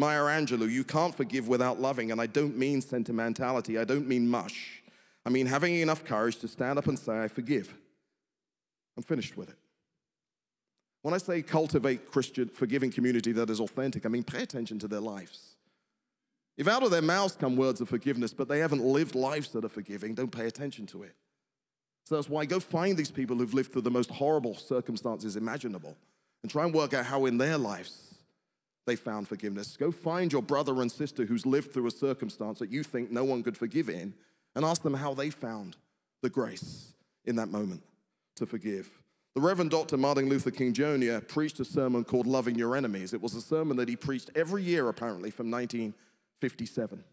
Maya 0.00 0.22
Angelou, 0.22 0.68
you 0.68 0.82
can't 0.82 1.14
forgive 1.14 1.46
without 1.46 1.78
loving, 1.78 2.10
and 2.10 2.20
I 2.20 2.26
don't 2.26 2.56
mean 2.56 2.80
sentimentality, 2.80 3.78
I 3.78 3.84
don't 3.84 4.08
mean 4.08 4.26
mush. 4.26 4.82
I 5.26 5.28
mean 5.28 5.46
having 5.46 5.74
enough 5.76 6.04
courage 6.04 6.36
to 6.38 6.48
stand 6.48 6.78
up 6.78 6.86
and 6.86 6.98
say, 6.98 7.20
I 7.20 7.28
forgive. 7.28 7.72
I'm 8.96 9.02
finished 9.02 9.36
with 9.36 9.50
it. 9.50 9.58
When 11.02 11.12
I 11.12 11.18
say 11.18 11.42
cultivate 11.42 12.10
Christian, 12.10 12.48
forgiving 12.48 12.90
community 12.90 13.32
that 13.32 13.50
is 13.50 13.60
authentic, 13.60 14.06
I 14.06 14.08
mean 14.08 14.24
pay 14.24 14.42
attention 14.42 14.78
to 14.78 14.88
their 14.88 15.00
lives. 15.00 15.56
If 16.56 16.66
out 16.66 16.82
of 16.82 16.90
their 16.90 17.02
mouths 17.02 17.36
come 17.38 17.56
words 17.56 17.82
of 17.82 17.90
forgiveness, 17.90 18.32
but 18.32 18.48
they 18.48 18.58
haven't 18.58 18.82
lived 18.82 19.14
lives 19.14 19.50
that 19.52 19.66
are 19.66 19.68
forgiving, 19.68 20.14
don't 20.14 20.32
pay 20.32 20.46
attention 20.46 20.86
to 20.88 21.02
it. 21.02 21.14
So 22.06 22.14
that's 22.14 22.28
why 22.28 22.46
go 22.46 22.58
find 22.58 22.96
these 22.96 23.10
people 23.10 23.36
who've 23.36 23.54
lived 23.54 23.72
through 23.72 23.82
the 23.82 23.90
most 23.90 24.10
horrible 24.10 24.54
circumstances 24.54 25.36
imaginable 25.36 25.94
and 26.42 26.50
try 26.50 26.64
and 26.64 26.72
work 26.72 26.94
out 26.94 27.04
how 27.04 27.26
in 27.26 27.36
their 27.36 27.58
lives 27.58 28.09
they 28.90 28.96
found 28.96 29.28
forgiveness. 29.28 29.76
Go 29.76 29.92
find 29.92 30.32
your 30.32 30.42
brother 30.42 30.82
and 30.82 30.90
sister 30.90 31.24
who's 31.24 31.46
lived 31.46 31.72
through 31.72 31.86
a 31.86 31.92
circumstance 31.92 32.58
that 32.58 32.70
you 32.70 32.82
think 32.82 33.12
no 33.12 33.22
one 33.22 33.44
could 33.44 33.56
forgive 33.56 33.88
in 33.88 34.12
and 34.56 34.64
ask 34.64 34.82
them 34.82 34.94
how 34.94 35.14
they 35.14 35.30
found 35.30 35.76
the 36.22 36.28
grace 36.28 36.92
in 37.24 37.36
that 37.36 37.50
moment 37.50 37.84
to 38.34 38.46
forgive. 38.46 38.90
The 39.36 39.40
Reverend 39.40 39.70
Dr. 39.70 39.96
Martin 39.96 40.28
Luther 40.28 40.50
King 40.50 40.72
Jr. 40.72 41.20
preached 41.20 41.60
a 41.60 41.64
sermon 41.64 42.02
called 42.02 42.26
Loving 42.26 42.56
Your 42.56 42.74
Enemies. 42.74 43.14
It 43.14 43.22
was 43.22 43.36
a 43.36 43.40
sermon 43.40 43.76
that 43.76 43.88
he 43.88 43.94
preached 43.94 44.32
every 44.34 44.64
year, 44.64 44.88
apparently, 44.88 45.30
from 45.30 45.52
1957. 45.52 47.04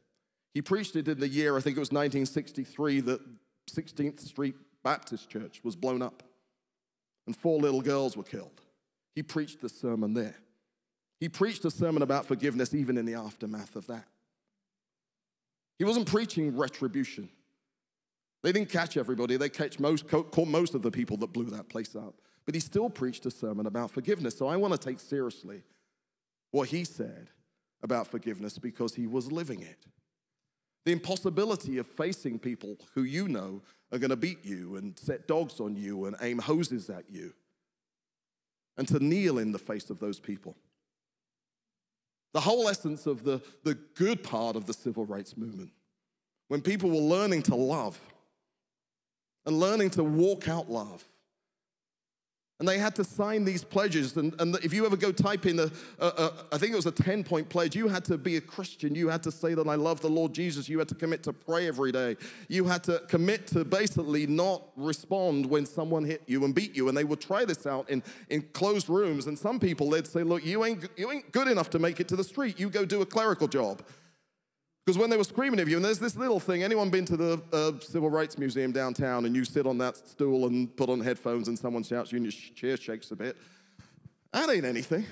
He 0.56 0.62
preached 0.63 0.96
it 0.96 1.08
in 1.08 1.20
the 1.20 1.28
year, 1.28 1.56
I 1.58 1.62
think 1.62 1.78
it 1.78 1.80
was 1.80 1.92
1963, 1.92 3.02
that 3.02 3.22
16th 3.70 4.22
Street 4.22 4.56
Baptist 4.84 5.30
Church 5.30 5.62
was 5.63 5.76
blown 5.76 6.02
up 6.02 6.24
and 7.28 7.38
four 7.38 7.60
little 7.60 7.82
girls 7.82 8.18
were 8.18 8.24
killed. 8.24 8.62
He 9.13 9.22
preached 9.22 9.62
the 9.62 9.70
sermon 9.70 10.16
there. 10.16 10.38
He 11.20 11.30
preached 11.30 11.66
a 11.66 11.72
sermon 11.72 12.04
about 12.04 12.26
forgiveness 12.26 12.74
even 12.74 12.98
in 12.98 13.06
the 13.06 13.16
aftermath 13.16 13.76
of 13.76 13.88
that. 13.88 14.06
He 15.78 15.84
wasn't 15.84 16.08
preaching 16.08 16.56
retribution. 16.56 17.30
They 18.44 18.52
didn't 18.52 18.70
catch 18.70 18.98
everybody, 18.98 19.36
they 19.38 19.50
catch 19.50 19.80
most, 19.80 20.08
caught 20.08 20.48
most 20.48 20.76
of 20.76 20.82
the 20.82 20.92
people 20.92 21.18
that 21.18 21.34
blew 21.34 21.46
that 21.46 21.70
place 21.70 21.96
up. 21.96 22.16
But 22.46 22.56
he 22.56 22.62
still 22.62 22.90
preached 22.90 23.26
a 23.26 23.32
sermon 23.32 23.66
about 23.66 23.92
forgiveness. 23.92 24.38
So 24.38 24.48
I 24.48 24.56
want 24.56 24.74
to 24.74 24.80
take 24.80 25.00
seriously 25.00 25.64
what 26.52 26.70
he 26.70 26.84
said 26.84 27.30
about 27.84 28.08
forgiveness 28.08 28.58
because 28.58 28.96
he 28.96 29.06
was 29.06 29.32
living 29.32 29.62
it. 29.62 29.86
The 30.86 30.94
impossibility 30.94 31.78
of 31.78 31.88
facing 31.88 32.40
people 32.40 32.78
who 32.94 33.04
you 33.04 33.28
know 33.28 33.62
are 33.92 34.00
going 34.00 34.12
to 34.12 34.16
beat 34.16 34.46
you 34.46 34.78
and 34.78 34.98
set 34.98 35.28
dogs 35.28 35.60
on 35.60 35.76
you 35.76 36.06
and 36.06 36.16
aim 36.22 36.40
hoses 36.40 36.90
at 36.90 37.10
you, 37.10 37.34
and 38.78 38.88
to 38.88 39.00
kneel 39.00 39.38
in 39.38 39.52
the 39.52 39.60
face 39.60 39.90
of 39.90 40.00
those 40.00 40.20
people. 40.20 40.56
The 42.38 42.41
whole 42.41 42.69
essence 42.69 43.08
of 43.08 43.23
the, 43.23 43.41
the 43.63 43.73
good 43.73 44.21
part 44.21 44.56
of 44.56 44.67
the 44.67 44.73
civil 44.73 45.08
rights 45.08 45.36
movement, 45.36 45.71
when 46.50 46.62
people 46.62 46.91
were 46.91 46.97
learning 46.97 47.41
to 47.41 47.56
love 47.56 48.00
and 49.47 49.60
learning 49.60 49.89
to 49.91 50.04
walk 50.04 50.47
out 50.47 50.69
love. 50.69 51.04
And 52.60 52.67
they 52.67 52.80
had 52.80 52.96
to 52.96 53.04
sign 53.04 53.46
these 53.46 53.63
pledges. 53.63 54.17
And, 54.17 54.34
and 54.39 54.56
if 54.63 54.74
you 54.74 54.84
ever 54.88 54.98
go 54.98 55.12
type 55.12 55.46
in, 55.46 55.60
a, 55.60 55.70
a, 56.00 56.08
a, 56.08 56.34
I 56.52 56.58
think 56.58 56.74
it 56.74 56.76
was 56.76 56.88
a 56.88 56.91
10 56.91 57.24
point 57.24 57.50
pledge, 57.50 57.76
you 57.76 57.88
had 57.88 58.04
to 58.06 58.17
be 58.17 58.38
a 58.38 58.41
Christian. 58.41 58.96
You 58.96 59.10
had 59.10 59.22
to 59.24 59.32
say 59.32 59.54
that 59.54 59.67
I 59.67 59.76
love 59.76 60.02
the 60.02 60.10
Lord 60.10 60.34
Jesus. 60.34 60.67
You 60.67 60.80
had 60.80 60.88
to 60.88 60.96
commit 60.96 61.22
to 61.24 61.34
pray 61.34 61.67
every 61.67 61.91
day. 61.91 62.17
You 62.48 62.65
had 62.65 62.84
to 62.86 63.04
commit 63.08 63.46
to 63.48 63.63
basically 63.63 64.26
not 64.26 64.63
respond 64.76 65.46
when 65.46 65.67
someone 65.67 66.04
hit 66.04 66.24
you 66.26 66.46
and 66.46 66.56
beat 66.56 66.76
you. 66.76 66.88
And 66.88 66.98
they 66.98 67.04
would 67.04 67.22
try 67.22 67.46
this 67.46 67.67
out 67.67 67.91
in, 67.91 68.02
in 68.30 68.41
closed 68.54 68.89
rooms. 68.89 69.28
And 69.28 69.38
some 69.38 69.60
people, 69.60 69.91
they'd 69.91 70.08
say, 70.08 70.24
Look, 70.24 70.43
you 70.43 70.65
ain't, 70.65 70.89
you 70.98 71.12
ain't 71.12 71.32
good 71.32 71.48
enough 71.48 71.70
to 71.72 71.80
make 71.80 72.00
it 72.00 72.08
to 72.08 72.15
the 72.15 72.24
street. 72.24 72.60
You 72.60 72.72
go 72.72 72.86
do 72.86 73.02
a 73.02 73.06
clerical 73.06 73.48
job. 73.48 73.84
Because 74.88 74.97
when 74.97 75.10
they 75.10 75.17
were 75.17 75.26
screaming 75.26 75.60
at 75.60 75.67
you, 75.67 75.76
and 75.76 75.84
there's 75.84 76.00
this 76.00 76.15
little 76.15 76.39
thing, 76.39 76.63
anyone 76.63 76.89
been 76.89 77.04
to 77.08 77.17
the 77.17 77.41
uh, 77.52 77.73
Civil 77.82 78.10
Rights 78.10 78.38
Museum 78.38 78.71
downtown 78.71 79.26
and 79.26 79.36
you 79.36 79.43
sit 79.43 79.67
on 79.67 79.78
that 79.80 79.97
stool 79.97 80.47
and 80.47 80.73
put 80.78 80.89
on 80.89 81.02
headphones 81.02 81.50
and 81.50 81.60
someone 81.60 81.84
shouts 81.84 82.13
you 82.13 82.15
and 82.15 82.23
your 82.23 82.32
chair 82.56 82.78
shakes 82.78 83.12
a 83.12 83.17
bit? 83.17 83.36
That 84.32 84.50
ain't 84.50 84.63
anything. 84.63 85.06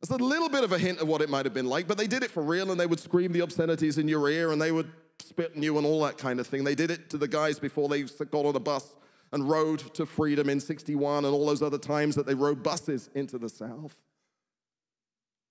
It's 0.00 0.10
a 0.10 0.16
little 0.16 0.48
bit 0.48 0.64
of 0.64 0.72
a 0.72 0.78
hint 0.78 1.00
of 1.00 1.08
what 1.08 1.20
it 1.20 1.28
might 1.28 1.44
have 1.44 1.52
been 1.52 1.66
like, 1.66 1.86
but 1.86 1.98
they 1.98 2.06
did 2.06 2.22
it 2.22 2.30
for 2.30 2.42
real 2.42 2.70
and 2.70 2.80
they 2.80 2.86
would 2.86 2.98
scream 2.98 3.30
the 3.30 3.42
obscenities 3.42 3.98
in 3.98 4.08
your 4.08 4.26
ear 4.30 4.52
and 4.52 4.62
they 4.62 4.72
would 4.72 4.90
spit 5.18 5.52
on 5.54 5.62
you 5.62 5.76
and 5.76 5.86
all 5.86 6.02
that 6.04 6.16
kind 6.16 6.40
of 6.40 6.46
thing. 6.46 6.64
They 6.64 6.74
did 6.74 6.90
it 6.90 7.10
to 7.10 7.18
the 7.18 7.28
guys 7.28 7.58
before 7.58 7.90
they 7.90 8.04
got 8.04 8.46
on 8.46 8.56
a 8.56 8.58
bus 8.58 8.96
and 9.32 9.46
rode 9.46 9.80
to 9.96 10.06
freedom 10.06 10.48
in 10.48 10.60
61 10.60 11.26
and 11.26 11.34
all 11.34 11.44
those 11.44 11.60
other 11.60 11.76
times 11.76 12.14
that 12.14 12.24
they 12.24 12.34
rode 12.34 12.62
buses 12.62 13.10
into 13.14 13.36
the 13.36 13.50
South. 13.50 13.98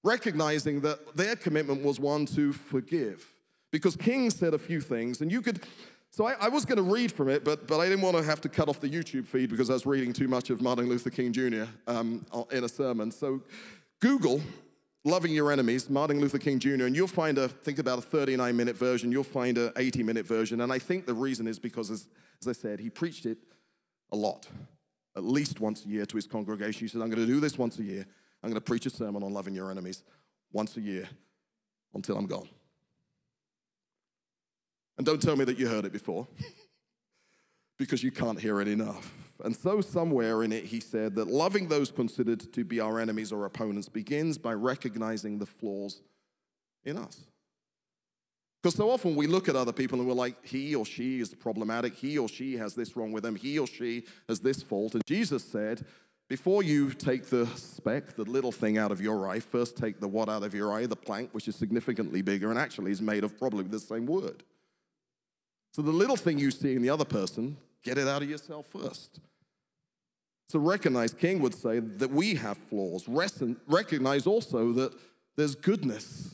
Recognizing 0.03 0.81
that 0.81 1.15
their 1.15 1.35
commitment 1.35 1.83
was 1.83 1.99
one 1.99 2.25
to 2.25 2.51
forgive 2.51 3.27
because 3.71 3.95
King 3.95 4.29
said 4.29 4.53
a 4.53 4.57
few 4.57 4.81
things, 4.81 5.21
and 5.21 5.31
you 5.31 5.41
could. 5.41 5.63
So 6.11 6.25
I, 6.25 6.33
I 6.41 6.49
was 6.49 6.65
going 6.65 6.77
to 6.77 6.83
read 6.83 7.11
from 7.11 7.29
it, 7.29 7.43
but, 7.43 7.67
but 7.67 7.79
I 7.79 7.87
didn't 7.87 8.01
want 8.01 8.17
to 8.17 8.23
have 8.23 8.41
to 8.41 8.49
cut 8.49 8.67
off 8.67 8.79
the 8.79 8.89
YouTube 8.89 9.27
feed 9.27 9.51
because 9.51 9.69
I 9.69 9.73
was 9.73 9.85
reading 9.85 10.11
too 10.11 10.27
much 10.27 10.49
of 10.49 10.59
Martin 10.59 10.89
Luther 10.89 11.11
King 11.11 11.31
Jr. 11.31 11.65
Um, 11.85 12.25
in 12.51 12.63
a 12.63 12.69
sermon. 12.69 13.11
So 13.11 13.43
Google 13.99 14.41
Loving 15.05 15.31
Your 15.31 15.51
Enemies, 15.51 15.89
Martin 15.89 16.19
Luther 16.19 16.39
King 16.39 16.59
Jr., 16.59 16.85
and 16.85 16.95
you'll 16.95 17.07
find 17.07 17.37
a, 17.37 17.47
think 17.47 17.79
about 17.79 17.99
a 17.99 18.01
39 18.01 18.55
minute 18.55 18.75
version, 18.75 19.11
you'll 19.11 19.23
find 19.23 19.57
an 19.57 19.71
80 19.77 20.03
minute 20.03 20.25
version. 20.25 20.61
And 20.61 20.73
I 20.73 20.79
think 20.79 21.05
the 21.05 21.13
reason 21.13 21.47
is 21.47 21.57
because, 21.57 21.89
as, 21.89 22.07
as 22.41 22.47
I 22.47 22.53
said, 22.53 22.79
he 22.79 22.89
preached 22.89 23.25
it 23.25 23.37
a 24.11 24.15
lot, 24.15 24.47
at 25.15 25.23
least 25.23 25.59
once 25.59 25.85
a 25.85 25.87
year 25.87 26.05
to 26.05 26.15
his 26.15 26.27
congregation. 26.27 26.81
He 26.81 26.87
said, 26.87 27.01
I'm 27.01 27.09
going 27.09 27.25
to 27.25 27.31
do 27.31 27.39
this 27.39 27.57
once 27.57 27.79
a 27.79 27.83
year. 27.83 28.05
I'm 28.43 28.49
going 28.49 28.55
to 28.55 28.61
preach 28.61 28.85
a 28.85 28.89
sermon 28.89 29.23
on 29.23 29.33
loving 29.33 29.53
your 29.53 29.71
enemies 29.71 30.03
once 30.51 30.75
a 30.75 30.81
year 30.81 31.07
until 31.93 32.17
I'm 32.17 32.25
gone. 32.25 32.49
And 34.99 35.05
don't 35.05 35.21
tell 35.21 35.37
me 35.37 35.45
that 35.45 35.57
you 35.57 35.69
heard 35.69 35.85
it 35.85 35.93
before, 35.93 36.27
because 37.77 38.03
you 38.03 38.11
can't 38.11 38.37
hear 38.37 38.59
it 38.59 38.67
enough. 38.67 39.13
And 39.45 39.55
so, 39.55 39.79
somewhere 39.79 40.43
in 40.43 40.51
it, 40.51 40.65
he 40.65 40.81
said 40.81 41.15
that 41.15 41.29
loving 41.29 41.69
those 41.69 41.89
considered 41.89 42.51
to 42.51 42.65
be 42.65 42.81
our 42.81 42.99
enemies 42.99 43.31
or 43.31 43.45
opponents 43.45 43.87
begins 43.87 44.37
by 44.37 44.53
recognizing 44.53 45.39
the 45.39 45.45
flaws 45.45 46.01
in 46.83 46.97
us. 46.97 47.21
Because 48.61 48.75
so 48.75 48.89
often 48.89 49.15
we 49.15 49.25
look 49.25 49.47
at 49.47 49.55
other 49.55 49.71
people 49.71 49.99
and 49.99 50.07
we're 50.07 50.13
like, 50.13 50.45
he 50.45 50.75
or 50.75 50.85
she 50.85 51.21
is 51.21 51.33
problematic, 51.33 51.95
he 51.95 52.17
or 52.17 52.27
she 52.27 52.57
has 52.57 52.75
this 52.75 52.97
wrong 52.97 53.13
with 53.13 53.23
them, 53.23 53.37
he 53.37 53.57
or 53.57 53.67
she 53.67 54.03
has 54.27 54.41
this 54.41 54.61
fault. 54.61 54.95
And 54.95 55.03
Jesus 55.07 55.45
said, 55.45 55.85
before 56.27 56.61
you 56.61 56.91
take 56.91 57.27
the 57.27 57.47
speck, 57.55 58.17
the 58.17 58.25
little 58.25 58.51
thing 58.51 58.77
out 58.77 58.91
of 58.91 58.99
your 58.99 59.29
eye, 59.29 59.39
first 59.39 59.77
take 59.77 60.01
the 60.01 60.09
what 60.09 60.27
out 60.27 60.43
of 60.43 60.53
your 60.53 60.73
eye, 60.73 60.87
the 60.87 60.97
plank, 60.97 61.29
which 61.31 61.47
is 61.47 61.55
significantly 61.55 62.21
bigger 62.21 62.49
and 62.49 62.59
actually 62.59 62.91
is 62.91 63.01
made 63.01 63.23
of 63.23 63.39
probably 63.39 63.63
the 63.63 63.79
same 63.79 64.05
wood. 64.05 64.43
So 65.71 65.81
the 65.81 65.91
little 65.91 66.15
thing 66.15 66.39
you 66.39 66.51
see 66.51 66.75
in 66.75 66.81
the 66.81 66.89
other 66.89 67.05
person, 67.05 67.57
get 67.83 67.97
it 67.97 68.07
out 68.07 68.21
of 68.21 68.29
yourself 68.29 68.65
first. 68.67 69.19
So 70.47 70.57
recognize, 70.57 71.13
King 71.13 71.41
would 71.41 71.53
say, 71.53 71.79
that 71.79 72.09
we 72.09 72.35
have 72.35 72.57
flaws. 72.57 73.07
Recognize 73.07 74.25
also 74.25 74.73
that 74.73 74.93
there's 75.35 75.55
goodness 75.55 76.33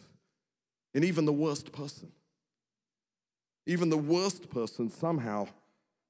in 0.93 1.03
even 1.03 1.25
the 1.25 1.33
worst 1.33 1.73
person. 1.73 2.11
Even 3.67 3.89
the 3.89 3.97
worst 3.97 4.49
person, 4.49 4.89
somehow, 4.89 5.47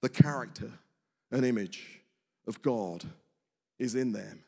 the 0.01 0.09
character 0.09 0.69
and 1.31 1.43
image 1.43 2.01
of 2.47 2.61
God 2.61 3.03
is 3.79 3.95
in 3.95 4.11
them, 4.11 4.43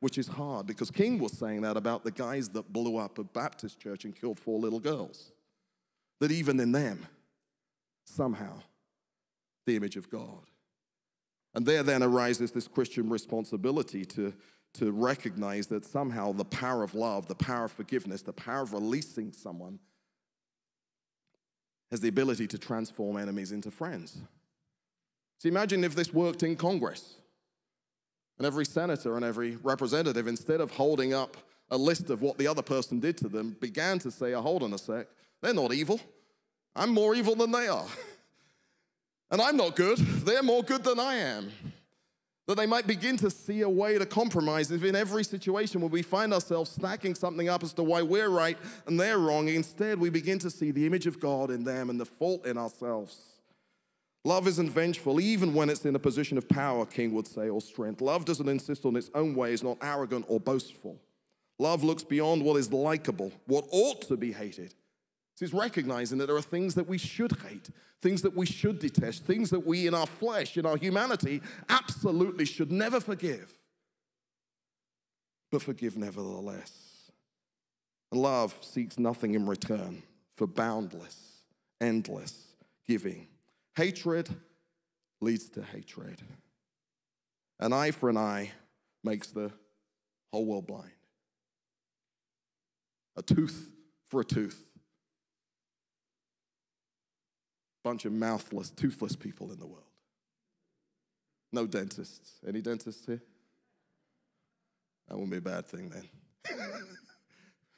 which 0.00 0.18
is 0.18 0.26
hard 0.26 0.66
because 0.66 0.90
King 0.90 1.20
was 1.20 1.32
saying 1.32 1.60
that 1.60 1.76
about 1.76 2.02
the 2.02 2.10
guys 2.10 2.48
that 2.50 2.72
blew 2.72 2.96
up 2.96 3.18
a 3.18 3.24
Baptist 3.24 3.78
church 3.78 4.04
and 4.04 4.18
killed 4.18 4.40
four 4.40 4.58
little 4.58 4.80
girls. 4.80 5.30
That 6.20 6.32
even 6.32 6.58
in 6.58 6.72
them, 6.72 7.06
somehow, 8.08 8.62
the 9.66 9.76
image 9.76 9.96
of 9.96 10.10
God. 10.10 10.50
And 11.54 11.66
there 11.66 11.82
then 11.82 12.02
arises 12.02 12.52
this 12.52 12.68
Christian 12.68 13.08
responsibility 13.08 14.04
to, 14.06 14.32
to 14.74 14.92
recognize 14.92 15.66
that 15.68 15.84
somehow 15.84 16.32
the 16.32 16.44
power 16.44 16.82
of 16.82 16.94
love, 16.94 17.26
the 17.26 17.34
power 17.34 17.64
of 17.64 17.72
forgiveness, 17.72 18.22
the 18.22 18.32
power 18.32 18.62
of 18.62 18.72
releasing 18.72 19.32
someone 19.32 19.78
has 21.90 22.00
the 22.00 22.08
ability 22.08 22.46
to 22.48 22.58
transform 22.58 23.16
enemies 23.16 23.50
into 23.50 23.70
friends. 23.70 24.18
So 25.38 25.48
imagine 25.48 25.84
if 25.84 25.94
this 25.94 26.12
worked 26.12 26.42
in 26.42 26.56
Congress 26.56 27.14
and 28.36 28.46
every 28.46 28.66
senator 28.66 29.16
and 29.16 29.24
every 29.24 29.56
representative, 29.56 30.26
instead 30.26 30.60
of 30.60 30.70
holding 30.70 31.14
up 31.14 31.36
a 31.70 31.76
list 31.76 32.10
of 32.10 32.22
what 32.22 32.38
the 32.38 32.46
other 32.46 32.62
person 32.62 33.00
did 33.00 33.16
to 33.18 33.28
them, 33.28 33.56
began 33.60 33.98
to 34.00 34.10
say, 34.10 34.34
oh, 34.34 34.42
hold 34.42 34.62
on 34.62 34.72
a 34.72 34.78
sec, 34.78 35.06
they're 35.40 35.54
not 35.54 35.72
evil. 35.72 36.00
I'm 36.78 36.90
more 36.90 37.14
evil 37.14 37.34
than 37.34 37.50
they 37.50 37.68
are. 37.68 37.86
And 39.30 39.42
I'm 39.42 39.56
not 39.56 39.76
good, 39.76 39.98
they're 39.98 40.42
more 40.42 40.62
good 40.62 40.84
than 40.84 40.98
I 40.98 41.16
am. 41.16 41.50
That 42.46 42.56
they 42.56 42.64
might 42.64 42.86
begin 42.86 43.18
to 43.18 43.30
see 43.30 43.60
a 43.60 43.68
way 43.68 43.98
to 43.98 44.06
compromise 44.06 44.70
if 44.70 44.82
in 44.82 44.96
every 44.96 45.22
situation 45.22 45.82
where 45.82 45.90
we 45.90 46.00
find 46.00 46.32
ourselves 46.32 46.70
stacking 46.70 47.14
something 47.14 47.46
up 47.46 47.62
as 47.62 47.74
to 47.74 47.82
why 47.82 48.00
we're 48.00 48.30
right 48.30 48.56
and 48.86 48.98
they're 48.98 49.18
wrong, 49.18 49.48
instead 49.48 50.00
we 50.00 50.08
begin 50.08 50.38
to 50.38 50.50
see 50.50 50.70
the 50.70 50.86
image 50.86 51.06
of 51.06 51.20
God 51.20 51.50
in 51.50 51.64
them 51.64 51.90
and 51.90 52.00
the 52.00 52.06
fault 52.06 52.46
in 52.46 52.56
ourselves. 52.56 53.16
Love 54.24 54.48
isn't 54.48 54.70
vengeful, 54.70 55.20
even 55.20 55.52
when 55.52 55.68
it's 55.68 55.84
in 55.84 55.94
a 55.94 55.98
position 55.98 56.38
of 56.38 56.48
power, 56.48 56.86
King 56.86 57.12
would 57.12 57.26
say, 57.26 57.50
or 57.50 57.60
strength. 57.60 58.00
Love 58.00 58.24
doesn't 58.24 58.48
insist 58.48 58.86
on 58.86 58.96
its 58.96 59.10
own 59.14 59.34
way, 59.34 59.50
ways, 59.50 59.62
not 59.62 59.78
arrogant 59.82 60.24
or 60.28 60.40
boastful. 60.40 60.98
Love 61.58 61.84
looks 61.84 62.04
beyond 62.04 62.42
what 62.42 62.56
is 62.56 62.72
likable, 62.72 63.32
what 63.46 63.66
ought 63.70 64.02
to 64.02 64.16
be 64.16 64.32
hated, 64.32 64.74
he's 65.40 65.52
recognizing 65.52 66.18
that 66.18 66.26
there 66.26 66.36
are 66.36 66.42
things 66.42 66.74
that 66.74 66.88
we 66.88 66.98
should 66.98 67.32
hate, 67.42 67.70
things 68.02 68.22
that 68.22 68.34
we 68.34 68.46
should 68.46 68.78
detest, 68.78 69.24
things 69.24 69.50
that 69.50 69.66
we 69.66 69.86
in 69.86 69.94
our 69.94 70.06
flesh, 70.06 70.56
in 70.56 70.66
our 70.66 70.76
humanity, 70.76 71.40
absolutely 71.68 72.44
should 72.44 72.72
never 72.72 73.00
forgive. 73.00 73.52
But 75.50 75.62
forgive 75.62 75.96
nevertheless. 75.96 77.10
Love 78.10 78.54
seeks 78.62 78.98
nothing 78.98 79.34
in 79.34 79.46
return 79.46 80.02
for 80.36 80.46
boundless, 80.46 81.42
endless 81.80 82.48
giving. 82.86 83.28
Hatred 83.76 84.28
leads 85.20 85.48
to 85.50 85.62
hatred. 85.62 86.22
An 87.60 87.72
eye 87.72 87.90
for 87.90 88.08
an 88.08 88.16
eye 88.16 88.52
makes 89.04 89.28
the 89.28 89.50
whole 90.32 90.46
world 90.46 90.66
blind. 90.66 90.90
A 93.16 93.22
tooth 93.22 93.70
for 94.08 94.20
a 94.20 94.24
tooth 94.24 94.64
bunch 97.84 98.04
of 98.04 98.12
mouthless, 98.12 98.70
toothless 98.70 99.16
people 99.16 99.50
in 99.52 99.58
the 99.58 99.66
world. 99.66 99.84
No 101.52 101.66
dentists. 101.66 102.32
Any 102.46 102.60
dentists 102.60 103.06
here? 103.06 103.22
That 105.08 105.14
wouldn't 105.14 105.30
be 105.30 105.38
a 105.38 105.40
bad 105.40 105.66
thing 105.66 105.88
then. 105.90 106.08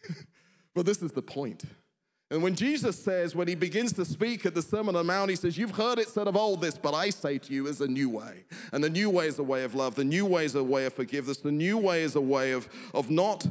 but 0.75 0.87
this 0.87 1.03
is 1.03 1.13
the 1.13 1.23
point. 1.23 1.65
And 2.33 2.43
when 2.45 2.55
Jesus 2.55 2.97
says, 2.97 3.35
when 3.35 3.49
he 3.49 3.57
begins 3.57 3.93
to 3.95 4.05
speak 4.05 4.47
at 4.47 4.55
the 4.55 4.63
Sermon 4.63 4.95
on 4.95 5.07
the 5.07 5.13
Mount, 5.13 5.31
he 5.31 5.37
says, 5.37 5.59
You've 5.59 5.73
heard 5.73 5.99
it 5.99 6.09
said 6.09 6.29
of 6.29 6.37
old 6.37 6.61
this, 6.61 6.79
but 6.79 6.95
I 6.95 7.11
say 7.11 7.39
to 7.39 7.53
you 7.53 7.67
is 7.67 7.81
a 7.81 7.89
new 7.89 8.09
way. 8.09 8.45
And 8.73 8.83
the 8.85 8.91
new 8.91 9.11
way 9.11 9.27
is 9.27 9.39
a 9.41 9.43
way 9.43 9.65
of 9.65 9.75
love. 9.75 9.97
The 9.97 10.05
new 10.05 10.25
way 10.25 10.45
is 10.45 10.55
a 10.55 10.63
way 10.63 10.87
of 10.87 10.93
forgiveness. 10.93 11.39
The 11.39 11.51
new 11.51 11.77
way 11.77 12.03
is 12.03 12.15
a 12.15 12.21
way 12.21 12.53
of, 12.53 12.69
of 12.95 13.11
not 13.11 13.47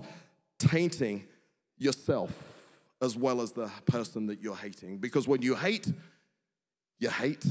tainting 0.60 1.26
yourself 1.78 2.32
as 3.02 3.18
well 3.18 3.42
as 3.42 3.52
the 3.52 3.70
person 3.86 4.28
that 4.28 4.42
you're 4.42 4.56
hating. 4.56 4.98
Because 4.98 5.28
when 5.28 5.42
you 5.42 5.56
hate, 5.56 5.92
you 7.00 7.10
hate 7.10 7.46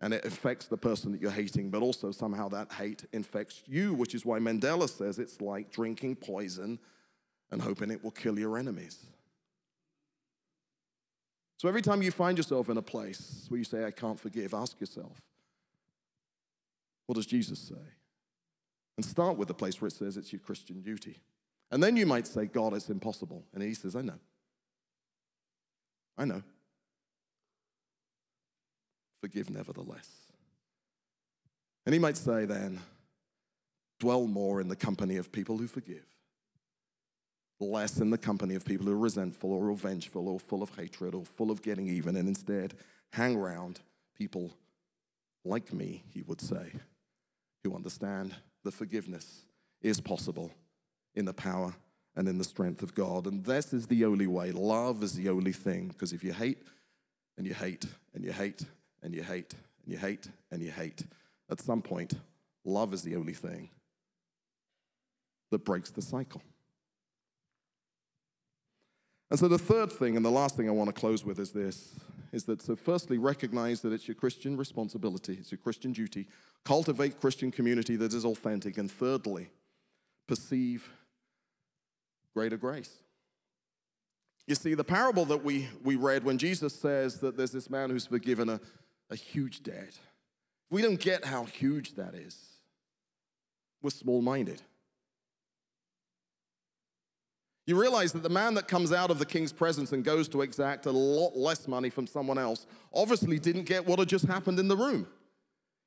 and 0.00 0.12
it 0.12 0.24
affects 0.24 0.66
the 0.66 0.76
person 0.76 1.10
that 1.12 1.20
you're 1.20 1.30
hating, 1.30 1.70
but 1.70 1.82
also 1.82 2.10
somehow 2.10 2.48
that 2.50 2.70
hate 2.72 3.04
infects 3.12 3.62
you, 3.66 3.94
which 3.94 4.14
is 4.14 4.26
why 4.26 4.38
Mandela 4.38 4.88
says 4.88 5.18
it's 5.18 5.40
like 5.40 5.72
drinking 5.72 6.16
poison 6.16 6.78
and 7.50 7.62
hoping 7.62 7.90
it 7.90 8.04
will 8.04 8.10
kill 8.10 8.38
your 8.38 8.58
enemies. 8.58 9.06
So 11.56 11.68
every 11.68 11.80
time 11.80 12.02
you 12.02 12.10
find 12.10 12.36
yourself 12.36 12.68
in 12.68 12.76
a 12.76 12.82
place 12.82 13.46
where 13.48 13.56
you 13.56 13.64
say, 13.64 13.86
I 13.86 13.90
can't 13.90 14.20
forgive, 14.20 14.52
ask 14.52 14.78
yourself, 14.78 15.22
what 17.06 17.14
does 17.14 17.26
Jesus 17.26 17.58
say? 17.58 17.74
And 18.98 19.04
start 19.04 19.38
with 19.38 19.48
the 19.48 19.54
place 19.54 19.80
where 19.80 19.88
it 19.88 19.94
says 19.94 20.18
it's 20.18 20.32
your 20.32 20.40
Christian 20.40 20.82
duty. 20.82 21.20
And 21.70 21.82
then 21.82 21.96
you 21.96 22.04
might 22.04 22.26
say, 22.26 22.46
God, 22.46 22.74
it's 22.74 22.90
impossible. 22.90 23.44
And 23.54 23.62
he 23.62 23.72
says, 23.72 23.96
I 23.96 24.02
know. 24.02 24.18
I 26.18 26.26
know 26.26 26.42
forgive 29.20 29.50
nevertheless. 29.50 30.08
And 31.84 31.92
he 31.92 31.98
might 31.98 32.16
say 32.16 32.44
then, 32.44 32.80
dwell 34.00 34.26
more 34.26 34.60
in 34.60 34.68
the 34.68 34.76
company 34.76 35.16
of 35.16 35.32
people 35.32 35.56
who 35.56 35.66
forgive, 35.66 36.04
less 37.60 37.98
in 37.98 38.10
the 38.10 38.18
company 38.18 38.54
of 38.54 38.64
people 38.64 38.86
who 38.86 38.92
are 38.92 38.98
resentful 38.98 39.52
or 39.52 39.64
revengeful 39.64 40.28
or 40.28 40.38
full 40.38 40.62
of 40.62 40.76
hatred 40.76 41.14
or 41.14 41.24
full 41.24 41.50
of 41.50 41.62
getting 41.62 41.88
even, 41.88 42.16
and 42.16 42.28
instead 42.28 42.74
hang 43.12 43.36
around 43.36 43.80
people 44.16 44.52
like 45.44 45.72
me, 45.72 46.02
he 46.12 46.22
would 46.22 46.40
say, 46.40 46.72
who 47.62 47.74
understand 47.74 48.34
that 48.64 48.74
forgiveness 48.74 49.42
is 49.80 50.00
possible 50.00 50.50
in 51.14 51.24
the 51.24 51.32
power 51.32 51.74
and 52.16 52.28
in 52.28 52.38
the 52.38 52.44
strength 52.44 52.82
of 52.82 52.94
God. 52.94 53.26
And 53.26 53.44
this 53.44 53.72
is 53.72 53.86
the 53.86 54.04
only 54.04 54.26
way. 54.26 54.50
Love 54.50 55.02
is 55.02 55.14
the 55.14 55.28
only 55.28 55.52
thing. 55.52 55.88
Because 55.88 56.12
if 56.12 56.24
you 56.24 56.32
hate 56.32 56.62
and 57.36 57.46
you 57.46 57.54
hate 57.54 57.86
and 58.14 58.24
you 58.24 58.32
hate 58.32 58.64
and 59.02 59.14
you 59.14 59.22
hate 59.22 59.54
and 59.84 59.92
you 59.92 59.98
hate 59.98 60.28
and 60.50 60.62
you 60.62 60.70
hate. 60.70 61.04
At 61.50 61.60
some 61.60 61.82
point, 61.82 62.14
love 62.64 62.92
is 62.92 63.02
the 63.02 63.16
only 63.16 63.34
thing 63.34 63.70
that 65.50 65.64
breaks 65.64 65.90
the 65.90 66.02
cycle. 66.02 66.42
And 69.30 69.38
so 69.38 69.48
the 69.48 69.58
third 69.58 69.92
thing 69.92 70.16
and 70.16 70.24
the 70.24 70.30
last 70.30 70.56
thing 70.56 70.68
I 70.68 70.72
want 70.72 70.88
to 70.88 71.00
close 71.00 71.24
with 71.24 71.38
is 71.38 71.50
this 71.52 71.94
is 72.32 72.44
that 72.44 72.60
so 72.60 72.76
firstly 72.76 73.18
recognize 73.18 73.80
that 73.80 73.92
it's 73.92 74.06
your 74.06 74.14
Christian 74.14 74.56
responsibility, 74.56 75.38
it's 75.40 75.50
your 75.50 75.58
Christian 75.58 75.92
duty, 75.92 76.26
cultivate 76.64 77.20
Christian 77.20 77.50
community 77.50 77.96
that 77.96 78.12
is 78.12 78.24
authentic 78.24 78.76
and 78.78 78.90
thirdly 78.90 79.48
perceive 80.26 80.90
greater 82.34 82.56
grace. 82.56 82.90
You 84.46 84.54
see, 84.54 84.74
the 84.74 84.84
parable 84.84 85.24
that 85.26 85.42
we, 85.42 85.68
we 85.82 85.96
read 85.96 86.24
when 86.24 86.38
Jesus 86.38 86.74
says 86.74 87.20
that 87.20 87.36
there's 87.36 87.52
this 87.52 87.70
man 87.70 87.90
who's 87.90 88.06
forgiven 88.06 88.48
a, 88.48 88.60
a 89.10 89.16
huge 89.16 89.62
debt. 89.62 89.98
We 90.70 90.82
don't 90.82 91.00
get 91.00 91.24
how 91.24 91.44
huge 91.44 91.94
that 91.94 92.14
is. 92.14 92.36
We're 93.82 93.90
small 93.90 94.22
minded. 94.22 94.62
You 97.66 97.80
realize 97.80 98.12
that 98.12 98.22
the 98.22 98.28
man 98.28 98.54
that 98.54 98.68
comes 98.68 98.92
out 98.92 99.10
of 99.10 99.18
the 99.18 99.26
king's 99.26 99.52
presence 99.52 99.92
and 99.92 100.04
goes 100.04 100.28
to 100.28 100.42
exact 100.42 100.86
a 100.86 100.92
lot 100.92 101.36
less 101.36 101.66
money 101.66 101.90
from 101.90 102.06
someone 102.06 102.38
else 102.38 102.66
obviously 102.94 103.40
didn't 103.40 103.64
get 103.64 103.84
what 103.84 103.98
had 103.98 104.08
just 104.08 104.26
happened 104.26 104.60
in 104.60 104.68
the 104.68 104.76
room. 104.76 105.08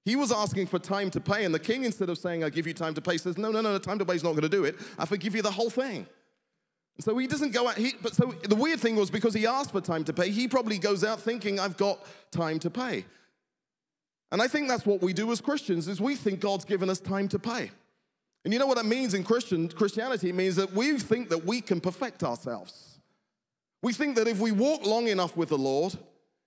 He 0.04 0.16
was 0.16 0.32
asking 0.32 0.68
for 0.68 0.80
time 0.80 1.10
to 1.12 1.22
pay, 1.22 1.46
and 1.46 1.54
the 1.54 1.60
king, 1.60 1.84
instead 1.84 2.10
of 2.10 2.18
saying, 2.18 2.44
I 2.44 2.50
give 2.50 2.66
you 2.66 2.74
time 2.74 2.94
to 2.96 3.02
pay, 3.02 3.18
says, 3.18 3.38
No, 3.38 3.52
no, 3.52 3.62
no, 3.62 3.78
time 3.78 4.00
to 4.00 4.06
pay 4.06 4.16
is 4.16 4.24
not 4.24 4.32
going 4.32 4.44
to 4.44 4.50
do 4.50 4.66
it. 4.66 4.76
I 4.98 5.06
forgive 5.06 5.36
you 5.36 5.42
the 5.42 5.52
whole 5.52 5.70
thing. 5.70 6.08
So 7.00 7.18
he 7.18 7.28
doesn't 7.28 7.54
go 7.54 7.68
out. 7.68 7.78
He, 7.78 7.94
but 8.02 8.14
so 8.14 8.34
the 8.44 8.56
weird 8.56 8.80
thing 8.80 8.96
was 8.96 9.10
because 9.10 9.34
he 9.34 9.48
asked 9.48 9.72
for 9.72 9.82
time 9.82 10.04
to 10.06 10.14
pay, 10.14 10.30
he 10.30 10.48
probably 10.48 10.78
goes 10.78 11.04
out 11.04 11.22
thinking, 11.22 11.60
I've 11.60 11.78
got 11.78 12.06
time 12.32 12.60
to 12.60 12.70
pay. 12.70 13.06
And 14.32 14.42
I 14.42 14.48
think 14.48 14.68
that's 14.68 14.86
what 14.86 15.02
we 15.02 15.14
do 15.14 15.32
as 15.32 15.42
Christians 15.42 15.88
is 15.88 16.00
we 16.00 16.16
think 16.16 16.40
God's 16.40 16.66
given 16.66 16.90
us 16.90 17.00
time 17.00 17.28
to 17.30 17.40
pay. 17.40 17.72
And 18.44 18.54
you 18.54 18.60
know 18.60 18.68
what 18.68 18.78
that 18.78 18.86
means 18.86 19.14
in 19.14 19.24
Christian 19.24 19.70
Christianity? 19.70 20.30
It 20.30 20.36
means 20.36 20.56
that 20.58 20.74
we 20.74 20.98
think 21.00 21.30
that 21.30 21.46
we 21.46 21.62
can 21.62 21.82
perfect 21.82 22.24
ourselves. 22.24 23.00
We 23.82 23.94
think 23.94 24.16
that 24.18 24.28
if 24.28 24.40
we 24.40 24.52
walk 24.52 24.86
long 24.86 25.08
enough 25.08 25.38
with 25.38 25.50
the 25.50 25.58
Lord, 25.58 25.98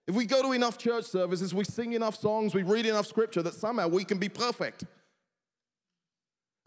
if 0.07 0.15
we 0.15 0.27
go 0.27 0.43
to 0.43 0.53
enough 0.53 0.79
church 0.79 1.05
services, 1.05 1.55
we 1.55 1.65
sing 1.65 1.93
enough 1.93 2.17
songs, 2.17 2.55
we 2.55 2.63
read 2.63 2.87
enough 2.87 3.07
scripture, 3.07 3.43
that 3.43 3.55
somehow 3.55 3.89
we 3.89 4.05
can 4.05 4.19
be 4.19 4.29
perfect 4.29 4.85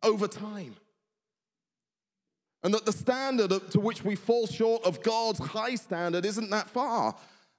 over 0.04 0.28
time. 0.28 0.76
And 2.66 2.74
that 2.74 2.84
the 2.84 2.91
standard 2.91 3.51
to 3.70 3.80
which 3.80 4.03
we 4.03 4.16
fall 4.16 4.47
short 4.47 4.84
of 4.86 5.03
God's 5.03 5.38
high 5.38 5.76
standard 5.76 6.26
isn't 6.26 6.49
that 6.49 6.68
far. 6.68 7.16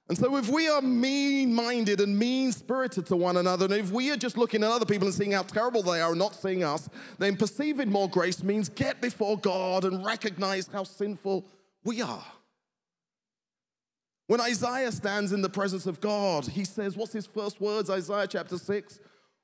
And 0.09 0.17
so, 0.17 0.35
if 0.35 0.49
we 0.49 0.67
are 0.67 0.81
mean 0.81 1.55
minded 1.55 2.01
and 2.01 2.19
mean 2.19 2.51
spirited 2.51 3.05
to 3.05 3.15
one 3.15 3.37
another, 3.37 3.65
and 3.65 3.73
if 3.73 3.89
we 3.89 4.11
are 4.11 4.17
just 4.17 4.37
looking 4.37 4.65
at 4.65 4.69
other 4.69 4.85
people 4.85 5.07
and 5.07 5.15
seeing 5.15 5.31
how 5.31 5.43
terrible 5.43 5.81
they 5.81 6.01
are 6.01 6.09
and 6.09 6.19
not 6.19 6.35
seeing 6.35 6.61
us, 6.65 6.89
then 7.19 7.37
perceiving 7.37 7.89
more 7.89 8.09
grace 8.09 8.43
means 8.43 8.67
get 8.67 8.99
before 8.99 9.37
God 9.37 9.85
and 9.85 10.03
recognize 10.05 10.67
how 10.67 10.83
sinful 10.83 11.45
we 11.85 12.01
are. 12.01 12.25
When 14.27 14.41
Isaiah 14.41 14.91
stands 14.91 15.31
in 15.31 15.41
the 15.41 15.49
presence 15.49 15.85
of 15.85 16.01
God, 16.01 16.47
he 16.47 16.65
says, 16.65 16.97
What's 16.97 17.13
his 17.13 17.25
first 17.25 17.61
words? 17.61 17.89
Isaiah 17.89 18.27
chapter 18.27 18.57
6 18.57 18.99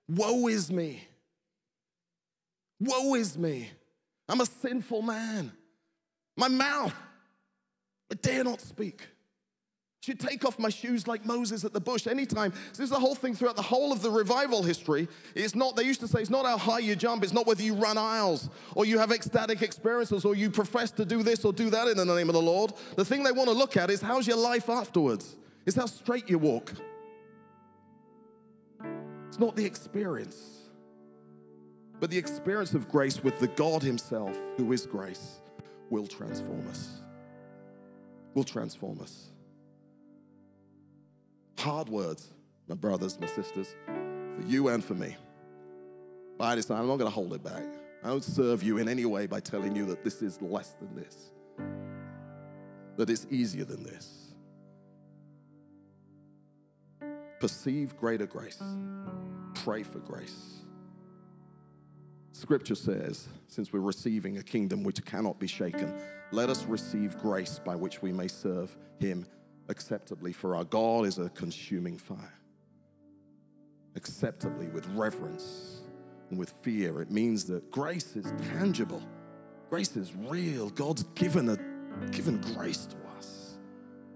Woe 0.09 0.47
is 0.47 0.69
me. 0.69 1.07
Woe 2.81 3.13
is 3.13 3.37
me. 3.37 3.69
I'm 4.27 4.41
a 4.41 4.45
sinful 4.45 5.01
man. 5.01 5.51
My 6.35 6.47
mouth, 6.47 6.93
I 8.11 8.15
dare 8.15 8.43
not 8.43 8.61
speak. 8.61 9.07
Should 10.03 10.19
take 10.19 10.43
off 10.43 10.59
my 10.59 10.67
shoes 10.67 11.07
like 11.07 11.25
Moses 11.25 11.63
at 11.63 11.71
the 11.71 11.79
bush 11.79 12.07
anytime. 12.07 12.51
This 12.71 12.81
is 12.81 12.89
the 12.89 12.99
whole 12.99 13.15
thing 13.15 13.35
throughout 13.35 13.55
the 13.55 13.61
whole 13.61 13.93
of 13.93 14.01
the 14.01 14.11
revival 14.11 14.61
history. 14.61 15.07
It's 15.33 15.55
not, 15.55 15.77
they 15.77 15.83
used 15.83 16.01
to 16.01 16.09
say, 16.09 16.19
it's 16.19 16.29
not 16.29 16.45
how 16.45 16.57
high 16.57 16.79
you 16.79 16.97
jump, 16.97 17.23
it's 17.23 17.31
not 17.31 17.47
whether 17.47 17.63
you 17.63 17.73
run 17.73 17.97
aisles 17.97 18.49
or 18.75 18.83
you 18.83 18.99
have 18.99 19.11
ecstatic 19.11 19.61
experiences 19.61 20.25
or 20.25 20.35
you 20.35 20.49
profess 20.49 20.91
to 20.91 21.05
do 21.05 21.23
this 21.23 21.45
or 21.45 21.53
do 21.53 21.69
that 21.69 21.87
in 21.87 21.95
the 21.95 22.03
name 22.03 22.27
of 22.27 22.33
the 22.33 22.41
Lord. 22.41 22.73
The 22.97 23.05
thing 23.05 23.23
they 23.23 23.31
want 23.31 23.47
to 23.47 23.55
look 23.55 23.77
at 23.77 23.89
is 23.89 24.01
how's 24.01 24.27
your 24.27 24.35
life 24.35 24.67
afterwards? 24.67 25.37
Is 25.65 25.75
how 25.75 25.85
straight 25.85 26.29
you 26.29 26.37
walk. 26.37 26.73
It's 29.29 29.39
not 29.39 29.55
the 29.55 29.63
experience, 29.63 30.62
but 31.99 32.09
the 32.09 32.17
experience 32.17 32.73
of 32.73 32.89
grace 32.89 33.23
with 33.23 33.39
the 33.39 33.47
God 33.47 33.81
Himself, 33.81 34.37
who 34.57 34.71
is 34.73 34.85
grace, 34.85 35.41
will 35.89 36.07
transform 36.07 36.67
us. 36.69 37.01
Will 38.33 38.43
transform 38.43 38.99
us. 39.01 39.29
Hard 41.59 41.87
words, 41.87 42.29
my 42.67 42.75
brothers, 42.75 43.19
my 43.19 43.27
sisters, 43.27 43.75
for 43.85 44.43
you 44.45 44.69
and 44.69 44.83
for 44.83 44.95
me. 44.95 45.15
But 46.37 46.45
I 46.45 46.55
decide 46.55 46.79
I'm 46.79 46.87
not 46.87 46.97
going 46.97 47.09
to 47.09 47.13
hold 47.13 47.33
it 47.33 47.43
back. 47.43 47.63
I 48.03 48.07
don't 48.07 48.23
serve 48.23 48.63
you 48.63 48.79
in 48.79 48.89
any 48.89 49.05
way 49.05 49.27
by 49.27 49.39
telling 49.39 49.75
you 49.75 49.85
that 49.85 50.03
this 50.03 50.21
is 50.21 50.41
less 50.41 50.71
than 50.71 50.93
this, 50.95 51.31
that 52.97 53.09
it's 53.09 53.27
easier 53.29 53.63
than 53.63 53.83
this. 53.83 54.33
Perceive 57.39 57.95
greater 57.97 58.25
grace, 58.25 58.61
pray 59.53 59.83
for 59.83 59.99
grace. 59.99 60.62
Scripture 62.33 62.75
says, 62.75 63.27
since 63.47 63.71
we're 63.71 63.79
receiving 63.79 64.39
a 64.39 64.43
kingdom 64.43 64.83
which 64.83 65.03
cannot 65.05 65.39
be 65.39 65.47
shaken, 65.47 65.93
let 66.31 66.49
us 66.49 66.65
receive 66.65 67.17
grace 67.19 67.59
by 67.63 67.75
which 67.75 68.01
we 68.01 68.11
may 68.11 68.27
serve 68.27 68.75
Him 68.99 69.25
acceptably, 69.69 70.33
for 70.33 70.55
our 70.55 70.63
God 70.63 71.05
is 71.05 71.19
a 71.19 71.29
consuming 71.29 71.97
fire. 71.97 72.33
Acceptably, 73.95 74.67
with 74.67 74.87
reverence 74.87 75.81
and 76.31 76.39
with 76.39 76.53
fear. 76.63 77.01
It 77.01 77.11
means 77.11 77.45
that 77.45 77.69
grace 77.69 78.15
is 78.15 78.33
tangible, 78.51 79.03
grace 79.69 79.95
is 79.95 80.13
real. 80.15 80.71
God's 80.71 81.03
given, 81.15 81.49
a, 81.49 81.57
given 82.11 82.41
grace 82.55 82.87
to 82.87 82.95
us 83.17 83.57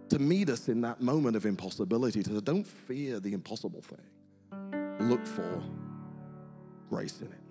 to 0.10 0.20
meet 0.20 0.50
us 0.50 0.70
in 0.70 0.82
that 0.82 1.02
moment 1.02 1.36
of 1.36 1.46
impossibility. 1.46 2.24
To 2.24 2.42
don't 2.42 2.66
fear 2.66 3.20
the 3.20 3.34
impossible 3.34 3.82
thing, 3.82 5.08
look 5.08 5.26
for 5.26 5.64
grace 6.90 7.22
in 7.22 7.28
it. 7.28 7.47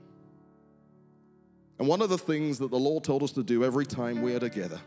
And 1.78 1.86
one 1.86 2.00
of 2.00 2.08
the 2.08 2.18
things 2.18 2.58
that 2.58 2.70
the 2.70 2.78
Lord 2.78 3.04
told 3.04 3.22
us 3.22 3.32
to 3.32 3.42
do 3.42 3.64
every 3.64 3.86
time 3.86 4.22
we 4.22 4.34
are 4.34 4.40
together 4.40 4.80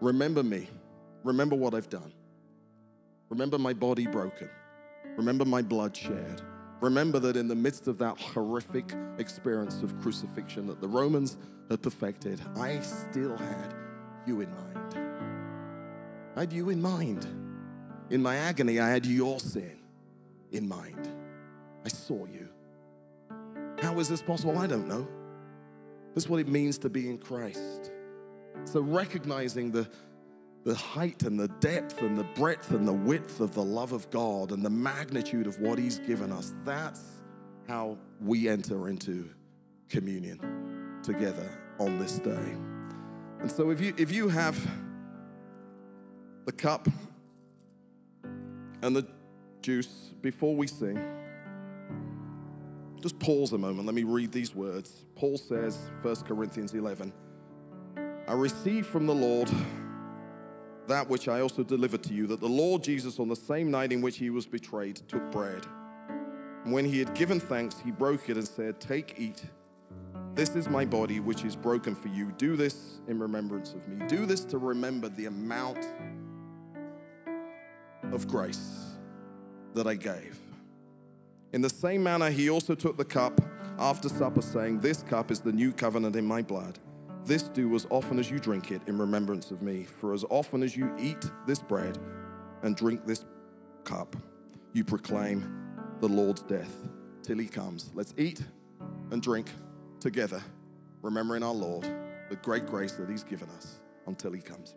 remember 0.00 0.42
me 0.42 0.68
Remember 1.26 1.56
what 1.56 1.74
I've 1.74 1.90
done. 1.90 2.12
Remember 3.30 3.58
my 3.58 3.72
body 3.72 4.06
broken. 4.06 4.48
Remember 5.16 5.44
my 5.44 5.60
blood 5.60 5.96
shed. 5.96 6.40
Remember 6.80 7.18
that 7.18 7.36
in 7.36 7.48
the 7.48 7.54
midst 7.56 7.88
of 7.88 7.98
that 7.98 8.16
horrific 8.16 8.94
experience 9.18 9.82
of 9.82 10.00
crucifixion 10.00 10.68
that 10.68 10.80
the 10.80 10.86
Romans 10.86 11.36
had 11.68 11.82
perfected, 11.82 12.40
I 12.54 12.78
still 12.78 13.36
had 13.36 13.74
you 14.24 14.40
in 14.40 14.54
mind. 14.54 14.98
I 16.36 16.40
had 16.40 16.52
you 16.52 16.70
in 16.70 16.80
mind. 16.80 17.26
In 18.10 18.22
my 18.22 18.36
agony, 18.36 18.78
I 18.78 18.88
had 18.88 19.04
your 19.04 19.40
sin 19.40 19.80
in 20.52 20.68
mind. 20.68 21.08
I 21.84 21.88
saw 21.88 22.24
you. 22.26 22.48
How 23.82 23.98
is 23.98 24.08
this 24.08 24.22
possible? 24.22 24.56
I 24.58 24.68
don't 24.68 24.86
know. 24.86 25.08
This 26.16 26.24
is 26.24 26.30
what 26.30 26.40
it 26.40 26.48
means 26.48 26.78
to 26.78 26.88
be 26.88 27.10
in 27.10 27.18
Christ. 27.18 27.92
So, 28.64 28.80
recognizing 28.80 29.70
the, 29.70 29.86
the 30.64 30.74
height 30.74 31.24
and 31.24 31.38
the 31.38 31.48
depth 31.60 32.00
and 32.00 32.16
the 32.16 32.24
breadth 32.24 32.70
and 32.70 32.88
the 32.88 32.92
width 32.94 33.40
of 33.40 33.52
the 33.52 33.62
love 33.62 33.92
of 33.92 34.08
God 34.10 34.50
and 34.50 34.64
the 34.64 34.70
magnitude 34.70 35.46
of 35.46 35.60
what 35.60 35.78
He's 35.78 35.98
given 35.98 36.32
us. 36.32 36.54
That's 36.64 37.02
how 37.68 37.98
we 38.18 38.48
enter 38.48 38.88
into 38.88 39.28
communion 39.90 40.40
together 41.02 41.50
on 41.78 41.98
this 41.98 42.18
day. 42.18 42.54
And 43.40 43.52
so 43.52 43.68
if 43.68 43.82
you 43.82 43.92
if 43.98 44.10
you 44.10 44.30
have 44.30 44.58
the 46.46 46.52
cup 46.52 46.88
and 48.80 48.96
the 48.96 49.06
juice 49.60 50.14
before 50.22 50.56
we 50.56 50.66
sing, 50.66 50.96
just 53.06 53.20
pause 53.20 53.52
a 53.52 53.58
moment. 53.58 53.86
Let 53.86 53.94
me 53.94 54.02
read 54.02 54.32
these 54.32 54.52
words. 54.52 55.04
Paul 55.14 55.38
says, 55.38 55.78
1 56.02 56.16
Corinthians 56.22 56.74
11, 56.74 57.12
I 58.26 58.32
received 58.32 58.88
from 58.88 59.06
the 59.06 59.14
Lord 59.14 59.48
that 60.88 61.08
which 61.08 61.28
I 61.28 61.40
also 61.40 61.62
delivered 61.62 62.02
to 62.02 62.12
you 62.12 62.26
that 62.26 62.40
the 62.40 62.48
Lord 62.48 62.82
Jesus, 62.82 63.20
on 63.20 63.28
the 63.28 63.36
same 63.36 63.70
night 63.70 63.92
in 63.92 64.00
which 64.00 64.16
he 64.16 64.30
was 64.30 64.44
betrayed, 64.44 64.96
took 65.06 65.30
bread. 65.30 65.64
And 66.64 66.72
when 66.72 66.84
he 66.84 66.98
had 66.98 67.14
given 67.14 67.38
thanks, 67.38 67.78
he 67.78 67.92
broke 67.92 68.28
it 68.28 68.36
and 68.36 68.48
said, 68.48 68.80
Take, 68.80 69.14
eat. 69.18 69.44
This 70.34 70.56
is 70.56 70.68
my 70.68 70.84
body, 70.84 71.20
which 71.20 71.44
is 71.44 71.54
broken 71.54 71.94
for 71.94 72.08
you. 72.08 72.32
Do 72.32 72.56
this 72.56 72.98
in 73.06 73.20
remembrance 73.20 73.72
of 73.72 73.86
me. 73.86 74.04
Do 74.08 74.26
this 74.26 74.40
to 74.46 74.58
remember 74.58 75.08
the 75.10 75.26
amount 75.26 75.86
of 78.10 78.26
grace 78.26 78.96
that 79.74 79.86
I 79.86 79.94
gave. 79.94 80.40
In 81.52 81.62
the 81.62 81.70
same 81.70 82.02
manner, 82.02 82.30
he 82.30 82.50
also 82.50 82.74
took 82.74 82.96
the 82.96 83.04
cup 83.04 83.40
after 83.78 84.08
supper, 84.08 84.42
saying, 84.42 84.80
This 84.80 85.02
cup 85.02 85.30
is 85.30 85.40
the 85.40 85.52
new 85.52 85.72
covenant 85.72 86.16
in 86.16 86.26
my 86.26 86.42
blood. 86.42 86.78
This 87.24 87.44
do 87.44 87.74
as 87.74 87.86
often 87.90 88.18
as 88.18 88.30
you 88.30 88.38
drink 88.38 88.70
it 88.70 88.82
in 88.86 88.98
remembrance 88.98 89.50
of 89.50 89.62
me. 89.62 89.84
For 89.84 90.12
as 90.12 90.24
often 90.30 90.62
as 90.62 90.76
you 90.76 90.94
eat 90.98 91.30
this 91.46 91.58
bread 91.58 91.98
and 92.62 92.76
drink 92.76 93.04
this 93.04 93.24
cup, 93.84 94.14
you 94.72 94.84
proclaim 94.84 95.66
the 96.00 96.08
Lord's 96.08 96.42
death 96.42 96.72
till 97.22 97.38
he 97.38 97.46
comes. 97.46 97.90
Let's 97.94 98.14
eat 98.16 98.42
and 99.10 99.22
drink 99.22 99.50
together, 100.00 100.42
remembering 101.02 101.42
our 101.42 101.54
Lord, 101.54 101.84
the 102.30 102.36
great 102.36 102.66
grace 102.66 102.92
that 102.92 103.08
he's 103.08 103.24
given 103.24 103.48
us 103.50 103.80
until 104.06 104.32
he 104.32 104.40
comes. 104.40 104.76